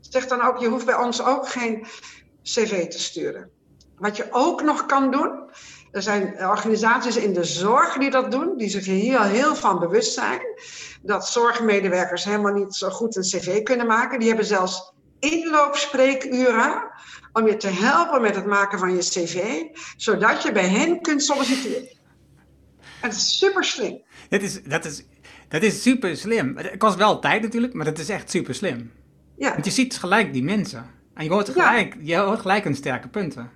Zeg 0.00 0.26
dan 0.26 0.42
ook, 0.42 0.58
je 0.58 0.68
hoeft 0.68 0.86
bij 0.86 0.96
ons 0.96 1.24
ook 1.24 1.48
geen 1.48 1.86
cv 2.42 2.88
te 2.88 3.00
sturen. 3.00 3.50
Wat 3.96 4.16
je 4.16 4.26
ook 4.30 4.62
nog 4.62 4.86
kan 4.86 5.10
doen, 5.10 5.50
Er 5.90 6.02
zijn 6.02 6.46
organisaties 6.46 7.16
in 7.16 7.32
de 7.32 7.44
zorg 7.44 7.96
die 7.96 8.10
dat 8.10 8.30
doen, 8.30 8.56
die 8.56 8.68
zich 8.68 8.84
hier 8.84 9.22
heel 9.22 9.54
van 9.56 9.78
bewust 9.78 10.12
zijn. 10.12 10.40
Dat 11.02 11.28
zorgmedewerkers 11.28 12.24
helemaal 12.24 12.52
niet 12.52 12.74
zo 12.74 12.90
goed 12.90 13.16
een 13.16 13.22
cv 13.22 13.62
kunnen 13.62 13.86
maken. 13.86 14.18
Die 14.18 14.28
hebben 14.28 14.46
zelfs 14.46 14.92
inloopspreekuren 15.18 16.90
om 17.32 17.46
je 17.46 17.56
te 17.56 17.68
helpen 17.68 18.20
met 18.20 18.34
het 18.34 18.46
maken 18.46 18.78
van 18.78 18.94
je 18.94 18.98
cv, 18.98 19.62
zodat 19.96 20.42
je 20.42 20.52
bij 20.52 20.68
hen 20.68 21.00
kunt 21.00 21.22
solliciteren. 21.22 21.99
Dat 23.00 23.12
is 23.12 23.38
super 23.38 23.64
slim. 23.64 24.02
Dat 24.28 24.40
is, 24.42 24.62
dat, 24.62 24.84
is, 24.84 25.04
dat 25.48 25.62
is 25.62 25.82
super 25.82 26.16
slim. 26.16 26.56
Het 26.56 26.76
kost 26.76 26.96
wel 26.96 27.18
tijd 27.18 27.42
natuurlijk, 27.42 27.72
maar 27.72 27.84
dat 27.84 27.98
is 27.98 28.08
echt 28.08 28.30
super 28.30 28.54
slim. 28.54 28.92
Ja. 29.36 29.52
Want 29.52 29.64
je 29.64 29.70
ziet 29.70 29.96
gelijk 29.98 30.32
die 30.32 30.42
mensen. 30.44 30.86
En 31.14 31.24
je 31.24 31.30
hoort 31.30 31.48
gelijk, 31.48 31.96
je 32.00 32.16
hoort 32.16 32.40
gelijk 32.40 32.64
hun 32.64 32.74
sterke 32.74 33.08
punten. 33.08 33.50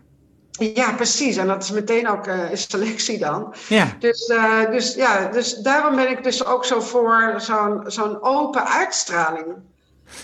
Ja, 0.51 0.93
precies. 0.93 1.37
En 1.37 1.47
dat 1.47 1.63
is 1.63 1.71
meteen 1.71 2.09
ook 2.09 2.27
uh, 2.27 2.45
selectie 2.53 3.19
dan. 3.19 3.55
Ja. 3.69 3.97
Dus, 3.99 4.29
uh, 4.29 4.71
dus, 4.71 4.95
ja, 4.95 5.29
dus 5.29 5.55
daarom 5.55 5.97
ben 5.97 6.11
ik 6.11 6.23
dus 6.25 6.45
ook 6.45 6.65
zo 6.65 6.81
voor 6.81 7.35
zo'n 7.37 7.83
zo'n 7.87 8.23
open 8.23 8.67
uitstraling. 8.67 9.47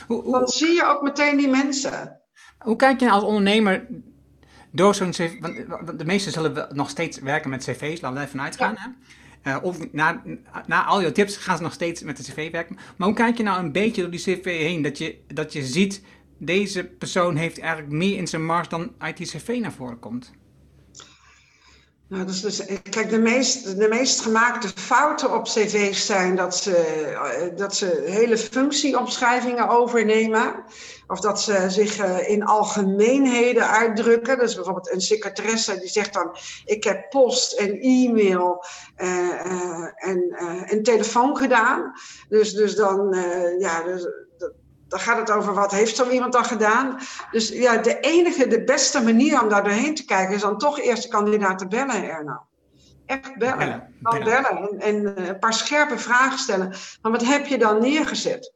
Hoe, 0.07 0.23
hoe, 0.23 0.33
Dan 0.33 0.49
zie 0.49 0.73
je 0.73 0.85
ook 0.85 1.03
meteen 1.03 1.37
die 1.37 1.49
mensen. 1.49 2.21
hoe 2.59 2.77
kijk 2.77 3.01
je 3.01 3.07
nou 3.07 3.19
als 3.19 3.29
ondernemer 3.29 3.87
door 4.71 4.95
zo'n 4.95 5.11
cv... 5.11 5.41
Want 5.41 5.99
de 5.99 6.05
meesten 6.05 6.33
zullen 6.33 6.69
nog 6.73 6.91
steeds 6.91 7.19
werken 7.19 7.51
met 7.51 7.65
cv's, 7.65 8.01
laten 8.01 8.19
we 8.19 8.27
even 8.27 8.41
uitgaan. 8.41 8.75
Hè? 8.79 8.89
Eh, 9.43 9.57
of 9.63 9.93
na, 9.93 10.23
na 10.67 10.85
al 10.85 11.01
je 11.01 11.13
tips 11.13 11.37
gaan 11.37 11.57
ze 11.57 11.63
nog 11.63 11.73
steeds 11.73 12.03
met 12.03 12.17
de 12.17 12.23
cv 12.23 12.51
werken. 12.51 12.77
Maar 12.97 13.09
hoe 13.09 13.17
kijk 13.17 13.37
je 13.37 13.43
nou 13.43 13.59
een 13.59 13.73
beetje 13.73 14.03
door 14.03 14.11
die 14.11 14.21
cv 14.21 14.45
heen? 14.45 14.83
Dat 14.83 14.99
je, 14.99 15.19
dat 15.27 15.53
je 15.53 15.65
ziet, 15.67 16.03
deze 16.39 16.85
persoon 16.85 17.37
heeft 17.37 17.59
eigenlijk 17.59 17.93
meer 17.93 18.17
in 18.17 18.27
zijn 18.27 18.45
mars 18.45 18.69
dan 18.69 18.93
uit 18.99 19.17
die 19.17 19.27
cv 19.27 19.59
naar 19.61 19.73
voren 19.73 19.99
komt. 19.99 20.33
Nou, 22.11 22.25
dus, 22.25 22.41
dus, 22.41 22.63
kijk, 22.91 23.11
de 23.11 23.19
meest, 23.19 23.79
de 23.79 23.89
meest 23.89 24.21
gemaakte 24.21 24.69
fouten 24.69 25.35
op 25.35 25.45
cv's 25.45 26.07
zijn 26.07 26.37
dat 26.37 26.57
ze, 26.57 26.77
eh, 26.77 27.57
dat 27.57 27.75
ze 27.75 28.03
hele 28.07 28.39
functieomschrijvingen 28.39 29.69
overnemen. 29.69 30.65
Of 31.07 31.21
dat 31.21 31.43
ze 31.43 31.65
zich 31.69 31.99
uh, 31.99 32.29
in 32.29 32.45
algemeenheden 32.45 33.69
uitdrukken. 33.69 34.39
Dus 34.39 34.55
bijvoorbeeld 34.55 34.93
een 34.93 35.01
secretaresse 35.01 35.79
die 35.79 35.89
zegt 35.89 36.13
dan: 36.15 36.37
Ik 36.65 36.85
heb 36.85 37.11
post 37.11 37.53
en 37.53 37.81
e-mail 37.81 38.65
uh, 38.99 39.87
en, 39.95 40.37
en 40.67 40.83
telefoon 40.83 41.37
gedaan. 41.37 41.93
Dus, 42.29 42.53
dus 42.53 42.77
dan, 42.77 43.17
ja, 43.59 43.83
dus, 43.83 44.07
dan 44.91 45.01
gaat 45.01 45.19
het 45.19 45.31
over 45.31 45.55
wat 45.55 45.71
heeft 45.71 45.97
zo 45.97 46.09
iemand 46.09 46.33
dan 46.33 46.45
gedaan. 46.45 46.99
Dus 47.31 47.49
ja, 47.49 47.77
de 47.77 48.01
enige, 48.01 48.47
de 48.47 48.65
beste 48.65 49.03
manier 49.03 49.43
om 49.43 49.49
daar 49.49 49.65
doorheen 49.65 49.95
te 49.95 50.05
kijken 50.05 50.35
is 50.35 50.41
dan 50.41 50.59
toch 50.59 50.81
eerst 50.81 51.03
de 51.03 51.09
kandidaat 51.09 51.59
te 51.59 51.69
bellen, 51.69 52.11
Erno. 52.11 52.43
Echt 53.07 53.39
bellen. 53.39 53.59
Bellen, 53.59 53.89
Dan 54.01 54.25
bellen. 54.25 54.81
en, 54.81 54.81
en 54.81 55.29
een 55.29 55.39
paar 55.39 55.55
scherpe 55.55 55.99
vragen 55.99 56.39
stellen. 56.39 56.75
Maar 57.03 57.13
wat 57.13 57.25
heb 57.25 57.47
je 57.47 57.59
dan 57.59 57.81
neergezet? 57.81 58.53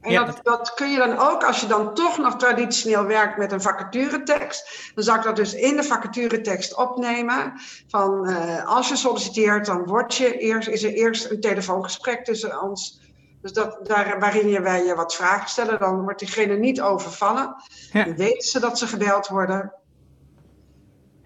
En 0.00 0.10
Ja, 0.10 0.24
dat, 0.24 0.40
dat 0.42 0.74
kun 0.74 0.90
je 0.90 0.98
dan 0.98 1.18
ook, 1.18 1.44
als 1.44 1.60
je 1.60 1.66
dan 1.66 1.94
toch 1.94 2.18
nog 2.18 2.36
traditioneel 2.36 3.04
werkt 3.04 3.38
met 3.38 3.52
een 3.52 3.62
vacaturetekst, 3.62 4.92
dan 4.94 5.04
zou 5.04 5.18
ik 5.18 5.24
dat 5.24 5.36
dus 5.36 5.54
in 5.54 5.76
de 5.76 5.82
vacaturetekst 5.82 6.76
opnemen. 6.76 7.52
Van 7.88 8.28
uh, 8.28 8.66
als 8.66 8.88
je 8.88 8.96
solliciteert, 8.96 9.66
dan 9.66 9.84
wordt 9.84 10.14
je 10.14 10.38
eerst, 10.38 10.68
is 10.68 10.82
er 10.82 10.92
eerst 10.92 11.30
een 11.30 11.40
telefoongesprek 11.40 12.24
tussen 12.24 12.62
ons. 12.62 13.00
Dus 13.40 13.52
dat, 13.52 13.78
daar, 13.82 14.18
waarin 14.20 14.48
je, 14.48 14.60
wij 14.60 14.84
je 14.84 14.94
wat 14.94 15.14
vragen 15.14 15.48
stellen, 15.48 15.78
dan 15.78 16.02
wordt 16.02 16.18
diegene 16.18 16.56
niet 16.56 16.80
overvallen. 16.80 17.54
Ja. 17.92 18.04
Dan 18.04 18.16
weten 18.16 18.48
ze 18.48 18.60
dat 18.60 18.78
ze 18.78 18.86
gebeld 18.86 19.28
worden. 19.28 19.72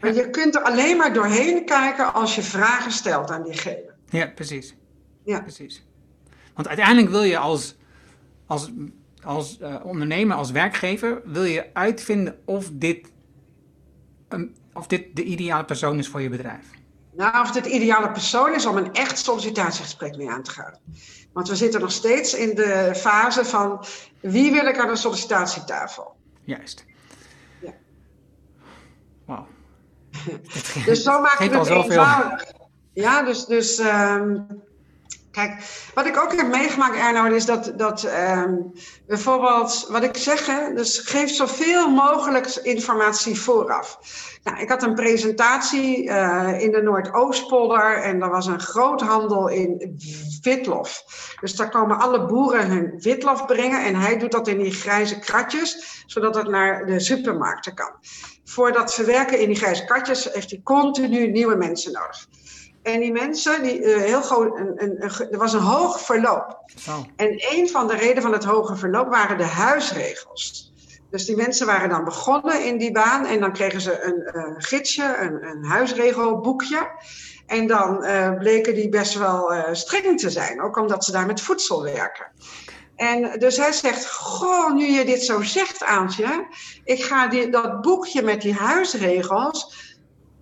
Maar 0.00 0.14
je 0.14 0.30
kunt 0.30 0.54
er 0.54 0.62
alleen 0.62 0.96
maar 0.96 1.12
doorheen 1.12 1.64
kijken 1.64 2.14
als 2.14 2.34
je 2.34 2.42
vragen 2.42 2.92
stelt 2.92 3.30
aan 3.30 3.42
diegene. 3.42 3.94
Ja, 4.08 4.26
precies. 4.26 4.74
Ja. 5.24 5.40
precies. 5.40 5.84
Want 6.54 6.68
uiteindelijk 6.68 7.08
wil 7.08 7.22
je 7.22 7.38
als, 7.38 7.76
als, 8.46 8.70
als 9.24 9.58
uh, 9.60 9.76
ondernemer, 9.84 10.36
als 10.36 10.50
werkgever, 10.50 11.22
wil 11.24 11.44
je 11.44 11.70
uitvinden 11.72 12.38
of 12.44 12.70
dit, 12.72 13.12
um, 14.28 14.54
of 14.72 14.86
dit 14.86 15.16
de 15.16 15.22
ideale 15.22 15.64
persoon 15.64 15.98
is 15.98 16.08
voor 16.08 16.20
je 16.20 16.28
bedrijf. 16.28 16.66
Nou, 17.12 17.40
of 17.40 17.50
dit 17.50 17.66
ideale 17.66 18.10
persoon 18.10 18.54
is 18.54 18.66
om 18.66 18.76
een 18.76 18.92
echt 18.92 19.18
sollicitatiegesprek 19.18 20.16
mee 20.16 20.30
aan 20.30 20.42
te 20.42 20.50
gaan. 20.50 20.78
Want 21.32 21.48
we 21.48 21.56
zitten 21.56 21.80
nog 21.80 21.92
steeds 21.92 22.34
in 22.34 22.54
de 22.54 22.92
fase 22.96 23.44
van 23.44 23.84
wie 24.20 24.52
wil 24.52 24.66
ik 24.66 24.78
aan 24.78 24.88
de 24.88 24.96
sollicitatietafel? 24.96 26.14
Juist. 26.44 26.84
Ja. 27.60 27.72
Wauw. 29.26 29.46
dus 30.86 31.02
zo 31.02 31.20
maak 31.20 31.38
je 31.38 31.48
het 31.48 31.68
eenvoudig. 31.68 32.44
Ja, 32.92 33.22
dus, 33.22 33.44
dus 33.44 33.78
um, 33.78 34.46
kijk, 35.30 35.62
wat 35.94 36.06
ik 36.06 36.16
ook 36.16 36.36
heb 36.36 36.48
meegemaakt, 36.48 36.96
Erno, 36.96 37.24
is 37.24 37.44
dat, 37.44 37.72
dat 37.76 38.04
um, 38.04 38.72
bijvoorbeeld, 39.06 39.86
wat 39.88 40.02
ik 40.02 40.16
zeg, 40.16 40.46
hè, 40.46 40.74
dus 40.74 40.98
geef 40.98 41.30
zoveel 41.30 41.90
mogelijk 41.90 42.46
informatie 42.46 43.40
vooraf. 43.40 43.98
Nou, 44.42 44.60
ik 44.60 44.68
had 44.68 44.82
een 44.82 44.94
presentatie 44.94 46.04
uh, 46.04 46.60
in 46.60 46.70
de 46.70 46.82
Noordoostpolder 46.82 48.02
en 48.02 48.22
er 48.22 48.30
was 48.30 48.46
een 48.46 48.60
groothandel 48.60 49.48
in 49.48 49.96
witlof. 50.42 51.04
Dus 51.40 51.54
daar 51.54 51.70
komen 51.70 51.98
alle 51.98 52.26
boeren 52.26 52.66
hun 52.66 53.00
witlof 53.00 53.46
brengen 53.46 53.84
en 53.84 53.94
hij 53.94 54.18
doet 54.18 54.32
dat 54.32 54.48
in 54.48 54.58
die 54.58 54.72
grijze 54.72 55.18
kratjes, 55.18 56.02
zodat 56.06 56.34
het 56.34 56.48
naar 56.48 56.86
de 56.86 57.00
supermarkten 57.00 57.74
kan. 57.74 57.90
Voor 58.44 58.72
dat 58.72 58.94
verwerken 58.94 59.40
in 59.40 59.46
die 59.46 59.56
grijze 59.56 59.84
kratjes 59.84 60.32
heeft 60.32 60.50
hij 60.50 60.60
continu 60.64 61.30
nieuwe 61.30 61.56
mensen 61.56 61.92
nodig. 61.92 62.28
En 62.82 63.00
die 63.00 63.12
mensen, 63.12 63.62
die, 63.62 63.80
uh, 63.80 63.96
heel 63.96 64.22
groot, 64.22 64.58
een, 64.58 64.72
een, 64.82 65.04
een, 65.04 65.30
er 65.30 65.38
was 65.38 65.52
een 65.52 65.60
hoog 65.60 66.00
verloop. 66.00 66.58
Oh. 66.88 66.98
En 67.16 67.44
een 67.50 67.68
van 67.68 67.86
de 67.86 67.96
redenen 67.96 68.22
van 68.22 68.32
het 68.32 68.44
hoge 68.44 68.76
verloop 68.76 69.08
waren 69.08 69.38
de 69.38 69.44
huisregels. 69.44 70.72
Dus 71.10 71.24
die 71.24 71.36
mensen 71.36 71.66
waren 71.66 71.88
dan 71.88 72.04
begonnen 72.04 72.64
in 72.64 72.78
die 72.78 72.92
baan 72.92 73.26
en 73.26 73.40
dan 73.40 73.52
kregen 73.52 73.80
ze 73.80 74.02
een 74.02 74.30
uh, 74.36 74.54
gidsje, 74.56 75.16
een, 75.18 75.46
een 75.46 75.64
huisregelboekje. 75.64 76.90
En 77.52 77.66
dan 77.66 78.04
uh, 78.04 78.38
bleken 78.38 78.74
die 78.74 78.88
best 78.88 79.14
wel 79.14 79.54
uh, 79.54 79.62
streng 79.72 80.20
te 80.20 80.30
zijn, 80.30 80.62
ook 80.62 80.76
omdat 80.76 81.04
ze 81.04 81.12
daar 81.12 81.26
met 81.26 81.40
voedsel 81.40 81.82
werken. 81.82 82.26
En 82.96 83.38
dus 83.38 83.56
hij 83.56 83.72
zegt, 83.72 84.10
goh, 84.10 84.74
nu 84.74 84.86
je 84.86 85.04
dit 85.04 85.22
zo 85.22 85.42
zegt, 85.42 85.84
Aantje, 85.84 86.46
ik 86.84 87.02
ga 87.02 87.26
die, 87.26 87.50
dat 87.50 87.80
boekje 87.80 88.22
met 88.22 88.42
die 88.42 88.54
huisregels 88.54 89.74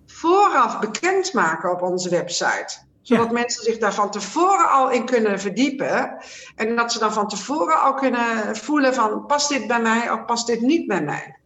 vooraf 0.05 0.79
bekendmaken 0.79 1.71
op 1.71 1.81
onze 1.81 2.09
website 2.09 2.89
zodat 3.01 3.25
ja. 3.25 3.31
mensen 3.31 3.63
zich 3.63 3.77
daar 3.77 3.93
van 3.93 4.11
tevoren 4.11 4.69
al 4.69 4.91
in 4.91 5.05
kunnen 5.05 5.39
verdiepen. 5.39 6.17
En 6.55 6.75
dat 6.75 6.91
ze 6.91 6.99
dan 6.99 7.13
van 7.13 7.27
tevoren 7.27 7.81
al 7.81 7.93
kunnen 7.93 8.55
voelen 8.55 8.93
van 8.93 9.25
past 9.25 9.49
dit 9.49 9.67
bij 9.67 9.81
mij 9.81 10.11
of 10.11 10.25
past 10.25 10.47
dit 10.47 10.61
niet 10.61 10.87
bij 10.87 11.01
mij. 11.01 11.40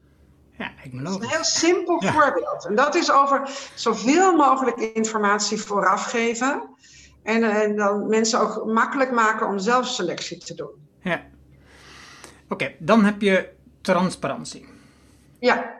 Ja, 0.58 0.72
ik 0.84 0.94
me 0.94 1.04
dat 1.04 1.12
is 1.12 1.22
een 1.22 1.30
heel 1.30 1.44
simpel 1.44 2.04
ja. 2.04 2.12
voorbeeld. 2.12 2.65
En 2.65 2.76
dat 2.76 2.96
is 2.96 3.12
over 3.12 3.50
zoveel 3.76 4.36
mogelijk 4.36 4.78
informatie 4.78 5.62
vooraf 5.62 6.06
geven. 6.06 6.76
En, 7.24 7.44
en 7.44 7.76
dan 7.76 8.08
mensen 8.08 8.39
ook 8.39 8.65
makkelijk 8.65 9.12
maken 9.12 9.48
om 9.48 9.60
zelfselectie 9.60 10.38
te 10.38 10.54
doen. 10.54 10.72
Ja. 11.00 11.24
Oké, 12.44 12.54
okay, 12.54 12.76
dan 12.80 13.04
heb 13.04 13.22
je 13.22 13.50
transparantie. 13.82 14.65
Ja, 15.39 15.76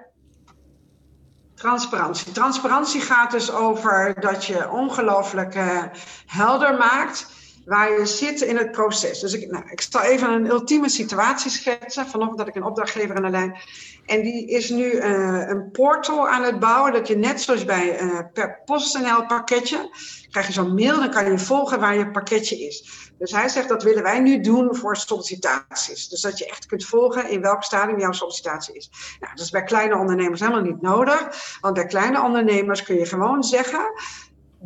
Transparantie. 1.56 2.32
Transparantie 2.32 3.02
gaat 3.02 3.32
dus 3.32 3.52
over 3.52 4.16
dat 4.20 4.46
je 4.46 4.70
ongelooflijk 4.70 5.56
uh, 5.56 5.84
helder 6.26 6.78
maakt 6.78 7.28
waar 7.66 8.00
je 8.00 8.06
zit 8.06 8.42
in 8.42 8.58
het 8.58 8.72
proces. 8.72 9.20
Dus 9.20 9.34
ik, 9.34 9.52
nou, 9.52 9.64
ik 9.70 9.82
zal 9.82 10.02
even 10.02 10.30
een 10.30 10.50
ultieme 10.50 10.90
situatie 10.90 11.52
schetsen. 11.52 12.08
Vanochtend 12.08 12.40
had 12.40 12.48
ik 12.48 12.56
een 12.56 12.64
opdrachtgever 12.64 13.16
aan 13.16 13.24
de 13.24 13.30
lijn. 13.30 13.58
En 14.06 14.22
die 14.22 14.48
is 14.48 14.70
nu 14.70 14.92
uh, 14.92 15.48
een 15.48 15.72
portal 15.72 16.30
aan 16.30 16.44
het 16.44 16.60
bouwen. 16.60 16.94
Dat 16.94 17.08
je 17.08 17.18
net 17.18 17.42
zoals 17.42 17.66
bij 17.66 18.02
uh, 18.02 18.20
per 18.34 18.62
PostNL 18.66 19.26
pakketje. 19.26 19.90
krijg 20.32 20.48
je 20.48 20.54
zo'n 20.54 20.74
mail, 20.74 21.00
dan 21.00 21.10
kan 21.10 21.32
je 21.32 21.40
volgen 21.40 21.80
waar 21.80 21.98
je 21.98 22.12
pakketje 22.12 22.66
is. 22.66 23.06
Dus 23.18 23.32
hij 23.32 23.50
zegt 23.50 23.70
dat 23.70 23.84
willen 23.84 24.04
wij 24.04 24.20
nu 24.20 24.40
doen 24.40 24.76
voor 24.76 24.98
sollicitaties. 24.98 26.08
Dus 26.08 26.22
dat 26.22 26.38
je 26.38 26.46
echt 26.46 26.66
kunt 26.66 26.86
volgen 26.86 27.30
in 27.30 27.42
welk 27.42 27.64
stadium 27.64 28.00
jouw 28.00 28.12
sollicitatie 28.12 28.76
is. 28.76 28.90
Nou, 29.20 29.36
dat 29.36 29.46
is 29.46 29.52
bij 29.52 29.64
kleine 29.64 29.98
ondernemers 29.98 30.40
helemaal 30.40 30.62
niet 30.62 30.82
nodig. 30.82 31.30
Want 31.62 31.74
bij 31.74 31.86
kleine 31.86 32.22
ondernemers 32.22 32.84
kun 32.84 32.96
je 32.96 33.06
gewoon 33.06 33.44
zeggen 33.44 33.92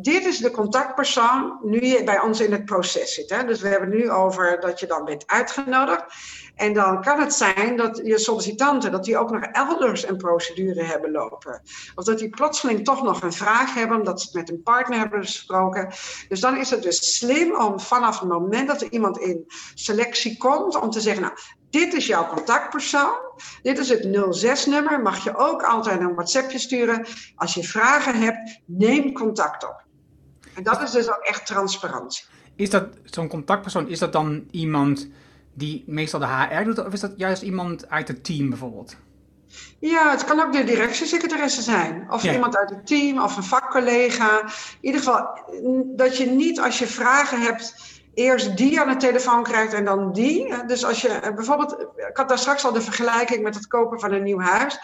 dit 0.02 0.24
is 0.24 0.38
de 0.38 0.50
contactpersoon 0.50 1.58
nu 1.62 1.84
je 1.84 2.04
bij 2.04 2.20
ons 2.20 2.40
in 2.40 2.52
het 2.52 2.64
proces 2.64 3.14
zit. 3.14 3.30
Hè? 3.30 3.44
Dus 3.44 3.60
we 3.60 3.68
hebben 3.68 3.88
nu 3.88 4.10
over 4.10 4.60
dat 4.60 4.80
je 4.80 4.86
dan 4.86 5.04
bent 5.04 5.26
uitgenodigd. 5.26 6.04
En 6.60 6.72
dan 6.72 7.02
kan 7.02 7.20
het 7.20 7.34
zijn 7.34 7.76
dat 7.76 8.00
je 8.04 8.18
sollicitanten, 8.18 8.92
dat 8.92 9.04
die 9.04 9.18
ook 9.18 9.30
nog 9.30 9.42
elders 9.42 10.08
een 10.08 10.16
procedure 10.16 10.82
hebben 10.82 11.10
lopen. 11.10 11.62
Of 11.94 12.04
dat 12.04 12.18
die 12.18 12.28
plotseling 12.28 12.84
toch 12.84 13.02
nog 13.02 13.22
een 13.22 13.32
vraag 13.32 13.74
hebben, 13.74 13.98
omdat 13.98 14.20
ze 14.20 14.26
het 14.26 14.36
met 14.36 14.50
een 14.50 14.62
partner 14.62 14.98
hebben 14.98 15.20
besproken. 15.20 15.92
Dus 16.28 16.40
dan 16.40 16.56
is 16.56 16.70
het 16.70 16.82
dus 16.82 17.16
slim 17.16 17.56
om 17.56 17.80
vanaf 17.80 18.20
het 18.20 18.28
moment 18.28 18.68
dat 18.68 18.80
er 18.80 18.92
iemand 18.92 19.18
in 19.18 19.44
selectie 19.74 20.36
komt, 20.36 20.80
om 20.80 20.90
te 20.90 21.00
zeggen, 21.00 21.22
nou, 21.22 21.34
dit 21.70 21.94
is 21.94 22.06
jouw 22.06 22.26
contactpersoon. 22.26 23.14
Dit 23.62 23.78
is 23.78 23.88
het 23.88 24.06
06-nummer. 24.44 25.00
Mag 25.00 25.24
je 25.24 25.36
ook 25.36 25.62
altijd 25.62 26.00
een 26.00 26.14
WhatsAppje 26.14 26.58
sturen. 26.58 27.06
Als 27.36 27.54
je 27.54 27.64
vragen 27.64 28.14
hebt, 28.14 28.60
neem 28.64 29.12
contact 29.12 29.64
op. 29.64 29.88
En 30.54 30.62
dat 30.62 30.82
is 30.82 30.90
dus 30.90 31.08
ook 31.08 31.22
echt 31.22 31.46
transparantie. 31.46 32.24
Is 32.56 32.70
dat 32.70 32.88
zo'n 33.04 33.28
contactpersoon, 33.28 33.88
is 33.88 33.98
dat 33.98 34.12
dan 34.12 34.44
iemand 34.50 35.08
die 35.54 35.84
meestal 35.86 36.20
de 36.20 36.26
HR 36.26 36.62
doet, 36.62 36.86
of 36.86 36.92
is 36.92 37.00
dat 37.00 37.12
juist 37.16 37.42
iemand 37.42 37.88
uit 37.88 38.08
het 38.08 38.24
team 38.24 38.48
bijvoorbeeld? 38.48 38.96
Ja, 39.78 40.10
het 40.10 40.24
kan 40.24 40.40
ook 40.40 40.52
de 40.52 40.64
directiesecretaresse 40.64 41.62
zijn. 41.62 42.06
Of 42.10 42.24
iemand 42.24 42.56
uit 42.56 42.70
het 42.70 42.86
team, 42.86 43.22
of 43.22 43.36
een 43.36 43.42
vakcollega. 43.42 44.40
In 44.40 44.50
ieder 44.80 45.00
geval, 45.00 45.28
dat 45.96 46.16
je 46.16 46.26
niet 46.26 46.60
als 46.60 46.78
je 46.78 46.86
vragen 46.86 47.40
hebt, 47.40 47.74
eerst 48.14 48.56
die 48.56 48.80
aan 48.80 48.88
de 48.88 48.96
telefoon 48.96 49.42
krijgt 49.42 49.72
en 49.72 49.84
dan 49.84 50.12
die. 50.12 50.64
Dus 50.66 50.84
als 50.84 51.00
je 51.02 51.08
eh, 51.08 51.34
bijvoorbeeld, 51.34 51.80
ik 51.80 52.16
had 52.16 52.28
daar 52.28 52.38
straks 52.38 52.64
al 52.64 52.72
de 52.72 52.80
vergelijking 52.80 53.42
met 53.42 53.54
het 53.54 53.66
kopen 53.66 54.00
van 54.00 54.12
een 54.12 54.22
nieuw 54.22 54.40
huis. 54.40 54.78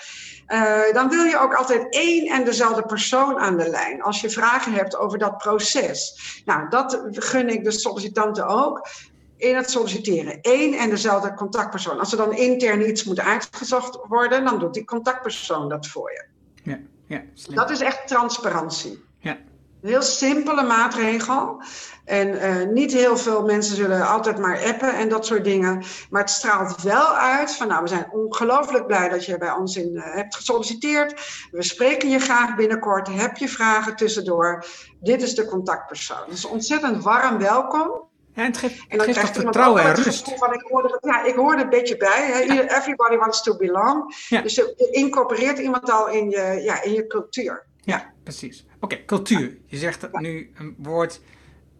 Uh, 0.48 0.92
dan 0.92 1.08
wil 1.08 1.24
je 1.24 1.38
ook 1.38 1.54
altijd 1.54 1.94
één 1.94 2.26
en 2.26 2.44
dezelfde 2.44 2.82
persoon 2.82 3.38
aan 3.38 3.56
de 3.56 3.68
lijn. 3.68 4.02
Als 4.02 4.20
je 4.20 4.30
vragen 4.30 4.72
hebt 4.72 4.96
over 4.96 5.18
dat 5.18 5.38
proces. 5.38 6.20
Nou, 6.44 6.68
dat 6.68 7.00
gun 7.10 7.48
ik 7.48 7.64
de 7.64 7.70
sollicitanten 7.70 8.46
ook 8.46 8.88
in 9.36 9.56
het 9.56 9.70
solliciteren. 9.70 10.38
Eén 10.42 10.74
en 10.74 10.90
dezelfde 10.90 11.34
contactpersoon. 11.34 11.98
Als 11.98 12.12
er 12.12 12.18
dan 12.18 12.36
intern 12.36 12.88
iets 12.88 13.04
moet 13.04 13.20
uitgezocht 13.20 13.98
worden, 14.08 14.44
dan 14.44 14.58
doet 14.58 14.74
die 14.74 14.84
contactpersoon 14.84 15.68
dat 15.68 15.86
voor 15.86 16.10
je. 16.12 16.24
Ja, 16.62 16.78
ja, 17.06 17.22
dat 17.54 17.70
is 17.70 17.80
echt 17.80 18.08
transparantie. 18.08 19.04
Ja. 19.18 19.38
Een 19.86 19.92
heel 19.92 20.02
simpele 20.02 20.62
maatregel. 20.62 21.62
En 22.04 22.28
uh, 22.28 22.72
niet 22.72 22.92
heel 22.92 23.16
veel 23.16 23.44
mensen 23.44 23.76
zullen 23.76 24.06
altijd 24.06 24.38
maar 24.38 24.64
appen 24.64 24.94
en 24.94 25.08
dat 25.08 25.26
soort 25.26 25.44
dingen. 25.44 25.84
Maar 26.10 26.20
het 26.20 26.30
straalt 26.30 26.82
wel 26.82 27.16
uit 27.16 27.54
van, 27.54 27.68
nou, 27.68 27.82
we 27.82 27.88
zijn 27.88 28.10
ongelooflijk 28.12 28.86
blij 28.86 29.08
dat 29.08 29.24
je 29.24 29.38
bij 29.38 29.50
ons 29.50 29.76
in, 29.76 29.90
uh, 29.94 30.02
hebt 30.04 30.36
gesolliciteerd. 30.36 31.20
We 31.50 31.62
spreken 31.62 32.08
je 32.08 32.18
graag 32.18 32.56
binnenkort. 32.56 33.08
Heb 33.08 33.36
je 33.36 33.48
vragen 33.48 33.96
tussendoor? 33.96 34.64
Dit 35.00 35.22
is 35.22 35.34
de 35.34 35.46
contactpersoon. 35.46 36.24
Dus 36.28 36.44
ontzettend 36.44 37.02
warm 37.02 37.38
welkom. 37.38 38.04
Ja, 38.34 38.42
het 38.42 38.56
geeft, 38.56 38.84
en 38.88 38.98
dan 38.98 39.06
geeft 39.06 39.36
vertrouwen 39.36 39.82
en 39.82 39.94
rust. 39.94 40.32
Van, 40.36 40.54
ik, 40.54 40.66
hoorde, 40.70 40.98
ja, 41.00 41.24
ik 41.24 41.34
hoorde 41.34 41.62
een 41.62 41.68
beetje 41.68 41.96
bij. 41.96 42.26
Hè. 42.26 42.62
Everybody 42.76 43.16
wants 43.16 43.42
to 43.42 43.56
belong. 43.56 44.14
Ja. 44.28 44.40
Dus 44.40 44.54
je 44.54 44.88
incorporeert 44.90 45.58
iemand 45.58 45.90
al 45.90 46.08
in 46.08 46.30
je, 46.30 46.60
ja, 46.62 46.82
in 46.82 46.92
je 46.92 47.06
cultuur. 47.06 47.66
Ja, 47.86 48.12
precies. 48.22 48.66
Oké, 48.86 49.04
cultuur. 49.04 49.56
Je 49.66 49.76
zegt 49.76 50.18
nu 50.20 50.52
een 50.54 50.74
woord. 50.78 51.20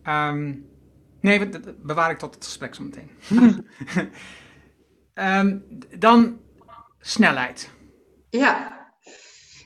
Um, 0.06 0.68
nee, 1.20 1.48
dat 1.48 1.82
bewaar 1.82 2.10
ik 2.10 2.18
tot 2.18 2.34
het 2.34 2.44
gesprek 2.44 2.74
zo 2.74 2.82
meteen. 2.82 3.10
um, 5.38 5.64
dan 5.98 6.40
snelheid. 6.98 7.70
Ja. 8.30 8.75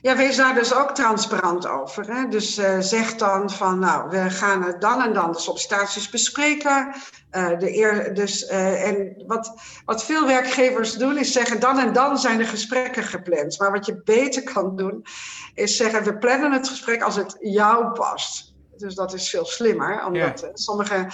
Ja, 0.01 0.15
wees 0.15 0.35
daar 0.35 0.53
dus 0.53 0.73
ook 0.73 0.95
transparant 0.95 1.67
over. 1.67 2.15
Hè? 2.15 2.27
Dus 2.27 2.57
uh, 2.57 2.79
zeg 2.79 3.15
dan 3.15 3.49
van, 3.49 3.79
nou, 3.79 4.09
we 4.09 4.29
gaan 4.29 4.63
het 4.63 4.81
dan 4.81 5.01
en 5.01 5.13
dan 5.13 5.31
de 5.31 5.39
sollicitaties 5.39 6.09
bespreken. 6.09 6.93
Uh, 7.31 7.59
de 7.59 7.77
eer, 7.77 8.13
dus, 8.13 8.49
uh, 8.49 8.87
en 8.87 9.23
wat, 9.27 9.53
wat 9.85 10.03
veel 10.03 10.27
werkgevers 10.27 10.93
doen, 10.93 11.17
is 11.17 11.31
zeggen, 11.31 11.59
dan 11.59 11.79
en 11.79 11.93
dan 11.93 12.17
zijn 12.17 12.37
de 12.37 12.45
gesprekken 12.45 13.03
gepland. 13.03 13.59
Maar 13.59 13.71
wat 13.71 13.85
je 13.85 14.01
beter 14.03 14.43
kan 14.43 14.75
doen, 14.75 15.05
is 15.53 15.77
zeggen, 15.77 16.03
we 16.03 16.17
plannen 16.17 16.51
het 16.51 16.67
gesprek 16.67 17.01
als 17.01 17.15
het 17.15 17.37
jou 17.39 17.91
past. 17.91 18.53
Dus 18.77 18.95
dat 18.95 19.13
is 19.13 19.29
veel 19.29 19.45
slimmer, 19.45 20.05
omdat 20.05 20.39
ja. 20.39 20.49
sommige 20.53 21.07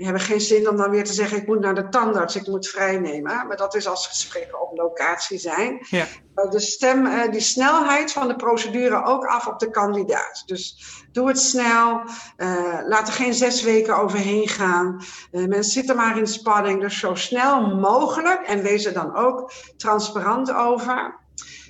die 0.00 0.08
hebben 0.08 0.26
geen 0.26 0.40
zin 0.40 0.68
om 0.68 0.76
dan 0.76 0.90
weer 0.90 1.04
te 1.04 1.12
zeggen: 1.12 1.38
ik 1.38 1.46
moet 1.46 1.60
naar 1.60 1.74
de 1.74 1.88
tandarts, 1.88 2.36
ik 2.36 2.46
moet 2.46 2.68
vrijnemen. 2.68 3.46
Maar 3.46 3.56
dat 3.56 3.74
is 3.74 3.86
als 3.86 4.06
gesprekken 4.06 4.62
op 4.62 4.78
locatie 4.78 5.38
zijn. 5.38 5.86
Ja. 5.90 6.06
De 6.50 6.60
stem, 6.60 7.06
eh, 7.06 7.30
die 7.30 7.40
snelheid 7.40 8.12
van 8.12 8.28
de 8.28 8.36
procedure 8.36 9.04
ook 9.04 9.24
af 9.24 9.46
op 9.46 9.58
de 9.58 9.70
kandidaat. 9.70 10.42
Dus 10.46 10.84
doe 11.12 11.28
het 11.28 11.38
snel. 11.38 12.00
Uh, 12.36 12.78
laat 12.86 13.08
er 13.08 13.14
geen 13.14 13.34
zes 13.34 13.62
weken 13.62 13.96
overheen 13.96 14.48
gaan. 14.48 15.02
Mensen 15.30 15.72
zitten 15.72 15.96
maar 15.96 16.18
in 16.18 16.26
spanning. 16.26 16.80
Dus 16.80 16.98
zo 16.98 17.14
snel 17.14 17.66
mogelijk. 17.66 18.42
En 18.42 18.62
wees 18.62 18.84
er 18.84 18.92
dan 18.92 19.16
ook 19.16 19.52
transparant 19.76 20.52
over. 20.52 21.18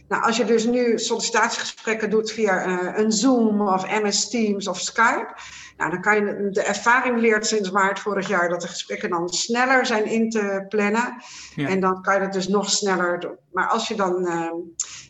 Nou, 0.08 0.22
als 0.22 0.36
je 0.36 0.44
dus 0.44 0.64
nu 0.64 0.98
sollicitatiegesprekken 0.98 2.10
doet 2.10 2.30
via 2.30 2.66
een 2.98 3.12
Zoom 3.12 3.68
of 3.68 4.00
MS 4.02 4.28
Teams 4.28 4.68
of 4.68 4.80
Skype 4.80 5.34
nou, 5.80 5.92
dan 5.92 6.00
kan 6.00 6.14
je, 6.14 6.50
de 6.50 6.62
ervaring 6.62 7.20
leert 7.20 7.46
sinds 7.46 7.70
maart 7.70 7.98
vorig 7.98 8.28
jaar 8.28 8.48
dat 8.48 8.60
de 8.60 8.68
gesprekken 8.68 9.10
dan 9.10 9.28
sneller 9.28 9.86
zijn 9.86 10.04
in 10.04 10.30
te 10.30 10.64
plannen. 10.68 11.22
En 11.56 11.80
dan 11.80 12.02
kan 12.02 12.14
je 12.14 12.20
het 12.20 12.32
dus 12.32 12.48
nog 12.48 12.70
sneller 12.70 13.20
doen. 13.20 13.36
Maar 13.52 13.68
als 13.68 13.88
je 13.88 13.94
dan 13.94 14.26
uh, 14.26 14.50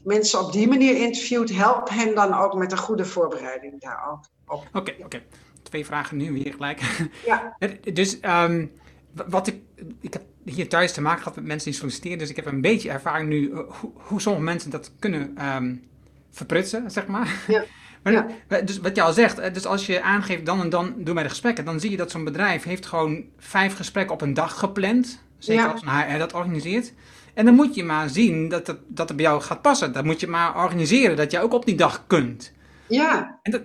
mensen 0.04 0.40
op 0.40 0.52
die 0.52 0.68
manier 0.68 0.96
interviewt, 0.96 1.54
help 1.54 1.88
hen 1.88 2.14
dan 2.14 2.34
ook 2.34 2.54
met 2.54 2.72
een 2.72 2.78
goede 2.78 3.04
voorbereiding 3.04 3.80
daar 3.80 4.10
ook 4.10 4.24
op. 4.46 4.68
Oké, 4.72 4.94
oké. 5.04 5.22
Twee 5.62 5.86
vragen 5.86 6.16
nu 6.16 6.32
weer 6.32 6.52
gelijk. 6.52 6.80
Ja. 7.26 7.56
dus 7.92 8.18
um, 8.22 8.72
wat 9.12 9.46
ik, 9.46 9.62
ik 10.00 10.12
heb 10.12 10.22
hier 10.44 10.68
thuis 10.68 10.92
te 10.92 11.00
maken 11.00 11.22
gehad 11.22 11.36
met 11.36 11.46
mensen 11.46 11.70
die 11.70 11.78
solliciteren, 11.78 12.18
dus 12.18 12.30
ik 12.30 12.36
heb 12.36 12.46
een 12.46 12.60
beetje 12.60 12.90
ervaring 12.90 13.28
nu 13.28 13.48
uh, 13.48 13.58
hoe, 13.68 13.92
hoe 13.94 14.20
sommige 14.20 14.44
mensen 14.44 14.70
dat 14.70 14.92
kunnen 14.98 15.54
um, 15.54 15.88
verprutsen, 16.30 16.90
zeg 16.90 17.06
maar. 17.06 17.44
Ja. 17.46 17.64
Maar 18.02 18.12
ja. 18.12 18.26
dus 18.60 18.78
wat 18.78 18.96
je 18.96 19.02
al 19.02 19.12
zegt, 19.12 19.54
dus 19.54 19.66
als 19.66 19.86
je 19.86 20.02
aangeeft 20.02 20.46
dan 20.46 20.60
en 20.60 20.68
dan 20.68 20.94
doen 20.96 21.14
wij 21.14 21.22
de 21.22 21.28
gesprekken, 21.28 21.64
dan 21.64 21.80
zie 21.80 21.90
je 21.90 21.96
dat 21.96 22.10
zo'n 22.10 22.24
bedrijf 22.24 22.62
heeft 22.62 22.86
gewoon 22.86 23.24
vijf 23.38 23.76
gesprekken 23.76 24.14
op 24.14 24.20
een 24.20 24.34
dag 24.34 24.58
gepland. 24.58 25.22
Zeker 25.38 25.72
als 25.72 25.82
een 25.82 25.88
HR 25.88 26.18
dat 26.18 26.32
organiseert. 26.32 26.92
En 27.34 27.44
dan 27.44 27.54
moet 27.54 27.74
je 27.74 27.84
maar 27.84 28.08
zien 28.08 28.48
dat 28.48 28.66
het, 28.66 28.78
dat 28.86 29.08
het 29.08 29.16
bij 29.16 29.26
jou 29.26 29.40
gaat 29.40 29.62
passen. 29.62 29.92
Dan 29.92 30.06
moet 30.06 30.20
je 30.20 30.26
maar 30.26 30.56
organiseren 30.56 31.16
dat 31.16 31.30
je 31.30 31.40
ook 31.40 31.52
op 31.52 31.66
die 31.66 31.74
dag 31.74 32.04
kunt. 32.06 32.52
Ja. 32.88 33.38
En, 33.42 33.50
dat, 33.52 33.62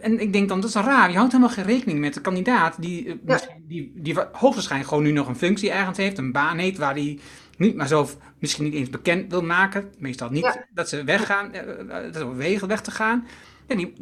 en 0.00 0.20
ik 0.20 0.32
denk 0.32 0.48
dan, 0.48 0.60
dat 0.60 0.68
is 0.68 0.76
raar. 0.76 1.10
Je 1.10 1.16
houdt 1.16 1.32
helemaal 1.32 1.54
geen 1.54 1.64
rekening 1.64 1.98
met 1.98 2.14
de 2.14 2.20
kandidaat 2.20 2.76
die, 2.80 3.06
eh, 3.06 3.14
ja. 3.26 3.40
die, 3.66 3.92
die, 3.94 4.02
die 4.02 4.14
hoogstwaarschijnlijk 4.32 4.88
gewoon 4.88 5.04
nu 5.04 5.10
nog 5.12 5.28
een 5.28 5.36
functie 5.36 5.70
ergens 5.70 5.98
heeft, 5.98 6.18
een 6.18 6.32
baan 6.32 6.58
heeft, 6.58 6.78
waar 6.78 6.94
hij 6.94 7.18
niet 7.56 7.76
maar 7.76 7.88
zo 7.88 8.08
misschien 8.38 8.64
niet 8.64 8.74
eens 8.74 8.90
bekend 8.90 9.30
wil 9.30 9.42
maken. 9.42 9.92
Meestal 9.98 10.30
niet 10.30 10.64
dat 10.74 10.88
ze 10.88 11.04
weggaan, 11.04 11.52
eh, 11.52 11.80
eh, 11.80 11.86
dat 11.88 12.14
ze 12.14 12.24
overwegen 12.24 12.68
weg 12.68 12.80
te 12.80 12.90
gaan. 12.90 13.26
Ja, 13.66 13.76
die, 13.76 13.94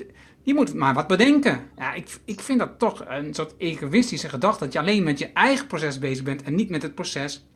die 0.42 0.54
moet 0.54 0.74
maar 0.74 0.94
wat 0.94 1.06
bedenken. 1.06 1.60
Ja, 1.76 1.92
ik, 1.92 2.18
ik 2.24 2.40
vind 2.40 2.58
dat 2.58 2.78
toch 2.78 3.04
een 3.08 3.34
soort 3.34 3.54
egoïstische 3.58 4.28
gedachte. 4.28 4.64
Dat 4.64 4.72
je 4.72 4.78
alleen 4.78 5.02
met 5.02 5.18
je 5.18 5.30
eigen 5.32 5.66
proces 5.66 5.98
bezig 5.98 6.24
bent 6.24 6.42
en 6.42 6.54
niet 6.54 6.70
met 6.70 6.82
het 6.82 6.94
proces 6.94 7.46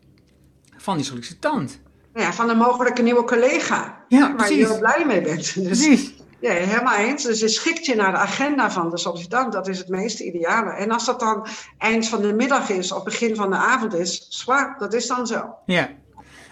van 0.77 0.97
die 0.97 1.05
sollicitant. 1.05 1.81
Ja, 2.15 2.33
van 2.33 2.51
een 2.51 2.57
mogelijke 2.57 3.03
nieuwe 3.03 3.25
collega. 3.25 4.05
Ja, 4.09 4.35
waar 4.37 4.53
je 4.53 4.67
heel 4.67 4.79
blij 4.79 5.05
mee 5.07 5.23
bent. 5.23 5.55
Dus, 5.55 5.65
precies. 5.65 6.15
Ja, 6.41 6.53
helemaal 6.53 6.97
eens. 6.97 7.23
Dus 7.23 7.41
je 7.41 7.49
schikt 7.49 7.87
je 7.87 7.95
naar 7.95 8.13
de 8.13 8.19
agenda 8.19 8.71
van 8.71 8.91
de 8.91 8.99
sollicitant. 8.99 9.53
Dat 9.53 9.69
is 9.69 9.79
het 9.79 9.89
meest 9.89 10.21
ideale. 10.21 10.71
En 10.71 10.91
als 10.91 11.05
dat 11.05 11.21
dan 11.21 11.47
eind 11.79 12.09
van 12.09 12.23
de 12.23 12.33
middag 12.33 12.69
is 12.69 12.93
of 12.93 13.05
begin 13.05 13.37
van 13.37 13.51
de 13.51 13.57
avond 13.57 13.95
is, 13.95 14.27
zwaar, 14.29 14.79
dat 14.79 14.95
is 14.95 15.07
dan 15.07 15.27
zo. 15.27 15.55
Ja, 15.67 15.89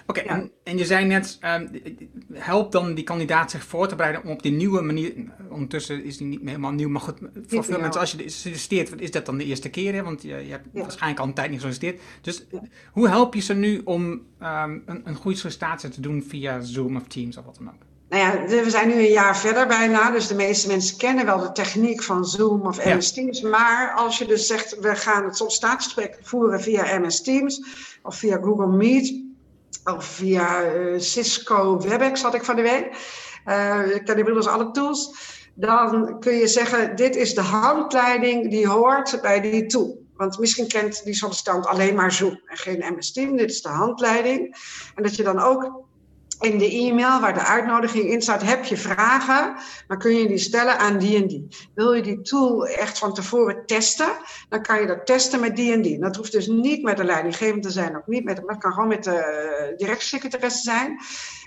Oké, 0.06 0.20
en, 0.20 0.50
en, 0.62 0.78
je 0.78 0.84
zei 0.84 1.04
net, 1.04 1.38
um, 1.42 1.70
help 2.32 2.72
dan 2.72 2.94
die 2.94 3.04
kandidaat 3.04 3.50
zich 3.50 3.64
voor 3.64 3.88
te 3.88 3.94
bereiden 3.94 4.22
om 4.22 4.30
op 4.30 4.42
die 4.42 4.52
nieuwe 4.52 4.80
manier, 4.80 5.14
ondertussen 5.48 6.04
is 6.04 6.16
die 6.16 6.26
niet 6.26 6.40
helemaal 6.44 6.70
nieuw, 6.70 6.88
maar 6.88 7.00
goed, 7.00 7.18
voor 7.46 7.64
veel 7.64 7.80
mensen 7.80 8.00
als 8.00 8.10
je 8.10 8.28
solliciteert, 8.28 9.00
is 9.00 9.10
dat 9.10 9.26
dan 9.26 9.38
de 9.38 9.44
eerste 9.44 9.68
keer, 9.68 9.94
hè? 9.94 10.02
want 10.02 10.22
je, 10.22 10.28
je 10.28 10.50
hebt 10.50 10.66
waarschijnlijk 10.72 11.20
al 11.20 11.26
een 11.26 11.34
tijd 11.34 11.50
niet 11.50 11.60
gesolliciteerd. 11.60 12.00
Dus 12.20 12.46
hoe 12.92 13.08
help 13.08 13.34
je 13.34 13.40
ze 13.40 13.54
nu 13.54 13.80
om 13.84 14.02
um, 14.02 14.22
een, 14.86 15.00
een 15.04 15.14
goede 15.14 15.38
sollicitatie 15.38 15.88
te 15.88 16.00
doen 16.00 16.22
via 16.28 16.60
Zoom 16.60 16.96
of 16.96 17.06
Teams 17.06 17.36
of 17.36 17.44
wat 17.44 17.56
dan 17.56 17.68
ook? 17.68 17.82
Nou 18.08 18.22
ja, 18.22 18.62
we 18.62 18.70
zijn 18.70 18.88
nu 18.88 18.94
een 18.94 19.10
jaar 19.10 19.36
verder 19.36 19.66
bijna, 19.66 20.10
dus 20.10 20.26
de 20.26 20.34
meeste 20.34 20.68
mensen 20.68 20.96
kennen 20.96 21.24
wel 21.24 21.38
de 21.38 21.52
techniek 21.52 22.02
van 22.02 22.24
Zoom 22.24 22.66
of 22.66 22.84
MS 22.84 23.12
Teams. 23.12 23.40
Maar 23.40 23.92
als 23.92 24.18
je 24.18 24.26
dus 24.26 24.46
zegt, 24.46 24.78
we 24.78 24.96
gaan 24.96 25.24
het 25.24 25.36
sollicitatiegesprek 25.36 26.18
voeren 26.22 26.60
via 26.60 26.98
MS 26.98 27.22
Teams 27.22 27.62
of 28.02 28.16
via 28.16 28.36
Google 28.36 28.76
Meet, 28.76 29.24
of 29.84 30.04
via 30.04 30.74
uh, 30.74 31.00
Cisco 31.00 31.80
WebEx 31.80 32.22
had 32.22 32.34
ik 32.34 32.44
van 32.44 32.56
de 32.56 32.62
week. 32.62 32.88
Uh, 33.46 33.94
ik 33.94 34.04
ken 34.04 34.18
inmiddels 34.18 34.46
alle 34.46 34.70
tools. 34.70 35.14
Dan 35.54 36.20
kun 36.20 36.34
je 36.34 36.46
zeggen, 36.46 36.96
dit 36.96 37.16
is 37.16 37.34
de 37.34 37.40
handleiding 37.40 38.50
die 38.50 38.68
hoort 38.68 39.18
bij 39.22 39.40
die 39.40 39.66
tool. 39.66 40.04
Want 40.16 40.38
misschien 40.38 40.68
kent 40.68 41.04
die 41.04 41.14
sollicitant 41.14 41.66
alleen 41.66 41.94
maar 41.94 42.12
Zoom 42.12 42.40
en 42.46 42.56
geen 42.56 42.94
MS 42.96 43.12
Team. 43.12 43.36
Dit 43.36 43.50
is 43.50 43.62
de 43.62 43.68
handleiding. 43.68 44.56
En 44.94 45.02
dat 45.02 45.16
je 45.16 45.22
dan 45.22 45.38
ook 45.38 45.85
in 46.40 46.58
de 46.58 46.70
e-mail 46.70 47.20
waar 47.20 47.34
de 47.34 47.44
uitnodiging 47.44 48.04
in 48.04 48.22
staat, 48.22 48.42
heb 48.42 48.64
je 48.64 48.76
vragen, 48.76 49.56
dan 49.86 49.98
kun 49.98 50.14
je 50.14 50.28
die 50.28 50.38
stellen 50.38 50.78
aan 50.78 50.98
die 50.98 51.16
en 51.16 51.26
die. 51.26 51.48
Wil 51.74 51.92
je 51.92 52.02
die 52.02 52.20
tool 52.20 52.66
echt 52.66 52.98
van 52.98 53.14
tevoren 53.14 53.66
testen, 53.66 54.08
dan 54.48 54.62
kan 54.62 54.80
je 54.80 54.86
dat 54.86 55.06
testen 55.06 55.40
met 55.40 55.56
die 55.56 55.72
en 55.72 55.82
die. 55.82 55.98
Dat 55.98 56.16
hoeft 56.16 56.32
dus 56.32 56.46
niet 56.46 56.82
met 56.82 56.96
de 56.96 57.04
leidinggevende 57.04 57.66
te 57.66 57.72
zijn, 57.72 57.96
ook 57.96 58.06
niet 58.06 58.24
met, 58.24 58.42
dat 58.46 58.58
kan 58.58 58.72
gewoon 58.72 58.88
met 58.88 59.04
de 59.04 59.74
directiesecretaresse 59.76 60.62
zijn. 60.62 60.98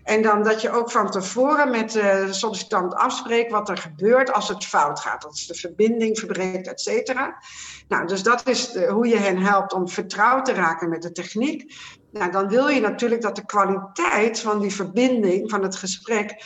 En 0.04 0.22
dan 0.22 0.44
dat 0.44 0.62
je 0.62 0.72
ook 0.72 0.92
van 0.92 1.10
tevoren 1.10 1.72
met 1.72 1.92
de 1.92 2.28
sollicitant 2.30 2.94
afspreekt 2.94 3.52
wat 3.52 3.70
er 3.70 3.78
gebeurt 3.78 4.32
als 4.34 4.48
het 4.48 4.66
fout 4.66 5.00
gaat. 5.00 5.26
Als 5.26 5.48
de 5.48 5.56
verbinding 5.56 6.20
verbreekt, 6.20 6.68
et 6.68 6.82
cetera. 6.82 7.44
Nou, 7.88 8.08
dus 8.08 8.24
dat 8.24 8.48
is 8.48 8.78
hoe 8.88 9.08
je 9.08 9.18
hen 9.18 9.38
helpt 9.38 9.74
om 9.74 9.90
vertrouwd 9.90 10.46
te 10.46 10.54
raken 10.54 10.90
met 10.90 11.02
de 11.02 11.12
techniek. 11.12 11.74
Nou, 12.12 12.32
dan 12.32 12.48
wil 12.48 12.68
je 12.68 12.82
natuurlijk 12.82 13.22
dat 13.22 13.36
de 13.36 13.46
kwaliteit 13.46 14.40
van 14.40 14.60
die 14.60 14.74
verbinding, 14.74 15.50
van 15.50 15.64
het 15.64 15.76
gesprek, 15.76 16.44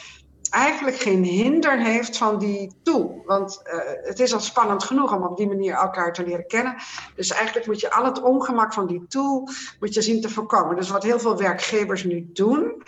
eigenlijk 0.54 0.98
geen 0.98 1.24
hinder 1.24 1.80
heeft 1.80 2.18
van 2.18 2.40
die 2.40 2.72
tool. 2.84 3.24
Want 3.26 3.62
uh, 3.66 3.74
het 4.04 4.20
is 4.20 4.34
al 4.34 4.40
spannend 4.40 4.84
genoeg 4.84 5.16
om 5.16 5.24
op 5.24 5.38
die 5.38 5.48
manier 5.48 5.74
elkaar 5.74 6.14
te 6.14 6.24
leren 6.24 6.48
kennen. 6.48 6.76
Dus 7.16 7.32
eigenlijk 7.32 7.68
moet 7.68 7.80
je 7.80 7.92
al 7.92 8.06
het 8.06 8.22
ongemak 8.22 8.74
van 8.74 8.88
die 8.88 9.06
tool 9.08 9.50
moet 9.80 9.94
je 9.94 10.02
zien 10.02 10.22
te 10.22 10.30
voorkomen. 10.30 10.76
Dus 10.76 10.90
wat 10.90 11.04
heel 11.04 11.20
veel 11.20 11.38
werkgevers 11.38 12.04
nu 12.04 12.30
doen, 12.34 12.84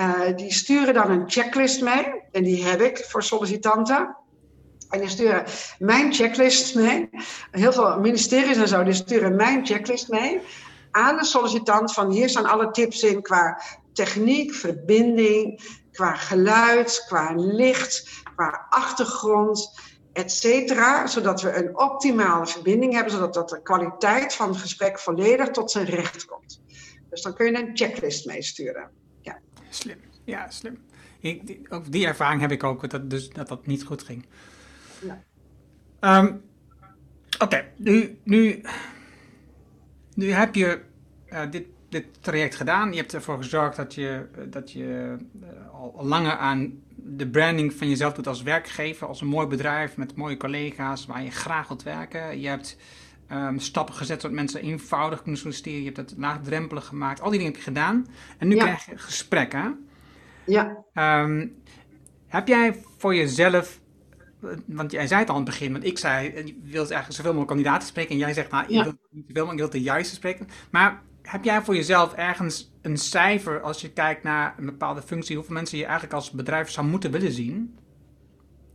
uh, 0.00 0.36
die 0.36 0.52
sturen 0.52 0.94
dan 0.94 1.10
een 1.10 1.30
checklist 1.30 1.82
mee. 1.82 2.22
En 2.32 2.42
die 2.42 2.64
heb 2.64 2.80
ik 2.80 3.04
voor 3.08 3.22
sollicitanten. 3.22 4.16
En 4.88 5.00
die 5.00 5.08
sturen 5.08 5.44
mijn 5.78 6.12
checklist 6.12 6.74
mee. 6.74 7.08
Heel 7.50 7.72
veel 7.72 7.98
ministeries 7.98 8.56
en 8.56 8.68
zo, 8.68 8.82
die 8.82 8.92
sturen 8.92 9.36
mijn 9.36 9.66
checklist 9.66 10.08
mee 10.08 10.40
aan 10.90 11.16
de 11.16 11.24
sollicitant 11.24 11.92
van 11.92 12.10
hier 12.10 12.28
staan 12.28 12.46
alle 12.46 12.70
tips 12.70 13.02
in 13.02 13.22
qua 13.22 13.62
techniek, 13.92 14.54
verbinding, 14.54 15.60
qua 15.92 16.14
geluid, 16.14 17.04
qua 17.06 17.32
licht, 17.36 18.22
qua 18.34 18.66
achtergrond, 18.68 19.80
et 20.12 20.32
cetera. 20.32 21.06
Zodat 21.06 21.42
we 21.42 21.54
een 21.54 21.78
optimale 21.78 22.46
verbinding 22.46 22.92
hebben, 22.92 23.12
zodat 23.12 23.34
dat 23.34 23.48
de 23.48 23.62
kwaliteit 23.62 24.34
van 24.34 24.48
het 24.48 24.58
gesprek 24.58 24.98
volledig 24.98 25.48
tot 25.48 25.70
zijn 25.70 25.84
recht 25.84 26.24
komt. 26.24 26.62
Dus 27.10 27.22
dan 27.22 27.34
kun 27.34 27.46
je 27.46 27.58
een 27.58 27.76
checklist 27.76 28.26
meesturen. 28.26 28.90
Ja. 29.20 29.38
Slim, 29.68 30.00
ja, 30.24 30.50
slim. 30.50 30.78
Ik, 31.20 31.46
die, 31.46 31.66
ook 31.68 31.92
die 31.92 32.06
ervaring 32.06 32.40
heb 32.40 32.50
ik 32.50 32.64
ook, 32.64 32.90
dat, 32.90 33.10
dus, 33.10 33.28
dat 33.28 33.48
dat 33.48 33.66
niet 33.66 33.84
goed 33.84 34.02
ging. 34.02 34.26
Ja. 35.00 35.22
Um, 36.18 36.48
Oké, 37.38 37.64
nu, 37.76 38.18
nu, 38.24 38.62
nu 40.20 40.32
heb 40.32 40.54
je 40.54 40.80
uh, 41.32 41.40
dit 41.50 41.64
dit 41.90 42.06
traject 42.20 42.54
gedaan. 42.54 42.90
Je 42.90 42.96
hebt 42.96 43.14
ervoor 43.14 43.36
gezorgd 43.36 43.76
dat 43.76 43.94
je, 43.94 44.26
dat 44.48 44.72
je 44.72 45.16
uh, 45.42 45.48
al, 45.72 46.06
langer 46.06 46.36
aan 46.36 46.82
de 46.96 47.28
branding 47.28 47.72
van 47.72 47.88
jezelf 47.88 48.12
doet 48.12 48.26
als 48.26 48.42
werkgever, 48.42 49.06
als 49.06 49.20
een 49.20 49.26
mooi 49.26 49.46
bedrijf 49.46 49.96
met 49.96 50.16
mooie 50.16 50.36
collega's 50.36 51.06
waar 51.06 51.22
je 51.22 51.30
graag 51.30 51.68
wilt 51.68 51.82
werken. 51.82 52.40
Je 52.40 52.48
hebt 52.48 52.76
um, 53.32 53.58
stappen 53.58 53.94
gezet 53.94 54.20
zodat 54.20 54.36
mensen 54.36 54.62
eenvoudig 54.62 55.22
kunnen 55.22 55.40
solliciteren. 55.40 55.78
Je 55.78 55.84
hebt 55.84 55.96
het 55.96 56.14
laagdrempelig 56.16 56.86
gemaakt. 56.86 57.20
Al 57.20 57.30
die 57.30 57.38
dingen 57.38 57.52
heb 57.52 57.62
je 57.62 57.68
gedaan. 57.68 58.06
En 58.38 58.48
nu 58.48 58.56
krijg 58.56 58.86
je 58.86 58.98
gesprekken. 58.98 59.88
Ja. 60.46 60.84
Um, 60.94 61.54
heb 62.26 62.48
jij 62.48 62.82
voor 62.98 63.14
jezelf 63.14 63.79
want 64.66 64.92
jij 64.92 65.06
zei 65.06 65.20
het 65.20 65.28
al 65.28 65.34
aan 65.34 65.40
het 65.40 65.50
begin, 65.50 65.72
want 65.72 65.84
ik 65.84 65.98
zei, 65.98 66.24
je 66.24 66.58
wilt 66.62 66.90
eigenlijk 66.90 67.12
zoveel 67.12 67.34
mogelijk 67.34 67.48
kandidaten 67.48 67.88
spreken. 67.88 68.10
En 68.10 68.18
jij 68.18 68.32
zegt, 68.32 68.50
nou, 68.50 68.64
je 68.68 68.82
wilt 68.82 68.96
niet 69.10 69.24
zoveel, 69.26 69.50
je 69.50 69.56
wilt 69.56 69.72
de 69.72 69.82
juiste 69.82 70.14
spreken. 70.14 70.48
Maar 70.70 71.02
heb 71.22 71.44
jij 71.44 71.62
voor 71.62 71.74
jezelf 71.74 72.12
ergens 72.12 72.72
een 72.82 72.96
cijfer 72.96 73.60
als 73.60 73.80
je 73.80 73.92
kijkt 73.92 74.22
naar 74.22 74.54
een 74.58 74.64
bepaalde 74.64 75.02
functie, 75.02 75.36
hoeveel 75.36 75.54
mensen 75.54 75.78
je 75.78 75.84
eigenlijk 75.84 76.14
als 76.14 76.30
bedrijf 76.30 76.70
zou 76.70 76.86
moeten 76.86 77.10
willen 77.10 77.32
zien? 77.32 77.78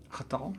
Getal? 0.08 0.56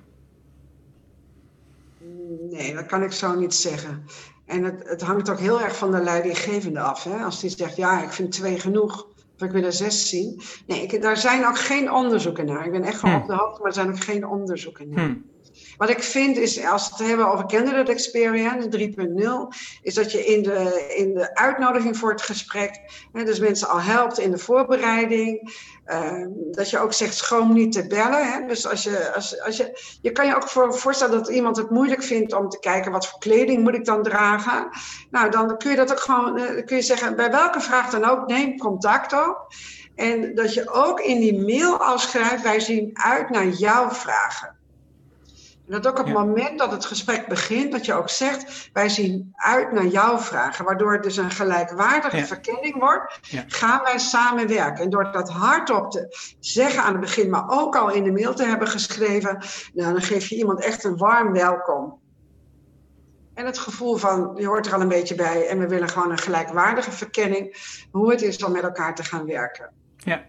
Nee, 2.51 2.75
dat 2.75 2.87
kan 2.87 3.03
ik 3.03 3.13
zo 3.13 3.39
niet 3.39 3.55
zeggen. 3.55 4.05
En 4.45 4.65
het, 4.65 4.89
het 4.89 5.03
hangt 5.03 5.31
ook 5.31 5.39
heel 5.39 5.61
erg 5.61 5.77
van 5.77 5.91
de 5.91 6.03
leidinggevende 6.03 6.81
af. 6.81 7.05
Hè? 7.05 7.17
Als 7.17 7.41
die 7.41 7.51
zegt, 7.51 7.77
ja, 7.77 8.03
ik 8.03 8.13
vind 8.13 8.33
twee 8.33 8.61
genoeg, 8.61 9.07
of 9.39 9.43
ik 9.43 9.51
wil 9.51 9.63
er 9.63 9.73
zes 9.73 10.09
zien. 10.09 10.41
Nee, 10.67 10.83
ik, 10.83 11.03
daar 11.03 11.17
zijn 11.17 11.47
ook 11.47 11.59
geen 11.59 11.93
onderzoeken 11.93 12.47
naar. 12.47 12.65
Ik 12.65 12.73
ben 12.73 12.83
echt 12.83 12.99
gewoon 12.99 13.15
hm. 13.15 13.21
op 13.21 13.27
de 13.27 13.35
hoogte, 13.35 13.59
maar 13.59 13.69
er 13.69 13.75
zijn 13.75 13.89
ook 13.89 14.01
geen 14.01 14.27
onderzoeken 14.27 14.89
naar. 14.89 15.07
Hm. 15.07 15.15
Wat 15.77 15.91
ik 15.91 16.03
vind 16.03 16.37
is, 16.37 16.65
als 16.65 16.89
we 16.89 16.95
het 16.97 17.07
hebben 17.07 17.33
over 17.33 17.47
candidate 17.47 17.93
experience 17.93 18.69
3.0, 18.69 19.59
is 19.83 19.95
dat 19.95 20.13
je 20.13 20.25
in 20.25 20.43
de, 20.43 20.95
in 20.97 21.15
de 21.15 21.35
uitnodiging 21.35 21.97
voor 21.97 22.11
het 22.11 22.23
gesprek, 22.23 22.81
hè, 23.13 23.25
dus 23.25 23.39
mensen 23.39 23.69
al 23.69 23.81
helpt 23.81 24.19
in 24.19 24.31
de 24.31 24.39
voorbereiding, 24.39 25.55
uh, 25.87 26.27
dat 26.51 26.71
je 26.71 26.79
ook 26.79 26.93
zegt 26.93 27.15
schroom 27.15 27.53
niet 27.53 27.73
te 27.73 27.87
bellen. 27.87 28.33
Hè. 28.33 28.47
Dus 28.47 28.67
als 28.67 28.83
je, 28.83 29.15
als, 29.15 29.43
als 29.43 29.57
je, 29.57 29.99
je 30.03 30.13
kan 30.13 30.27
je 30.27 30.37
ook 30.37 30.49
voor, 30.49 30.75
voorstellen 30.75 31.19
dat 31.19 31.29
iemand 31.29 31.57
het 31.57 31.71
moeilijk 31.71 32.03
vindt 32.03 32.33
om 32.33 32.49
te 32.49 32.59
kijken 32.59 32.93
wat 32.93 33.09
voor 33.09 33.19
kleding 33.19 33.63
moet 33.63 33.75
ik 33.75 33.85
dan 33.85 34.03
dragen. 34.03 34.69
Nou, 35.11 35.31
dan 35.31 35.59
kun 35.59 35.71
je 35.71 35.77
dat 35.77 35.93
ook 35.93 36.01
gewoon, 36.01 36.39
uh, 36.39 36.65
kun 36.65 36.77
je 36.77 36.83
zeggen, 36.83 37.17
bij 37.17 37.31
welke 37.31 37.61
vraag 37.61 37.91
dan 37.91 38.05
ook, 38.05 38.27
neem 38.27 38.59
contact 38.59 39.13
op. 39.13 39.47
En 39.95 40.35
dat 40.35 40.55
je 40.55 40.71
ook 40.71 41.01
in 41.01 41.21
die 41.21 41.39
mail 41.39 41.79
al 41.79 41.99
schrijft, 41.99 42.43
wij 42.43 42.61
zien 42.61 42.91
uit 42.93 43.31
naar 43.31 43.49
jouw 43.49 43.91
vragen. 43.91 44.56
En 45.67 45.73
dat 45.73 45.87
ook 45.87 45.99
op 45.99 46.05
het 46.05 46.15
moment 46.15 46.59
dat 46.59 46.71
het 46.71 46.85
gesprek 46.85 47.27
begint, 47.29 47.73
dat 47.73 47.87
je 47.87 47.95
ook 47.95 48.09
zegt, 48.09 48.71
wij 48.73 48.89
zien 48.89 49.33
uit 49.35 49.73
naar 49.73 49.87
jouw 49.87 50.19
vragen, 50.19 50.65
waardoor 50.65 50.93
het 50.93 51.03
dus 51.03 51.17
een 51.17 51.31
gelijkwaardige 51.31 52.27
verkenning 52.27 52.79
wordt, 52.79 53.21
gaan 53.47 53.83
wij 53.83 53.99
samenwerken. 53.99 54.85
En 54.85 54.91
door 54.91 55.13
dat 55.13 55.31
hardop 55.31 55.91
te 55.91 56.17
zeggen 56.41 56.83
aan 56.83 56.93
het 56.93 57.01
begin, 57.01 57.31
maar 57.31 57.45
ook 57.49 57.77
al 57.77 57.91
in 57.91 58.05
de 58.05 58.13
mail 58.13 58.35
te 58.35 58.45
hebben 58.45 58.69
geschreven, 58.69 59.39
nou, 59.75 59.93
dan 59.93 60.03
geef 60.03 60.27
je 60.27 60.37
iemand 60.37 60.65
echt 60.65 60.85
een 60.85 60.97
warm 60.97 61.33
welkom. 61.33 61.99
En 63.35 63.47
het 63.47 63.59
gevoel 63.59 63.97
van, 63.97 64.33
je 64.37 64.47
hoort 64.47 64.67
er 64.67 64.75
al 64.75 64.81
een 64.81 64.89
beetje 64.89 65.15
bij 65.15 65.47
en 65.47 65.59
we 65.59 65.69
willen 65.69 65.89
gewoon 65.89 66.11
een 66.11 66.19
gelijkwaardige 66.19 66.93
verkenning, 66.93 67.57
hoe 67.91 68.11
het 68.11 68.23
is 68.23 68.45
om 68.45 68.53
met 68.53 68.63
elkaar 68.63 68.95
te 68.95 69.05
gaan 69.05 69.27
werken. 69.27 69.71
Ja. 69.97 70.25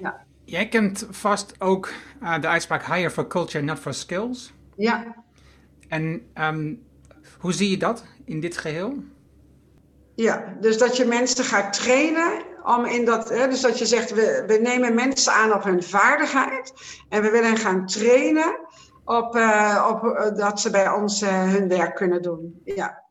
ja. 0.00 0.24
Jij 0.44 0.68
kent 0.68 1.06
vast 1.10 1.60
ook 1.60 1.92
uh, 2.22 2.40
de 2.40 2.46
uitspraak 2.46 2.84
hire 2.86 3.10
for 3.10 3.26
culture, 3.26 3.64
not 3.64 3.78
for 3.78 3.94
skills. 3.94 4.53
Ja. 4.76 5.24
En 5.88 6.22
um, 6.34 6.82
hoe 7.38 7.52
zie 7.52 7.70
je 7.70 7.76
dat 7.76 8.04
in 8.24 8.40
dit 8.40 8.56
geheel? 8.56 8.94
Ja, 10.14 10.56
dus 10.60 10.78
dat 10.78 10.96
je 10.96 11.04
mensen 11.04 11.44
gaat 11.44 11.72
trainen 11.72 12.42
om 12.62 12.84
in 12.84 13.04
dat, 13.04 13.28
hè, 13.28 13.48
dus 13.48 13.60
dat 13.60 13.78
je 13.78 13.86
zegt, 13.86 14.14
we, 14.14 14.44
we 14.46 14.58
nemen 14.62 14.94
mensen 14.94 15.32
aan 15.32 15.52
op 15.52 15.64
hun 15.64 15.82
vaardigheid 15.82 16.72
en 17.08 17.22
we 17.22 17.30
willen 17.30 17.56
gaan 17.56 17.86
trainen 17.86 18.58
op, 19.04 19.36
uh, 19.36 19.90
op 19.90 20.04
uh, 20.04 20.36
dat 20.36 20.60
ze 20.60 20.70
bij 20.70 20.90
ons 20.90 21.22
uh, 21.22 21.52
hun 21.52 21.68
werk 21.68 21.94
kunnen 21.94 22.22
doen. 22.22 22.60
Ja. 22.64 23.02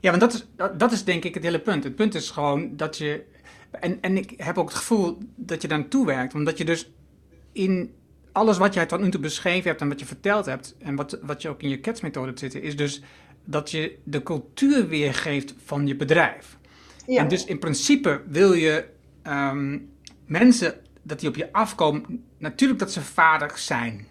Ja, 0.00 0.10
want 0.10 0.20
dat 0.20 0.32
is, 0.32 0.46
dat, 0.56 0.78
dat 0.78 0.92
is 0.92 1.04
denk 1.04 1.24
ik 1.24 1.34
het 1.34 1.42
hele 1.42 1.60
punt. 1.60 1.84
Het 1.84 1.96
punt 1.96 2.14
is 2.14 2.30
gewoon 2.30 2.76
dat 2.76 2.96
je. 2.96 3.24
En, 3.70 4.00
en 4.00 4.16
ik 4.16 4.34
heb 4.36 4.58
ook 4.58 4.68
het 4.68 4.78
gevoel 4.78 5.18
dat 5.34 5.62
je 5.62 5.68
daar 5.68 5.88
toewerkt, 5.88 6.34
omdat 6.34 6.58
je 6.58 6.64
dus 6.64 6.92
in 7.56 7.94
alles 8.32 8.58
wat 8.58 8.74
jij 8.74 8.86
tot 8.86 9.00
nu 9.00 9.10
toe 9.10 9.20
beschreven 9.20 9.68
hebt 9.68 9.80
en 9.80 9.88
wat 9.88 10.00
je 10.00 10.06
verteld 10.06 10.46
hebt, 10.46 10.74
en 10.78 10.96
wat, 10.96 11.18
wat 11.22 11.42
je 11.42 11.48
ook 11.48 11.62
in 11.62 11.68
je 11.68 11.80
CATS-methode 11.80 12.32
zit, 12.34 12.54
is 12.54 12.76
dus 12.76 13.02
dat 13.44 13.70
je 13.70 13.98
de 14.04 14.22
cultuur 14.22 14.88
weergeeft 14.88 15.54
van 15.64 15.86
je 15.86 15.96
bedrijf. 15.96 16.58
Ja. 17.06 17.20
En 17.20 17.28
dus 17.28 17.44
in 17.44 17.58
principe 17.58 18.22
wil 18.28 18.52
je 18.52 18.84
um, 19.26 19.90
mensen 20.26 20.74
dat 21.02 21.20
die 21.20 21.28
op 21.28 21.36
je 21.36 21.52
afkomen, 21.52 22.24
natuurlijk 22.38 22.80
dat 22.80 22.92
ze 22.92 23.02
vaardig 23.02 23.58
zijn. 23.58 24.06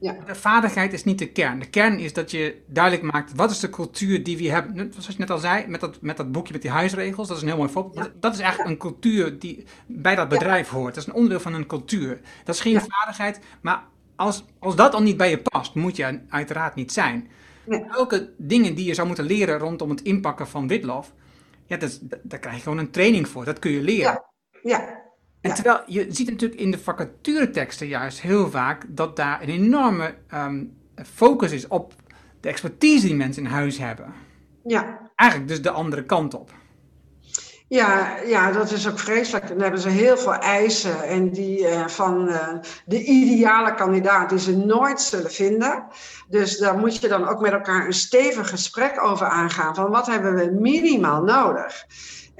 Ja. 0.00 0.16
De 0.26 0.34
vaardigheid 0.34 0.92
is 0.92 1.04
niet 1.04 1.18
de 1.18 1.32
kern. 1.32 1.58
De 1.58 1.70
kern 1.70 1.98
is 1.98 2.12
dat 2.12 2.30
je 2.30 2.62
duidelijk 2.66 3.12
maakt 3.12 3.32
wat 3.34 3.50
is 3.50 3.58
de 3.58 3.70
cultuur 3.70 4.22
die 4.22 4.36
we 4.36 4.50
hebben. 4.50 4.92
Zoals 4.92 5.06
je 5.06 5.14
net 5.18 5.30
al 5.30 5.38
zei, 5.38 5.66
met 5.66 5.80
dat, 5.80 6.00
met 6.00 6.16
dat 6.16 6.32
boekje 6.32 6.52
met 6.52 6.62
die 6.62 6.70
huisregels, 6.70 7.28
dat 7.28 7.36
is 7.36 7.42
een 7.42 7.48
heel 7.48 7.56
mooi 7.56 7.70
voorbeeld. 7.70 8.10
Dat 8.20 8.34
is 8.34 8.40
eigenlijk 8.40 8.70
een 8.70 8.78
cultuur 8.78 9.38
die 9.38 9.66
bij 9.86 10.14
dat 10.14 10.28
bedrijf 10.28 10.68
hoort. 10.68 10.94
Dat 10.94 11.02
is 11.02 11.08
een 11.08 11.14
onderdeel 11.14 11.40
van 11.40 11.54
een 11.54 11.66
cultuur. 11.66 12.20
Dat 12.44 12.54
is 12.54 12.60
geen 12.60 12.80
vaardigheid, 12.80 13.40
maar 13.60 13.84
als, 14.16 14.44
als 14.58 14.76
dat 14.76 14.94
al 14.94 15.02
niet 15.02 15.16
bij 15.16 15.30
je 15.30 15.42
past, 15.42 15.74
moet 15.74 15.96
je 15.96 16.20
uiteraard 16.28 16.74
niet 16.74 16.92
zijn. 16.92 17.28
Elke 17.90 18.32
dingen 18.36 18.74
die 18.74 18.84
je 18.84 18.94
zou 18.94 19.06
moeten 19.06 19.24
leren 19.24 19.58
rondom 19.58 19.90
het 19.90 20.02
inpakken 20.02 20.48
van 20.48 20.68
witlof, 20.68 21.12
ja, 21.66 21.76
dat, 21.76 22.00
daar 22.22 22.38
krijg 22.38 22.56
je 22.56 22.62
gewoon 22.62 22.78
een 22.78 22.90
training 22.90 23.28
voor. 23.28 23.44
Dat 23.44 23.58
kun 23.58 23.70
je 23.70 23.80
leren. 23.80 24.22
Ja, 24.62 24.99
ja. 25.40 25.50
En 25.50 25.54
terwijl 25.54 25.82
je 25.86 26.06
ziet 26.08 26.30
natuurlijk 26.30 26.60
in 26.60 26.70
de 26.70 26.78
vacatureteksten 26.78 27.86
juist 27.86 28.20
heel 28.20 28.50
vaak 28.50 28.84
dat 28.88 29.16
daar 29.16 29.42
een 29.42 29.48
enorme 29.48 30.14
um, 30.34 30.76
focus 31.14 31.52
is 31.52 31.68
op 31.68 31.94
de 32.40 32.48
expertise 32.48 33.06
die 33.06 33.16
mensen 33.16 33.44
in 33.44 33.50
huis 33.50 33.78
hebben. 33.78 34.12
Ja. 34.64 35.10
Eigenlijk 35.14 35.50
dus 35.50 35.62
de 35.62 35.70
andere 35.70 36.04
kant 36.04 36.34
op. 36.34 36.52
Ja, 37.68 38.16
ja, 38.26 38.52
dat 38.52 38.70
is 38.70 38.88
ook 38.88 38.98
vreselijk. 38.98 39.48
Dan 39.48 39.60
hebben 39.60 39.80
ze 39.80 39.88
heel 39.88 40.16
veel 40.16 40.34
eisen 40.34 41.02
en 41.02 41.30
die 41.30 41.58
uh, 41.58 41.86
van 41.86 42.28
uh, 42.28 42.48
de 42.84 43.04
ideale 43.04 43.74
kandidaat 43.74 44.28
die 44.28 44.38
ze 44.38 44.56
nooit 44.56 45.00
zullen 45.00 45.30
vinden. 45.30 45.84
Dus 46.28 46.58
daar 46.58 46.78
moet 46.78 46.96
je 46.96 47.08
dan 47.08 47.28
ook 47.28 47.40
met 47.40 47.52
elkaar 47.52 47.86
een 47.86 47.92
stevig 47.92 48.48
gesprek 48.48 49.02
over 49.02 49.26
aangaan 49.26 49.74
van 49.74 49.90
wat 49.90 50.06
hebben 50.06 50.34
we 50.34 50.56
minimaal 50.60 51.22
nodig. 51.22 51.84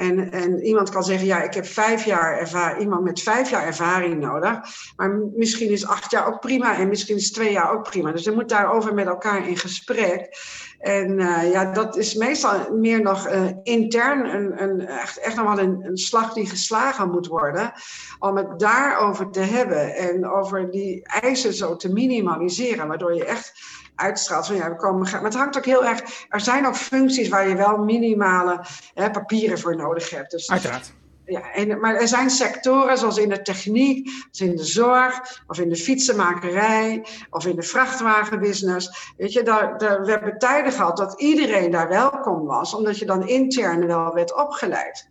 En, 0.01 0.31
en 0.31 0.63
iemand 0.63 0.91
kan 0.91 1.05
zeggen, 1.05 1.27
ja, 1.27 1.43
ik 1.43 1.55
heb 1.55 1.67
vijf 1.67 2.05
jaar 2.05 2.39
ervaring, 2.39 2.81
iemand 2.81 3.03
met 3.03 3.23
vijf 3.23 3.51
jaar 3.51 3.67
ervaring 3.67 4.21
nodig. 4.21 4.61
Maar 4.97 5.19
misschien 5.35 5.71
is 5.71 5.87
acht 5.87 6.11
jaar 6.11 6.27
ook 6.27 6.41
prima 6.41 6.77
en 6.77 6.89
misschien 6.89 7.17
is 7.17 7.33
twee 7.33 7.53
jaar 7.53 7.73
ook 7.73 7.83
prima. 7.83 8.13
Dus 8.13 8.25
je 8.25 8.31
moet 8.31 8.49
daarover 8.49 8.95
met 8.95 9.07
elkaar 9.07 9.49
in 9.49 9.57
gesprek. 9.57 10.39
En 10.79 11.19
uh, 11.19 11.53
ja, 11.53 11.73
dat 11.73 11.97
is 11.97 12.15
meestal 12.15 12.75
meer 12.75 13.03
nog 13.03 13.29
uh, 13.29 13.45
intern 13.63 14.35
een, 14.35 14.63
een, 14.63 14.87
echt, 14.87 15.19
echt 15.19 15.37
nog 15.37 15.55
wel 15.55 15.65
een, 15.65 15.85
een 15.85 15.97
slag 15.97 16.33
die 16.33 16.47
geslagen 16.47 17.11
moet 17.11 17.27
worden. 17.27 17.73
Om 18.19 18.37
het 18.37 18.59
daarover 18.59 19.31
te 19.31 19.41
hebben 19.41 19.95
en 19.95 20.31
over 20.31 20.71
die 20.71 21.03
eisen 21.03 21.53
zo 21.53 21.77
te 21.77 21.93
minimaliseren. 21.93 22.89
Waardoor 22.89 23.15
je 23.15 23.25
echt 23.25 23.53
uitstraalt 24.01 24.47
van 24.47 24.57
ja, 24.57 24.69
we 24.69 24.77
komen. 24.77 25.11
Maar 25.11 25.23
het 25.23 25.35
hangt 25.35 25.57
ook 25.57 25.65
heel 25.65 25.85
erg. 25.85 26.27
Er 26.29 26.41
zijn 26.41 26.67
ook 26.67 26.77
functies 26.77 27.29
waar 27.29 27.49
je 27.49 27.57
wel 27.57 27.79
minimale 27.79 28.65
hè, 28.95 29.11
papieren 29.11 29.59
voor 29.59 29.77
nodig 29.77 30.11
hebt. 30.11 30.31
Dus, 30.31 30.51
Uiteraard 30.51 30.93
ja, 31.31 31.53
en, 31.53 31.81
maar 31.81 31.95
er 31.95 32.09
zijn 32.09 32.31
sectoren 32.31 32.99
zoals 32.99 33.19
in 33.19 33.29
de 33.29 33.43
techniek, 33.43 34.09
zoals 34.31 34.53
in 34.53 34.57
de 34.57 34.65
zorg, 34.65 35.43
of 35.47 35.59
in 35.59 35.69
de 35.69 35.77
fietsenmakerij, 35.77 37.07
of 37.31 37.47
in 37.47 37.57
de 37.57 37.63
vrachtwagenbusiness. 37.63 39.13
Weet 39.17 39.33
je, 39.33 39.43
daar, 39.43 39.79
daar, 39.79 40.05
we 40.05 40.11
hebben 40.11 40.39
tijden 40.39 40.73
gehad 40.73 40.97
dat 40.97 41.21
iedereen 41.21 41.71
daar 41.71 41.89
welkom 41.89 42.47
was, 42.47 42.75
omdat 42.75 42.99
je 42.99 43.07
dan 43.07 43.29
intern 43.29 43.87
wel 43.87 44.15
werd 44.15 44.35
opgeleid. 44.35 45.09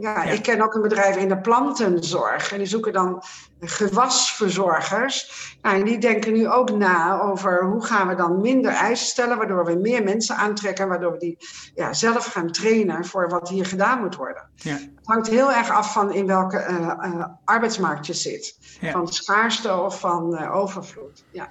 Ja, 0.00 0.24
ik 0.24 0.42
ken 0.42 0.62
ook 0.62 0.74
een 0.74 0.82
bedrijf 0.82 1.16
in 1.16 1.28
de 1.28 1.38
plantenzorg 1.38 2.52
en 2.52 2.58
die 2.58 2.66
zoeken 2.66 2.92
dan 2.92 3.22
gewasverzorgers. 3.60 5.48
Nou, 5.62 5.76
en 5.76 5.84
die 5.84 5.98
denken 5.98 6.32
nu 6.32 6.48
ook 6.48 6.70
na 6.70 7.20
over 7.20 7.64
hoe 7.64 7.84
gaan 7.84 8.08
we 8.08 8.14
dan 8.14 8.40
minder 8.40 8.72
eisen 8.72 9.06
stellen, 9.06 9.36
waardoor 9.36 9.64
we 9.64 9.74
meer 9.74 10.02
mensen 10.02 10.36
aantrekken, 10.36 10.88
waardoor 10.88 11.12
we 11.12 11.18
die 11.18 11.38
ja, 11.74 11.92
zelf 11.92 12.26
gaan 12.26 12.50
trainen 12.50 13.04
voor 13.04 13.28
wat 13.28 13.48
hier 13.48 13.66
gedaan 13.66 14.00
moet 14.00 14.16
worden. 14.16 14.48
Ja. 14.54 14.72
Het 14.72 14.90
hangt 15.02 15.28
heel 15.28 15.52
erg 15.52 15.70
af 15.70 15.92
van 15.92 16.12
in 16.12 16.26
welke 16.26 16.66
uh, 16.70 16.78
uh, 16.78 17.24
arbeidsmarkt 17.44 18.06
je 18.06 18.14
zit. 18.14 18.58
Van 18.80 19.08
schaarste 19.08 19.76
of 19.76 20.00
van 20.00 20.34
uh, 20.34 20.56
overvloed. 20.56 21.24
Ja. 21.30 21.48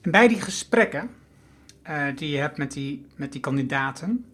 En 0.00 0.10
bij 0.10 0.28
die 0.28 0.40
gesprekken 0.40 1.10
die 2.14 2.30
je 2.30 2.38
hebt 2.38 2.58
met 2.58 2.72
die, 2.72 3.06
met 3.16 3.32
die 3.32 3.40
kandidaten, 3.40 4.24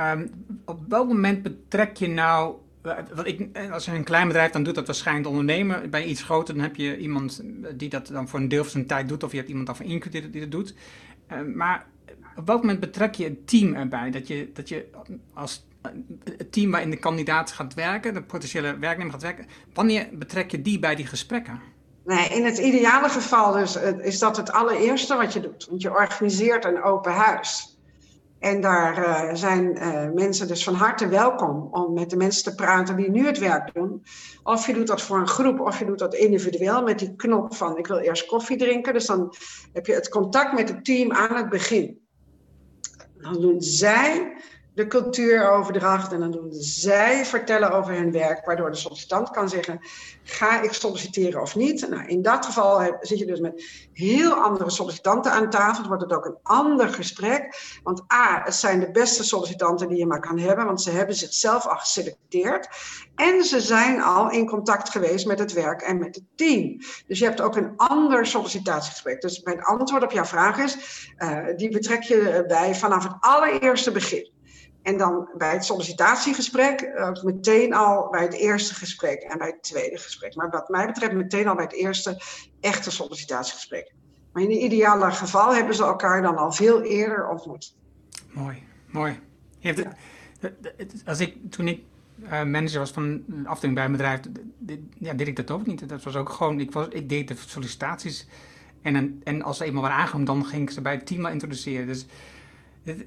um, 0.00 0.44
op 0.64 0.80
welk 0.88 1.08
moment 1.08 1.42
betrek 1.42 1.96
je 1.96 2.08
nou 2.08 2.54
wat 2.82 3.26
ik, 3.26 3.58
als 3.70 3.84
je 3.84 3.92
een 3.92 4.04
klein 4.04 4.26
bedrijf, 4.26 4.50
dan 4.50 4.62
doet 4.62 4.74
dat 4.74 4.86
waarschijnlijk 4.86 5.26
de 5.26 5.32
ondernemer. 5.32 5.88
Bij 5.88 6.04
iets 6.04 6.22
groter, 6.22 6.54
dan 6.54 6.62
heb 6.62 6.76
je 6.76 6.98
iemand 6.98 7.42
die 7.74 7.88
dat 7.88 8.06
dan 8.06 8.28
voor 8.28 8.40
een 8.40 8.48
deel 8.48 8.62
van 8.62 8.70
zijn 8.70 8.86
tijd 8.86 9.08
doet. 9.08 9.22
Of 9.22 9.30
je 9.30 9.36
hebt 9.36 9.48
iemand 9.48 9.66
dan 9.66 9.76
van 9.76 9.86
Incut 9.86 10.12
die, 10.12 10.40
dat 10.40 10.50
doet. 10.50 10.74
Maar 11.54 11.86
op 12.36 12.46
welk 12.46 12.60
moment 12.60 12.80
betrek 12.80 13.14
je 13.14 13.24
het 13.24 13.46
team 13.46 13.74
erbij? 13.74 14.10
Dat 14.10 14.26
je, 14.26 14.50
dat 14.54 14.68
je 14.68 14.86
als 15.34 15.66
het 16.24 16.52
team 16.52 16.70
waarin 16.70 16.90
de 16.90 16.96
kandidaat 16.96 17.52
gaat 17.52 17.74
werken, 17.74 18.14
de 18.14 18.22
potentiële 18.22 18.78
werknemer 18.78 19.12
gaat 19.12 19.22
werken. 19.22 19.46
Wanneer 19.74 20.08
betrek 20.12 20.50
je 20.50 20.62
die 20.62 20.78
bij 20.78 20.94
die 20.94 21.06
gesprekken? 21.06 21.60
Nee, 22.04 22.28
in 22.28 22.44
het 22.44 22.58
ideale 22.58 23.08
geval 23.08 23.52
dus, 23.52 23.76
is 23.98 24.18
dat 24.18 24.36
het 24.36 24.52
allereerste 24.52 25.16
wat 25.16 25.32
je 25.32 25.40
doet. 25.40 25.66
Want 25.68 25.82
je 25.82 25.90
organiseert 25.90 26.64
een 26.64 26.82
open 26.82 27.12
huis. 27.12 27.77
En 28.38 28.60
daar 28.60 28.98
uh, 28.98 29.34
zijn 29.34 29.76
uh, 29.76 30.10
mensen 30.14 30.48
dus 30.48 30.64
van 30.64 30.74
harte 30.74 31.08
welkom 31.08 31.68
om 31.70 31.92
met 31.92 32.10
de 32.10 32.16
mensen 32.16 32.44
te 32.44 32.54
praten 32.54 32.96
die 32.96 33.10
nu 33.10 33.26
het 33.26 33.38
werk 33.38 33.74
doen. 33.74 34.02
Of 34.42 34.66
je 34.66 34.74
doet 34.74 34.86
dat 34.86 35.02
voor 35.02 35.18
een 35.18 35.28
groep, 35.28 35.60
of 35.60 35.78
je 35.78 35.84
doet 35.84 35.98
dat 35.98 36.14
individueel 36.14 36.82
met 36.82 36.98
die 36.98 37.16
knop 37.16 37.54
van 37.54 37.78
ik 37.78 37.86
wil 37.86 37.98
eerst 37.98 38.26
koffie 38.26 38.56
drinken. 38.56 38.92
Dus 38.92 39.06
dan 39.06 39.34
heb 39.72 39.86
je 39.86 39.94
het 39.94 40.08
contact 40.08 40.52
met 40.52 40.68
het 40.68 40.84
team 40.84 41.12
aan 41.12 41.36
het 41.36 41.48
begin. 41.48 42.00
Dan 43.16 43.40
doen 43.40 43.60
zij 43.62 44.36
de 44.78 44.86
cultuuroverdracht 44.86 46.12
en 46.12 46.20
dan 46.20 46.30
doen 46.30 46.52
zij 46.52 47.24
vertellen 47.24 47.72
over 47.72 47.94
hun 47.94 48.12
werk, 48.12 48.46
waardoor 48.46 48.70
de 48.70 48.76
sollicitant 48.76 49.30
kan 49.30 49.48
zeggen, 49.48 49.78
ga 50.22 50.62
ik 50.62 50.72
solliciteren 50.72 51.40
of 51.40 51.56
niet? 51.56 51.88
Nou, 51.88 52.06
in 52.06 52.22
dat 52.22 52.46
geval 52.46 52.96
zit 53.00 53.18
je 53.18 53.26
dus 53.26 53.40
met 53.40 53.88
heel 53.92 54.32
andere 54.32 54.70
sollicitanten 54.70 55.32
aan 55.32 55.50
tafel, 55.50 55.78
dan 55.78 55.86
wordt 55.86 56.02
het 56.02 56.12
ook 56.12 56.24
een 56.24 56.38
ander 56.42 56.88
gesprek, 56.88 57.60
want 57.82 58.12
A, 58.12 58.42
het 58.44 58.54
zijn 58.54 58.80
de 58.80 58.90
beste 58.90 59.24
sollicitanten 59.24 59.88
die 59.88 59.98
je 59.98 60.06
maar 60.06 60.20
kan 60.20 60.38
hebben, 60.38 60.64
want 60.64 60.82
ze 60.82 60.90
hebben 60.90 61.14
zichzelf 61.14 61.66
al 61.66 61.76
geselecteerd 61.76 62.68
en 63.14 63.44
ze 63.44 63.60
zijn 63.60 64.02
al 64.02 64.30
in 64.30 64.46
contact 64.46 64.90
geweest 64.90 65.26
met 65.26 65.38
het 65.38 65.52
werk 65.52 65.82
en 65.82 65.98
met 65.98 66.14
het 66.14 66.24
team. 66.34 66.76
Dus 67.06 67.18
je 67.18 67.24
hebt 67.24 67.40
ook 67.40 67.56
een 67.56 67.72
ander 67.76 68.26
sollicitatiegesprek. 68.26 69.20
Dus 69.20 69.42
mijn 69.42 69.62
antwoord 69.62 70.02
op 70.02 70.12
jouw 70.12 70.24
vraag 70.24 70.58
is, 70.58 70.76
uh, 71.18 71.46
die 71.56 71.70
betrek 71.70 72.02
je 72.02 72.44
bij 72.48 72.74
vanaf 72.74 73.02
het 73.02 73.16
allereerste 73.20 73.90
begin. 73.90 74.36
En 74.82 74.98
dan 74.98 75.28
bij 75.36 75.52
het 75.52 75.64
sollicitatiegesprek, 75.64 76.90
ook 76.98 77.22
meteen 77.22 77.74
al 77.74 78.08
bij 78.10 78.22
het 78.22 78.34
eerste 78.34 78.74
gesprek 78.74 79.22
en 79.22 79.38
bij 79.38 79.46
het 79.46 79.62
tweede 79.62 79.98
gesprek. 79.98 80.34
Maar 80.34 80.50
wat 80.50 80.68
mij 80.68 80.86
betreft 80.86 81.12
meteen 81.12 81.48
al 81.48 81.54
bij 81.54 81.64
het 81.64 81.72
eerste 81.72 82.22
echte 82.60 82.90
sollicitatiegesprek. 82.90 83.92
Maar 84.32 84.42
in 84.42 84.50
het 84.50 84.60
ideale 84.60 85.10
geval 85.10 85.54
hebben 85.54 85.74
ze 85.74 85.82
elkaar 85.82 86.22
dan 86.22 86.36
al 86.36 86.52
veel 86.52 86.82
eerder 86.82 87.28
ontmoet. 87.28 87.74
Mooi, 88.32 88.62
mooi. 88.86 89.20
Heeft 89.58 89.84
het, 90.40 91.02
als 91.06 91.20
ik, 91.20 91.50
toen 91.50 91.68
ik 91.68 91.82
uh, 92.22 92.30
manager 92.30 92.78
was 92.78 92.90
van 92.90 93.22
een 93.28 93.46
afdeling 93.46 93.76
bij 93.76 93.84
een 93.86 93.92
bedrijf, 93.92 94.20
ja, 94.98 95.14
deed 95.14 95.28
ik 95.28 95.36
dat 95.36 95.50
ook 95.50 95.66
niet. 95.66 95.88
Dat 95.88 96.02
was 96.02 96.16
ook 96.16 96.28
gewoon, 96.28 96.60
ik, 96.60 96.72
was, 96.72 96.88
ik 96.88 97.08
deed 97.08 97.28
de 97.28 97.34
sollicitaties. 97.46 98.28
En, 98.82 99.20
en 99.24 99.42
als 99.42 99.56
ze 99.56 99.64
eenmaal 99.64 99.82
waren 99.82 99.96
aangenomen, 99.96 100.26
dan 100.26 100.44
ging 100.50 100.62
ik 100.62 100.70
ze 100.70 100.80
bij 100.80 100.92
het 100.92 101.06
team 101.06 101.24
al 101.24 101.32
introduceren. 101.32 101.86
Dus 101.86 102.06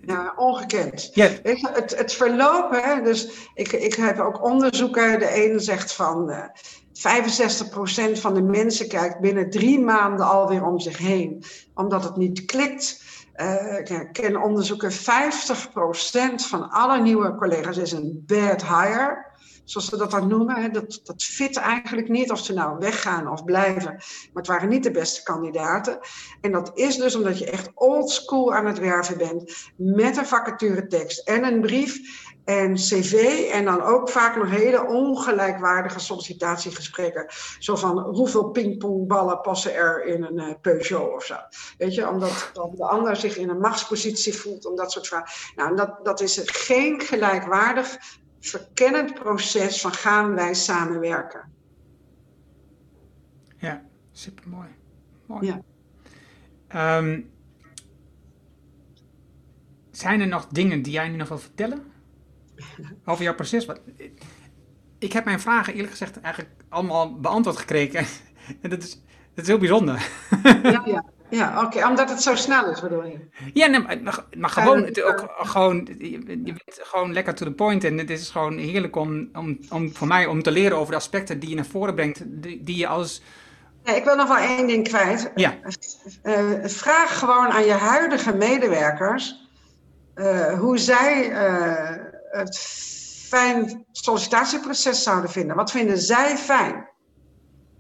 ja, 0.05 0.33
ongekend. 0.35 1.09
Ja. 1.13 1.29
Het, 1.43 1.97
het 1.97 2.13
verloop, 2.13 2.71
hè, 2.71 3.01
dus 3.01 3.49
ik, 3.53 3.71
ik 3.71 3.93
heb 3.93 4.19
ook 4.19 4.43
onderzoeken. 4.43 5.19
De 5.19 5.29
ene 5.29 5.59
zegt 5.59 5.93
van 5.93 6.29
uh, 6.29 6.37
eh, 6.37 8.15
65% 8.15 8.19
van 8.19 8.33
de 8.33 8.41
mensen 8.41 8.87
kijkt 8.87 9.19
binnen 9.19 9.49
drie 9.49 9.79
maanden 9.79 10.25
alweer 10.25 10.65
om 10.65 10.79
zich 10.79 10.97
heen, 10.97 11.43
omdat 11.73 12.03
het 12.03 12.15
niet 12.15 12.45
klikt. 12.45 13.03
Uh, 13.35 13.77
ik 13.77 14.09
ken 14.11 14.41
onderzoeken, 14.41 14.91
50% 14.91 14.95
van 16.35 16.69
alle 16.69 17.01
nieuwe 17.01 17.35
collega's 17.35 17.77
is 17.77 17.91
een 17.91 18.23
bad 18.27 18.61
hire 18.65 19.30
zoals 19.63 19.89
ze 19.89 19.97
dat 19.97 20.11
dan 20.11 20.27
noemen. 20.27 20.61
Hè, 20.61 20.69
dat, 20.69 21.01
dat 21.03 21.23
fit 21.23 21.57
eigenlijk 21.57 22.09
niet, 22.09 22.31
of 22.31 22.39
ze 22.39 22.53
nou 22.53 22.77
weggaan 22.79 23.31
of 23.31 23.43
blijven. 23.43 23.91
Maar 23.91 24.29
het 24.33 24.47
waren 24.47 24.69
niet 24.69 24.83
de 24.83 24.91
beste 24.91 25.23
kandidaten. 25.23 25.99
En 26.41 26.51
dat 26.51 26.71
is 26.73 26.97
dus 26.97 27.15
omdat 27.15 27.39
je 27.39 27.51
echt 27.51 27.71
old 27.75 28.09
school 28.09 28.53
aan 28.53 28.65
het 28.65 28.79
werven 28.79 29.17
bent. 29.17 29.71
Met 29.75 30.17
een 30.17 30.25
vacaturetekst 30.25 31.27
en 31.27 31.43
een 31.43 31.61
brief 31.61 31.99
en 32.45 32.73
cv. 32.73 33.13
En 33.51 33.65
dan 33.65 33.81
ook 33.81 34.09
vaak 34.09 34.35
nog 34.35 34.49
hele 34.49 34.85
ongelijkwaardige 34.85 35.99
sollicitatiegesprekken. 35.99 37.25
Zo 37.59 37.75
van 37.75 37.99
hoeveel 37.99 38.49
pingpongballen 38.49 39.41
passen 39.41 39.73
er 39.73 40.05
in 40.05 40.23
een 40.23 40.49
uh, 40.49 40.53
Peugeot 40.61 41.13
of 41.15 41.23
zo. 41.23 41.35
Weet 41.77 41.95
je, 41.95 42.09
omdat 42.09 42.49
dan 42.53 42.71
de 42.75 42.87
ander 42.87 43.15
zich 43.15 43.37
in 43.37 43.49
een 43.49 43.59
machtspositie 43.59 44.33
voelt. 44.33 44.65
Om 44.65 44.75
dat 44.75 44.91
soort 44.91 45.07
vragen. 45.07 45.53
Nou, 45.55 45.75
dat, 45.75 45.99
dat 46.03 46.21
is 46.21 46.41
geen 46.43 47.01
gelijkwaardig 47.01 47.97
verkennend 48.41 49.13
proces 49.13 49.81
van 49.81 49.93
gaan 49.93 50.35
wij 50.35 50.53
samenwerken. 50.53 51.51
Ja, 53.57 53.85
super 54.11 54.49
mooi. 54.49 54.67
mooi. 55.25 55.53
Ja. 56.67 56.97
Um, 56.97 57.31
zijn 59.91 60.21
er 60.21 60.27
nog 60.27 60.47
dingen 60.47 60.81
die 60.81 60.93
jij 60.93 61.09
nu 61.09 61.15
nog 61.15 61.27
wil 61.27 61.39
vertellen 61.39 61.83
over 63.05 63.23
jouw 63.23 63.35
proces? 63.35 63.67
Ik 64.99 65.13
heb 65.13 65.25
mijn 65.25 65.39
vragen 65.39 65.73
eerlijk 65.73 65.91
gezegd 65.91 66.19
eigenlijk 66.19 66.55
allemaal 66.69 67.19
beantwoord 67.19 67.57
gekregen. 67.57 68.05
En 68.61 68.69
dat 68.69 68.83
is, 68.83 68.91
dat 69.33 69.43
is 69.43 69.47
heel 69.47 69.57
bijzonder. 69.57 70.09
Ja, 70.43 70.81
ja. 70.85 71.05
Ja, 71.31 71.63
oké, 71.63 71.87
omdat 71.87 72.09
het 72.09 72.21
zo 72.21 72.35
snel 72.35 72.69
is, 72.69 72.81
bedoel 72.81 73.03
je? 73.03 73.19
Ja, 73.53 73.67
nee, 73.67 73.79
maar, 73.79 74.25
maar 74.37 74.49
gewoon, 74.49 74.83
het, 74.83 75.03
ook, 75.03 75.33
gewoon, 75.37 75.87
je, 75.99 76.19
bent 76.43 76.63
gewoon 76.65 77.13
lekker 77.13 77.33
to 77.33 77.45
the 77.45 77.51
point. 77.51 77.83
En 77.83 77.97
het 77.97 78.09
is 78.09 78.29
gewoon 78.29 78.57
heerlijk 78.57 78.95
om, 78.95 79.29
om, 79.33 79.59
om 79.69 79.95
voor 79.95 80.07
mij 80.07 80.25
om 80.25 80.43
te 80.43 80.51
leren 80.51 80.77
over 80.77 80.91
de 80.91 80.97
aspecten 80.97 81.39
die 81.39 81.49
je 81.49 81.55
naar 81.55 81.65
voren 81.65 81.95
brengt, 81.95 82.21
die, 82.25 82.63
die 82.63 82.77
je 82.77 82.87
als... 82.87 83.21
Ik 83.83 84.03
wil 84.03 84.15
nog 84.15 84.27
wel 84.27 84.37
één 84.37 84.67
ding 84.67 84.87
kwijt. 84.87 85.31
Ja. 85.35 85.55
Uh, 86.23 86.35
vraag 86.63 87.19
gewoon 87.19 87.47
aan 87.47 87.65
je 87.65 87.71
huidige 87.71 88.35
medewerkers 88.35 89.49
uh, 90.15 90.59
hoe 90.59 90.77
zij 90.77 91.29
uh, 91.29 92.05
het 92.31 92.57
fijn 93.27 93.85
sollicitatieproces 93.91 95.03
zouden 95.03 95.29
vinden. 95.29 95.55
Wat 95.55 95.71
vinden 95.71 95.97
zij 95.97 96.37
fijn? 96.37 96.89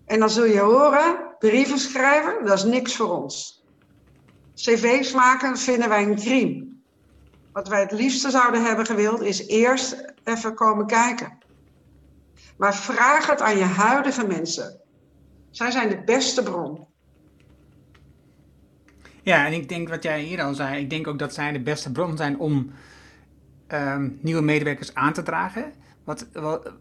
En 0.05 0.19
dan 0.19 0.29
zul 0.29 0.45
je 0.45 0.59
horen 0.59 1.30
Brieven 1.41 1.79
schrijven, 1.79 2.45
dat 2.45 2.57
is 2.57 2.63
niks 2.63 2.95
voor 2.95 3.21
ons. 3.21 3.63
CV's 4.55 5.13
maken 5.13 5.57
vinden 5.57 5.89
wij 5.89 6.03
een 6.03 6.15
crime. 6.15 6.67
Wat 7.51 7.67
wij 7.67 7.79
het 7.79 7.91
liefste 7.91 8.29
zouden 8.29 8.65
hebben 8.65 8.85
gewild, 8.85 9.21
is 9.21 9.47
eerst 9.47 10.13
even 10.23 10.53
komen 10.53 10.87
kijken. 10.87 11.37
Maar 12.57 12.75
vraag 12.75 13.27
het 13.27 13.41
aan 13.41 13.57
je 13.57 13.63
huidige 13.63 14.27
mensen. 14.27 14.79
Zij 15.49 15.71
zijn 15.71 15.89
de 15.89 16.01
beste 16.03 16.43
bron. 16.43 16.87
Ja, 19.21 19.45
en 19.45 19.53
ik 19.53 19.69
denk 19.69 19.89
wat 19.89 20.03
jij 20.03 20.21
hier 20.21 20.41
al 20.41 20.53
zei, 20.53 20.81
ik 20.81 20.89
denk 20.89 21.07
ook 21.07 21.19
dat 21.19 21.33
zij 21.33 21.51
de 21.51 21.61
beste 21.61 21.91
bron 21.91 22.17
zijn 22.17 22.39
om 22.39 22.71
ehm, 23.67 24.09
nieuwe 24.19 24.41
medewerkers 24.41 24.93
aan 24.93 25.13
te 25.13 25.23
dragen. 25.23 25.73
Wat, 26.03 26.27
wat, 26.33 26.73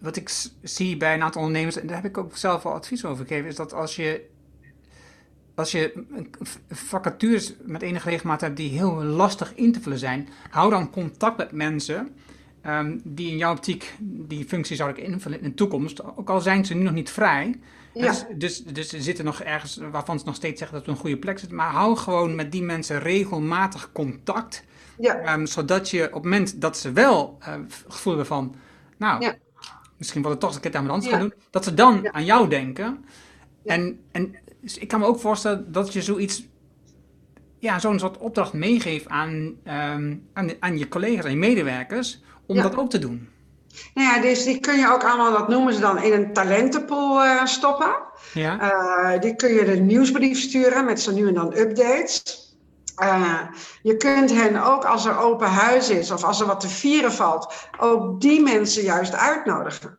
wat 0.00 0.16
ik 0.16 0.30
zie 0.62 0.96
bij 0.96 1.14
een 1.14 1.22
aantal 1.22 1.42
ondernemers, 1.42 1.76
en 1.76 1.86
daar 1.86 1.96
heb 1.96 2.04
ik 2.04 2.18
ook 2.18 2.36
zelf 2.36 2.66
al 2.66 2.72
advies 2.72 3.04
over 3.04 3.26
gegeven, 3.26 3.48
is 3.48 3.56
dat 3.56 3.72
als 3.72 3.96
je 3.96 4.24
als 5.58 5.70
je 5.70 6.04
vacatures 6.70 7.54
met 7.62 7.82
enige 7.82 8.08
regelmaat 8.10 8.40
hebt 8.40 8.56
die 8.56 8.70
heel 8.70 9.02
lastig 9.04 9.54
in 9.54 9.72
te 9.72 9.80
vullen 9.80 9.98
zijn, 9.98 10.28
hou 10.50 10.70
dan 10.70 10.90
contact 10.90 11.36
met 11.36 11.52
mensen 11.52 12.16
ehm, 12.62 12.98
die 13.04 13.30
in 13.30 13.36
jouw 13.36 13.52
optiek 13.52 13.94
die 14.00 14.44
functie 14.44 14.76
zouden 14.76 15.02
invullen 15.02 15.40
in 15.40 15.48
de 15.48 15.54
toekomst. 15.54 16.16
Ook 16.16 16.30
al 16.30 16.40
zijn 16.40 16.64
ze 16.64 16.74
nu 16.74 16.82
nog 16.82 16.92
niet 16.92 17.10
vrij. 17.10 17.58
Ja. 17.94 18.06
Dus, 18.06 18.24
dus, 18.34 18.64
dus 18.64 18.92
er 18.92 19.02
zitten 19.02 19.24
nog 19.24 19.40
ergens 19.40 19.76
waarvan 19.90 20.18
ze 20.18 20.24
nog 20.24 20.34
steeds 20.34 20.58
zeggen 20.58 20.76
dat 20.76 20.86
we 20.86 20.92
een 20.92 20.98
goede 20.98 21.18
plek 21.18 21.38
zitten. 21.38 21.56
Maar 21.56 21.70
hou 21.70 21.96
gewoon 21.96 22.34
met 22.34 22.52
die 22.52 22.62
mensen 22.62 22.98
regelmatig 22.98 23.92
contact. 23.92 24.64
Ja, 24.98 25.14
Ehm, 25.18 25.46
zodat 25.46 25.90
je 25.90 26.06
op 26.06 26.12
het 26.14 26.22
moment 26.22 26.60
dat 26.60 26.78
ze 26.78 26.92
wel 26.92 27.36
het 27.40 27.84
gevoel 27.88 28.12
hebben 28.12 28.26
van, 28.26 28.54
nou, 28.96 29.22
Ja. 29.22 29.36
Misschien 29.98 30.22
ik 30.32 30.38
toch 30.40 30.54
een 30.54 30.60
keer 30.60 30.76
aan 30.76 30.86
mijn 30.86 31.00
Ja. 31.04 31.10
gaan 31.10 31.20
doen, 31.20 31.32
dat 31.50 31.64
ze 31.64 31.74
dan 31.74 32.00
Ja. 32.02 32.12
aan 32.12 32.24
jou 32.24 32.48
denken. 32.48 33.04
En, 33.64 34.00
en 34.12 34.34
dus 34.60 34.78
ik 34.78 34.88
kan 34.88 35.00
me 35.00 35.06
ook 35.06 35.20
voorstellen 35.20 35.72
dat 35.72 35.92
je 35.92 36.02
zoiets, 36.02 36.46
ja, 37.58 37.78
zo'n 37.78 37.98
soort 37.98 38.18
opdracht 38.18 38.52
meegeeft 38.52 39.08
aan, 39.08 39.54
ehm, 39.64 40.16
aan, 40.32 40.50
aan 40.60 40.78
je 40.78 40.88
collega's, 40.88 41.30
je 41.30 41.36
medewerkers, 41.36 42.20
om 42.46 42.56
dat 42.56 42.76
ook 42.76 42.90
te 42.90 42.98
doen. 42.98 43.28
nou 43.94 44.14
ja, 44.14 44.20
dus 44.22 44.44
die 44.44 44.60
kun 44.60 44.78
je 44.78 44.92
ook 44.92 45.04
allemaal, 45.04 45.32
dat 45.32 45.48
noemen 45.48 45.74
ze 45.74 45.80
dan, 45.80 46.02
in 46.02 46.12
een 46.12 46.32
talentenpool 46.32 47.22
eh, 47.22 47.44
stoppen. 47.44 47.96
Ja, 48.34 48.60
Eh, 48.60 49.20
die 49.20 49.34
kun 49.36 49.52
je 49.54 49.64
de 49.64 49.76
nieuwsbrief 49.76 50.40
sturen 50.40 50.84
met 50.84 51.00
zo 51.00 51.12
nu 51.12 51.28
en 51.28 51.34
dan 51.34 51.56
updates. 51.56 52.47
Eh, 52.98 53.40
je 53.82 53.96
kunt 53.96 54.30
hen 54.30 54.64
ook 54.64 54.84
als 54.84 55.06
er 55.06 55.18
open 55.18 55.48
huis 55.48 55.90
is 55.90 56.10
of 56.10 56.24
als 56.24 56.40
er 56.40 56.46
wat 56.46 56.60
te 56.60 56.68
vieren 56.68 57.12
valt, 57.12 57.68
ook 57.78 58.20
die 58.20 58.42
mensen 58.42 58.82
juist 58.82 59.14
uitnodigen. 59.14 59.98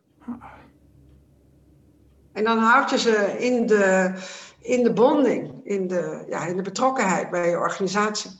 En 2.32 2.44
dan 2.44 2.58
houd 2.58 2.90
je 2.90 2.98
ze 2.98 3.36
in 3.38 3.66
de, 3.66 4.14
in 4.60 4.82
de 4.82 4.92
bonding, 4.92 5.60
in 5.64 5.88
de, 5.88 6.24
ja, 6.28 6.46
in 6.46 6.56
de 6.56 6.62
betrokkenheid 6.62 7.30
bij 7.30 7.50
je 7.50 7.58
organisatie. 7.58 8.30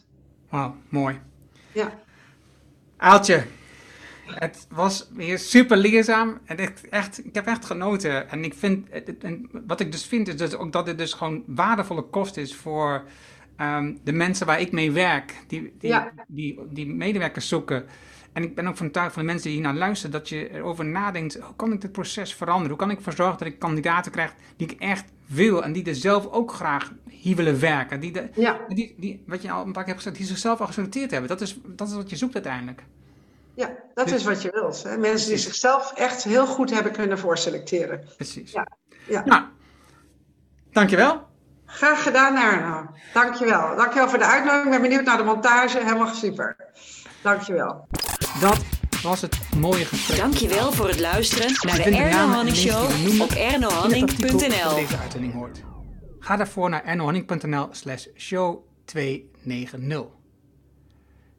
wauw, 0.48 0.74
mooi. 0.88 1.20
Ja, 1.72 1.92
Aaltje, 2.96 3.44
het 4.26 4.66
was 4.70 5.08
weer 5.14 5.38
super 5.38 5.76
leerzaam. 5.76 6.38
En 6.44 6.56
echt, 6.56 6.88
echt, 6.88 7.24
ik 7.24 7.34
heb 7.34 7.46
echt 7.46 7.64
genoten. 7.64 8.30
En 8.30 8.44
ik 8.44 8.54
vind, 8.54 8.88
en 9.20 9.48
wat 9.66 9.80
ik 9.80 9.92
dus 9.92 10.06
vind, 10.06 10.28
is 10.28 10.36
dus 10.36 10.54
ook 10.54 10.72
dat 10.72 10.86
het 10.86 10.98
dus 10.98 11.12
gewoon 11.12 11.42
waardevolle 11.46 12.02
kost 12.02 12.36
is 12.36 12.56
voor 12.56 13.04
ehm, 13.60 13.94
de 14.04 14.12
mensen 14.12 14.46
waar 14.46 14.60
ik 14.60 14.72
mee 14.72 14.90
werk. 14.90 15.34
Die, 15.46 15.72
die, 15.78 15.90
Ja. 15.90 16.12
die, 16.28 16.58
die 16.70 16.86
medewerkers 16.86 17.48
zoeken. 17.48 17.84
En 18.32 18.42
ik 18.42 18.54
ben 18.54 18.66
ook 18.66 18.76
van 18.76 18.86
overtuigd 18.86 19.12
van 19.14 19.22
de 19.22 19.28
mensen 19.28 19.46
die 19.50 19.58
hier 19.58 19.66
naar 19.68 19.76
luisteren, 19.78 20.12
dat 20.12 20.28
je 20.28 20.50
erover 20.54 20.84
nadenkt, 20.84 21.34
hoe 21.34 21.56
kan 21.56 21.72
ik 21.72 21.80
dit 21.80 21.92
proces 21.92 22.34
veranderen? 22.34 22.68
Hoe 22.68 22.78
kan 22.78 22.90
ik 22.90 22.96
ervoor 22.96 23.12
zorgen 23.12 23.38
dat 23.38 23.48
ik 23.48 23.58
kandidaten 23.58 24.12
krijg 24.12 24.34
die 24.56 24.68
ik 24.70 24.80
echt 24.80 25.04
wil 25.26 25.62
en 25.64 25.72
die 25.72 25.84
er 25.84 25.94
zelf 25.94 26.26
ook 26.26 26.52
graag 26.52 26.92
hier 27.08 27.36
willen 27.36 27.60
werken? 27.60 28.00
Die, 28.00 28.12
de, 28.12 28.28
ja, 28.34 28.60
die, 28.68 28.94
die, 28.98 29.22
wat 29.26 29.42
je 29.42 29.50
al 29.50 29.66
een 29.66 29.72
paar 29.72 29.84
keer 29.84 29.92
hebt 29.92 30.04
gezegd, 30.04 30.16
die 30.16 30.26
zichzelf 30.26 30.60
al 30.60 30.66
geselecteerd 30.66 31.10
hebben. 31.10 31.28
Dat 31.28 31.40
is, 31.40 31.58
dat 31.66 31.88
is 31.88 31.94
wat 31.94 32.10
je 32.10 32.16
zoekt 32.16 32.34
uiteindelijk. 32.34 32.82
ja, 33.54 33.76
dat 33.94 34.10
is 34.10 34.24
wat 34.24 34.42
je 34.42 34.50
wilt. 34.52 34.82
Hè? 34.82 34.96
Mensen 34.98 35.28
die 35.28 35.38
zichzelf 35.38 35.92
echt 35.96 36.24
heel 36.24 36.46
goed 36.46 36.70
hebben 36.70 36.92
kunnen 36.92 37.18
voorselecteren. 37.18 38.04
Precies. 38.16 38.52
Ja, 38.52 38.66
ja. 39.08 39.24
Nou, 39.24 39.44
dankjewel. 40.72 41.28
Graag 41.72 42.02
gedaan, 42.02 42.36
Arno. 42.36 42.90
Dankjewel. 43.12 43.76
Dankjewel 43.76 44.08
voor 44.08 44.18
de 44.18 44.24
uitnodiging. 44.24 44.74
Ik 44.74 44.80
ben 44.80 44.88
benieuwd 44.88 45.04
naar 45.04 45.16
de 45.16 45.22
montage. 45.22 45.78
Helemaal 45.78 46.14
super. 46.14 46.56
Dankjewel. 47.22 47.88
Dat 48.40 48.64
was 49.02 49.20
het 49.20 49.38
mooie 49.56 49.84
gesprek. 49.84 50.18
Dankjewel 50.18 50.72
voor 50.72 50.88
het 50.88 51.00
luisteren 51.00 51.52
naar 51.60 51.76
de 51.76 51.96
Erno 51.96 52.26
Hanning 52.26 52.56
Show 52.56 53.20
op 53.20 53.30
ernohanning.nl. 53.30 54.74
deze 54.74 54.98
uitzending 54.98 55.32
hoort. 55.32 55.62
Ga 56.18 56.36
daarvoor 56.36 56.68
naar 56.70 56.84
ernohanning.nl 56.84 57.68
slash 57.70 58.06
show 58.16 58.64
290. 58.84 60.04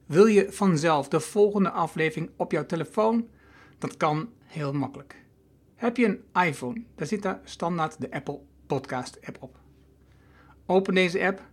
Wil 0.05 0.25
je 0.25 0.47
vanzelf 0.51 1.07
de 1.07 1.19
volgende 1.19 1.71
aflevering 1.71 2.31
op 2.37 2.51
jouw 2.51 2.65
telefoon? 2.65 3.27
Dat 3.79 3.97
kan 3.97 4.29
heel 4.45 4.73
makkelijk. 4.73 5.15
Heb 5.75 5.97
je 5.97 6.05
een 6.05 6.43
iPhone, 6.45 6.83
dan 6.95 7.07
zit 7.07 7.21
daar 7.21 7.39
standaard 7.43 8.01
de 8.01 8.11
Apple 8.11 8.39
Podcast 8.67 9.17
app 9.25 9.37
op. 9.39 9.60
Open 10.65 10.93
deze 10.93 11.25
app 11.25 11.49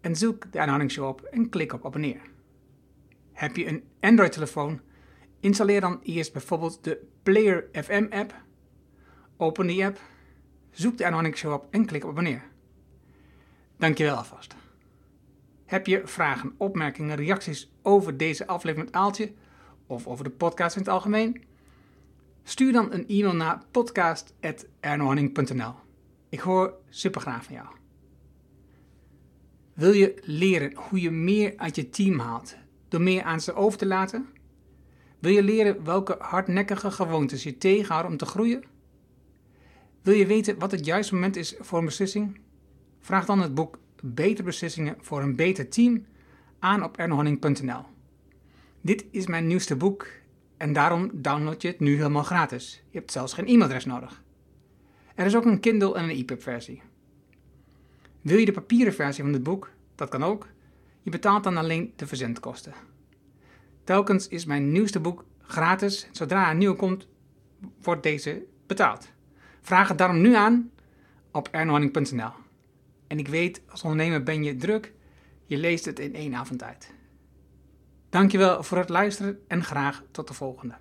en 0.00 0.16
zoek 0.16 0.52
de 0.52 0.58
Erno 0.58 0.70
Hanning 0.70 0.90
Show 0.90 1.08
op 1.08 1.22
en 1.22 1.48
klik 1.48 1.72
op 1.72 1.86
abonneer. 1.86 2.20
Heb 3.32 3.56
je 3.56 3.66
een 3.66 3.84
Android-telefoon? 4.00 4.80
Installeer 5.40 5.80
dan 5.80 6.00
eerst 6.02 6.32
bijvoorbeeld 6.32 6.84
de 6.84 7.06
Player 7.22 7.68
FM 7.72 8.06
app. 8.10 8.34
Open 9.36 9.66
die 9.66 9.84
app, 9.84 10.00
zoek 10.70 10.98
de 10.98 11.04
Erno 11.04 11.16
Hanning 11.16 11.36
Show 11.36 11.52
op 11.52 11.66
en 11.70 11.86
klik 11.86 12.04
op 12.04 12.10
abonneer. 12.10 12.42
Dankjewel 13.76 14.16
alvast. 14.16 14.54
Heb 15.66 15.86
je 15.86 16.02
vragen, 16.04 16.54
opmerkingen, 16.56 17.16
reacties 17.16 17.72
over 17.82 18.16
deze 18.16 18.46
aflevering 18.46 18.90
met 18.90 19.00
Aaltje 19.00 19.32
of 19.86 20.06
over 20.06 20.24
de 20.24 20.30
podcast 20.30 20.76
in 20.76 20.82
het 20.82 20.90
algemeen? 20.90 21.44
Stuur 22.42 22.72
dan 22.72 22.92
een 22.92 23.08
e-mail 23.08 23.34
naar 23.34 23.62
podcast.ernohanning.nl. 23.70 25.74
Ik 26.28 26.40
hoor 26.40 26.74
supergraag 26.88 27.44
van 27.44 27.54
jou. 27.54 27.79
Wil 29.74 29.92
je 29.92 30.14
leren 30.24 30.74
hoe 30.74 31.00
je 31.00 31.10
meer 31.10 31.52
uit 31.56 31.76
je 31.76 31.88
team 31.88 32.18
haalt 32.18 32.56
door 32.88 33.00
meer 33.00 33.22
aan 33.22 33.40
ze 33.40 33.54
over 33.54 33.78
te 33.78 33.86
laten? 33.86 34.28
Wil 35.18 35.32
je 35.32 35.42
leren 35.42 35.84
welke 35.84 36.16
hardnekkige 36.18 36.90
gewoontes 36.90 37.42
je 37.42 37.58
tegenhouden 37.58 38.10
om 38.10 38.16
te 38.16 38.26
groeien? 38.26 38.64
Wil 40.02 40.14
je 40.14 40.26
weten 40.26 40.58
wat 40.58 40.70
het 40.70 40.84
juiste 40.84 41.14
moment 41.14 41.36
is 41.36 41.54
voor 41.58 41.78
een 41.78 41.84
beslissing? 41.84 42.40
Vraag 43.00 43.26
dan 43.26 43.40
het 43.40 43.54
boek 43.54 43.78
Betere 44.02 44.42
Beslissingen 44.42 44.96
voor 45.00 45.22
een 45.22 45.36
Beter 45.36 45.68
Team 45.68 46.04
aan 46.58 46.84
op 46.84 46.96
ernohanning.nl. 46.96 47.84
Dit 48.80 49.04
is 49.10 49.26
mijn 49.26 49.46
nieuwste 49.46 49.76
boek 49.76 50.06
en 50.56 50.72
daarom 50.72 51.10
download 51.12 51.62
je 51.62 51.68
het 51.68 51.80
nu 51.80 51.96
helemaal 51.96 52.22
gratis. 52.22 52.82
Je 52.90 52.98
hebt 52.98 53.12
zelfs 53.12 53.32
geen 53.32 53.46
e-mailadres 53.46 53.84
nodig. 53.84 54.22
Er 55.14 55.26
is 55.26 55.36
ook 55.36 55.44
een 55.44 55.60
Kindle 55.60 55.94
en 55.94 56.04
een 56.04 56.16
EPUB 56.16 56.42
versie. 56.42 56.82
Wil 58.20 58.38
je 58.38 58.44
de 58.44 58.52
papieren 58.52 58.94
versie 58.94 59.24
van 59.24 59.32
het 59.32 59.42
boek? 59.42 59.70
Dat 59.94 60.08
kan 60.08 60.24
ook. 60.24 60.46
Je 61.02 61.10
betaalt 61.10 61.44
dan 61.44 61.56
alleen 61.56 61.92
de 61.96 62.06
verzendkosten. 62.06 62.72
Telkens 63.84 64.28
is 64.28 64.44
mijn 64.44 64.72
nieuwste 64.72 65.00
boek 65.00 65.24
gratis. 65.42 66.08
Zodra 66.12 66.50
een 66.50 66.58
nieuwe 66.58 66.76
komt, 66.76 67.06
wordt 67.82 68.02
deze 68.02 68.42
betaald. 68.66 69.08
Vraag 69.60 69.88
het 69.88 69.98
daarom 69.98 70.20
nu 70.20 70.34
aan 70.34 70.70
op 71.30 71.48
ernohanning.nl. 71.50 72.32
En 73.06 73.18
ik 73.18 73.28
weet, 73.28 73.62
als 73.68 73.82
ondernemer 73.82 74.22
ben 74.22 74.42
je 74.42 74.56
druk. 74.56 74.92
Je 75.46 75.56
leest 75.56 75.84
het 75.84 75.98
in 75.98 76.14
één 76.14 76.34
avond 76.34 76.62
uit. 76.62 76.92
Dankjewel 78.08 78.62
voor 78.62 78.78
het 78.78 78.88
luisteren 78.88 79.40
en 79.46 79.64
graag 79.64 80.02
tot 80.10 80.28
de 80.28 80.34
volgende. 80.34 80.74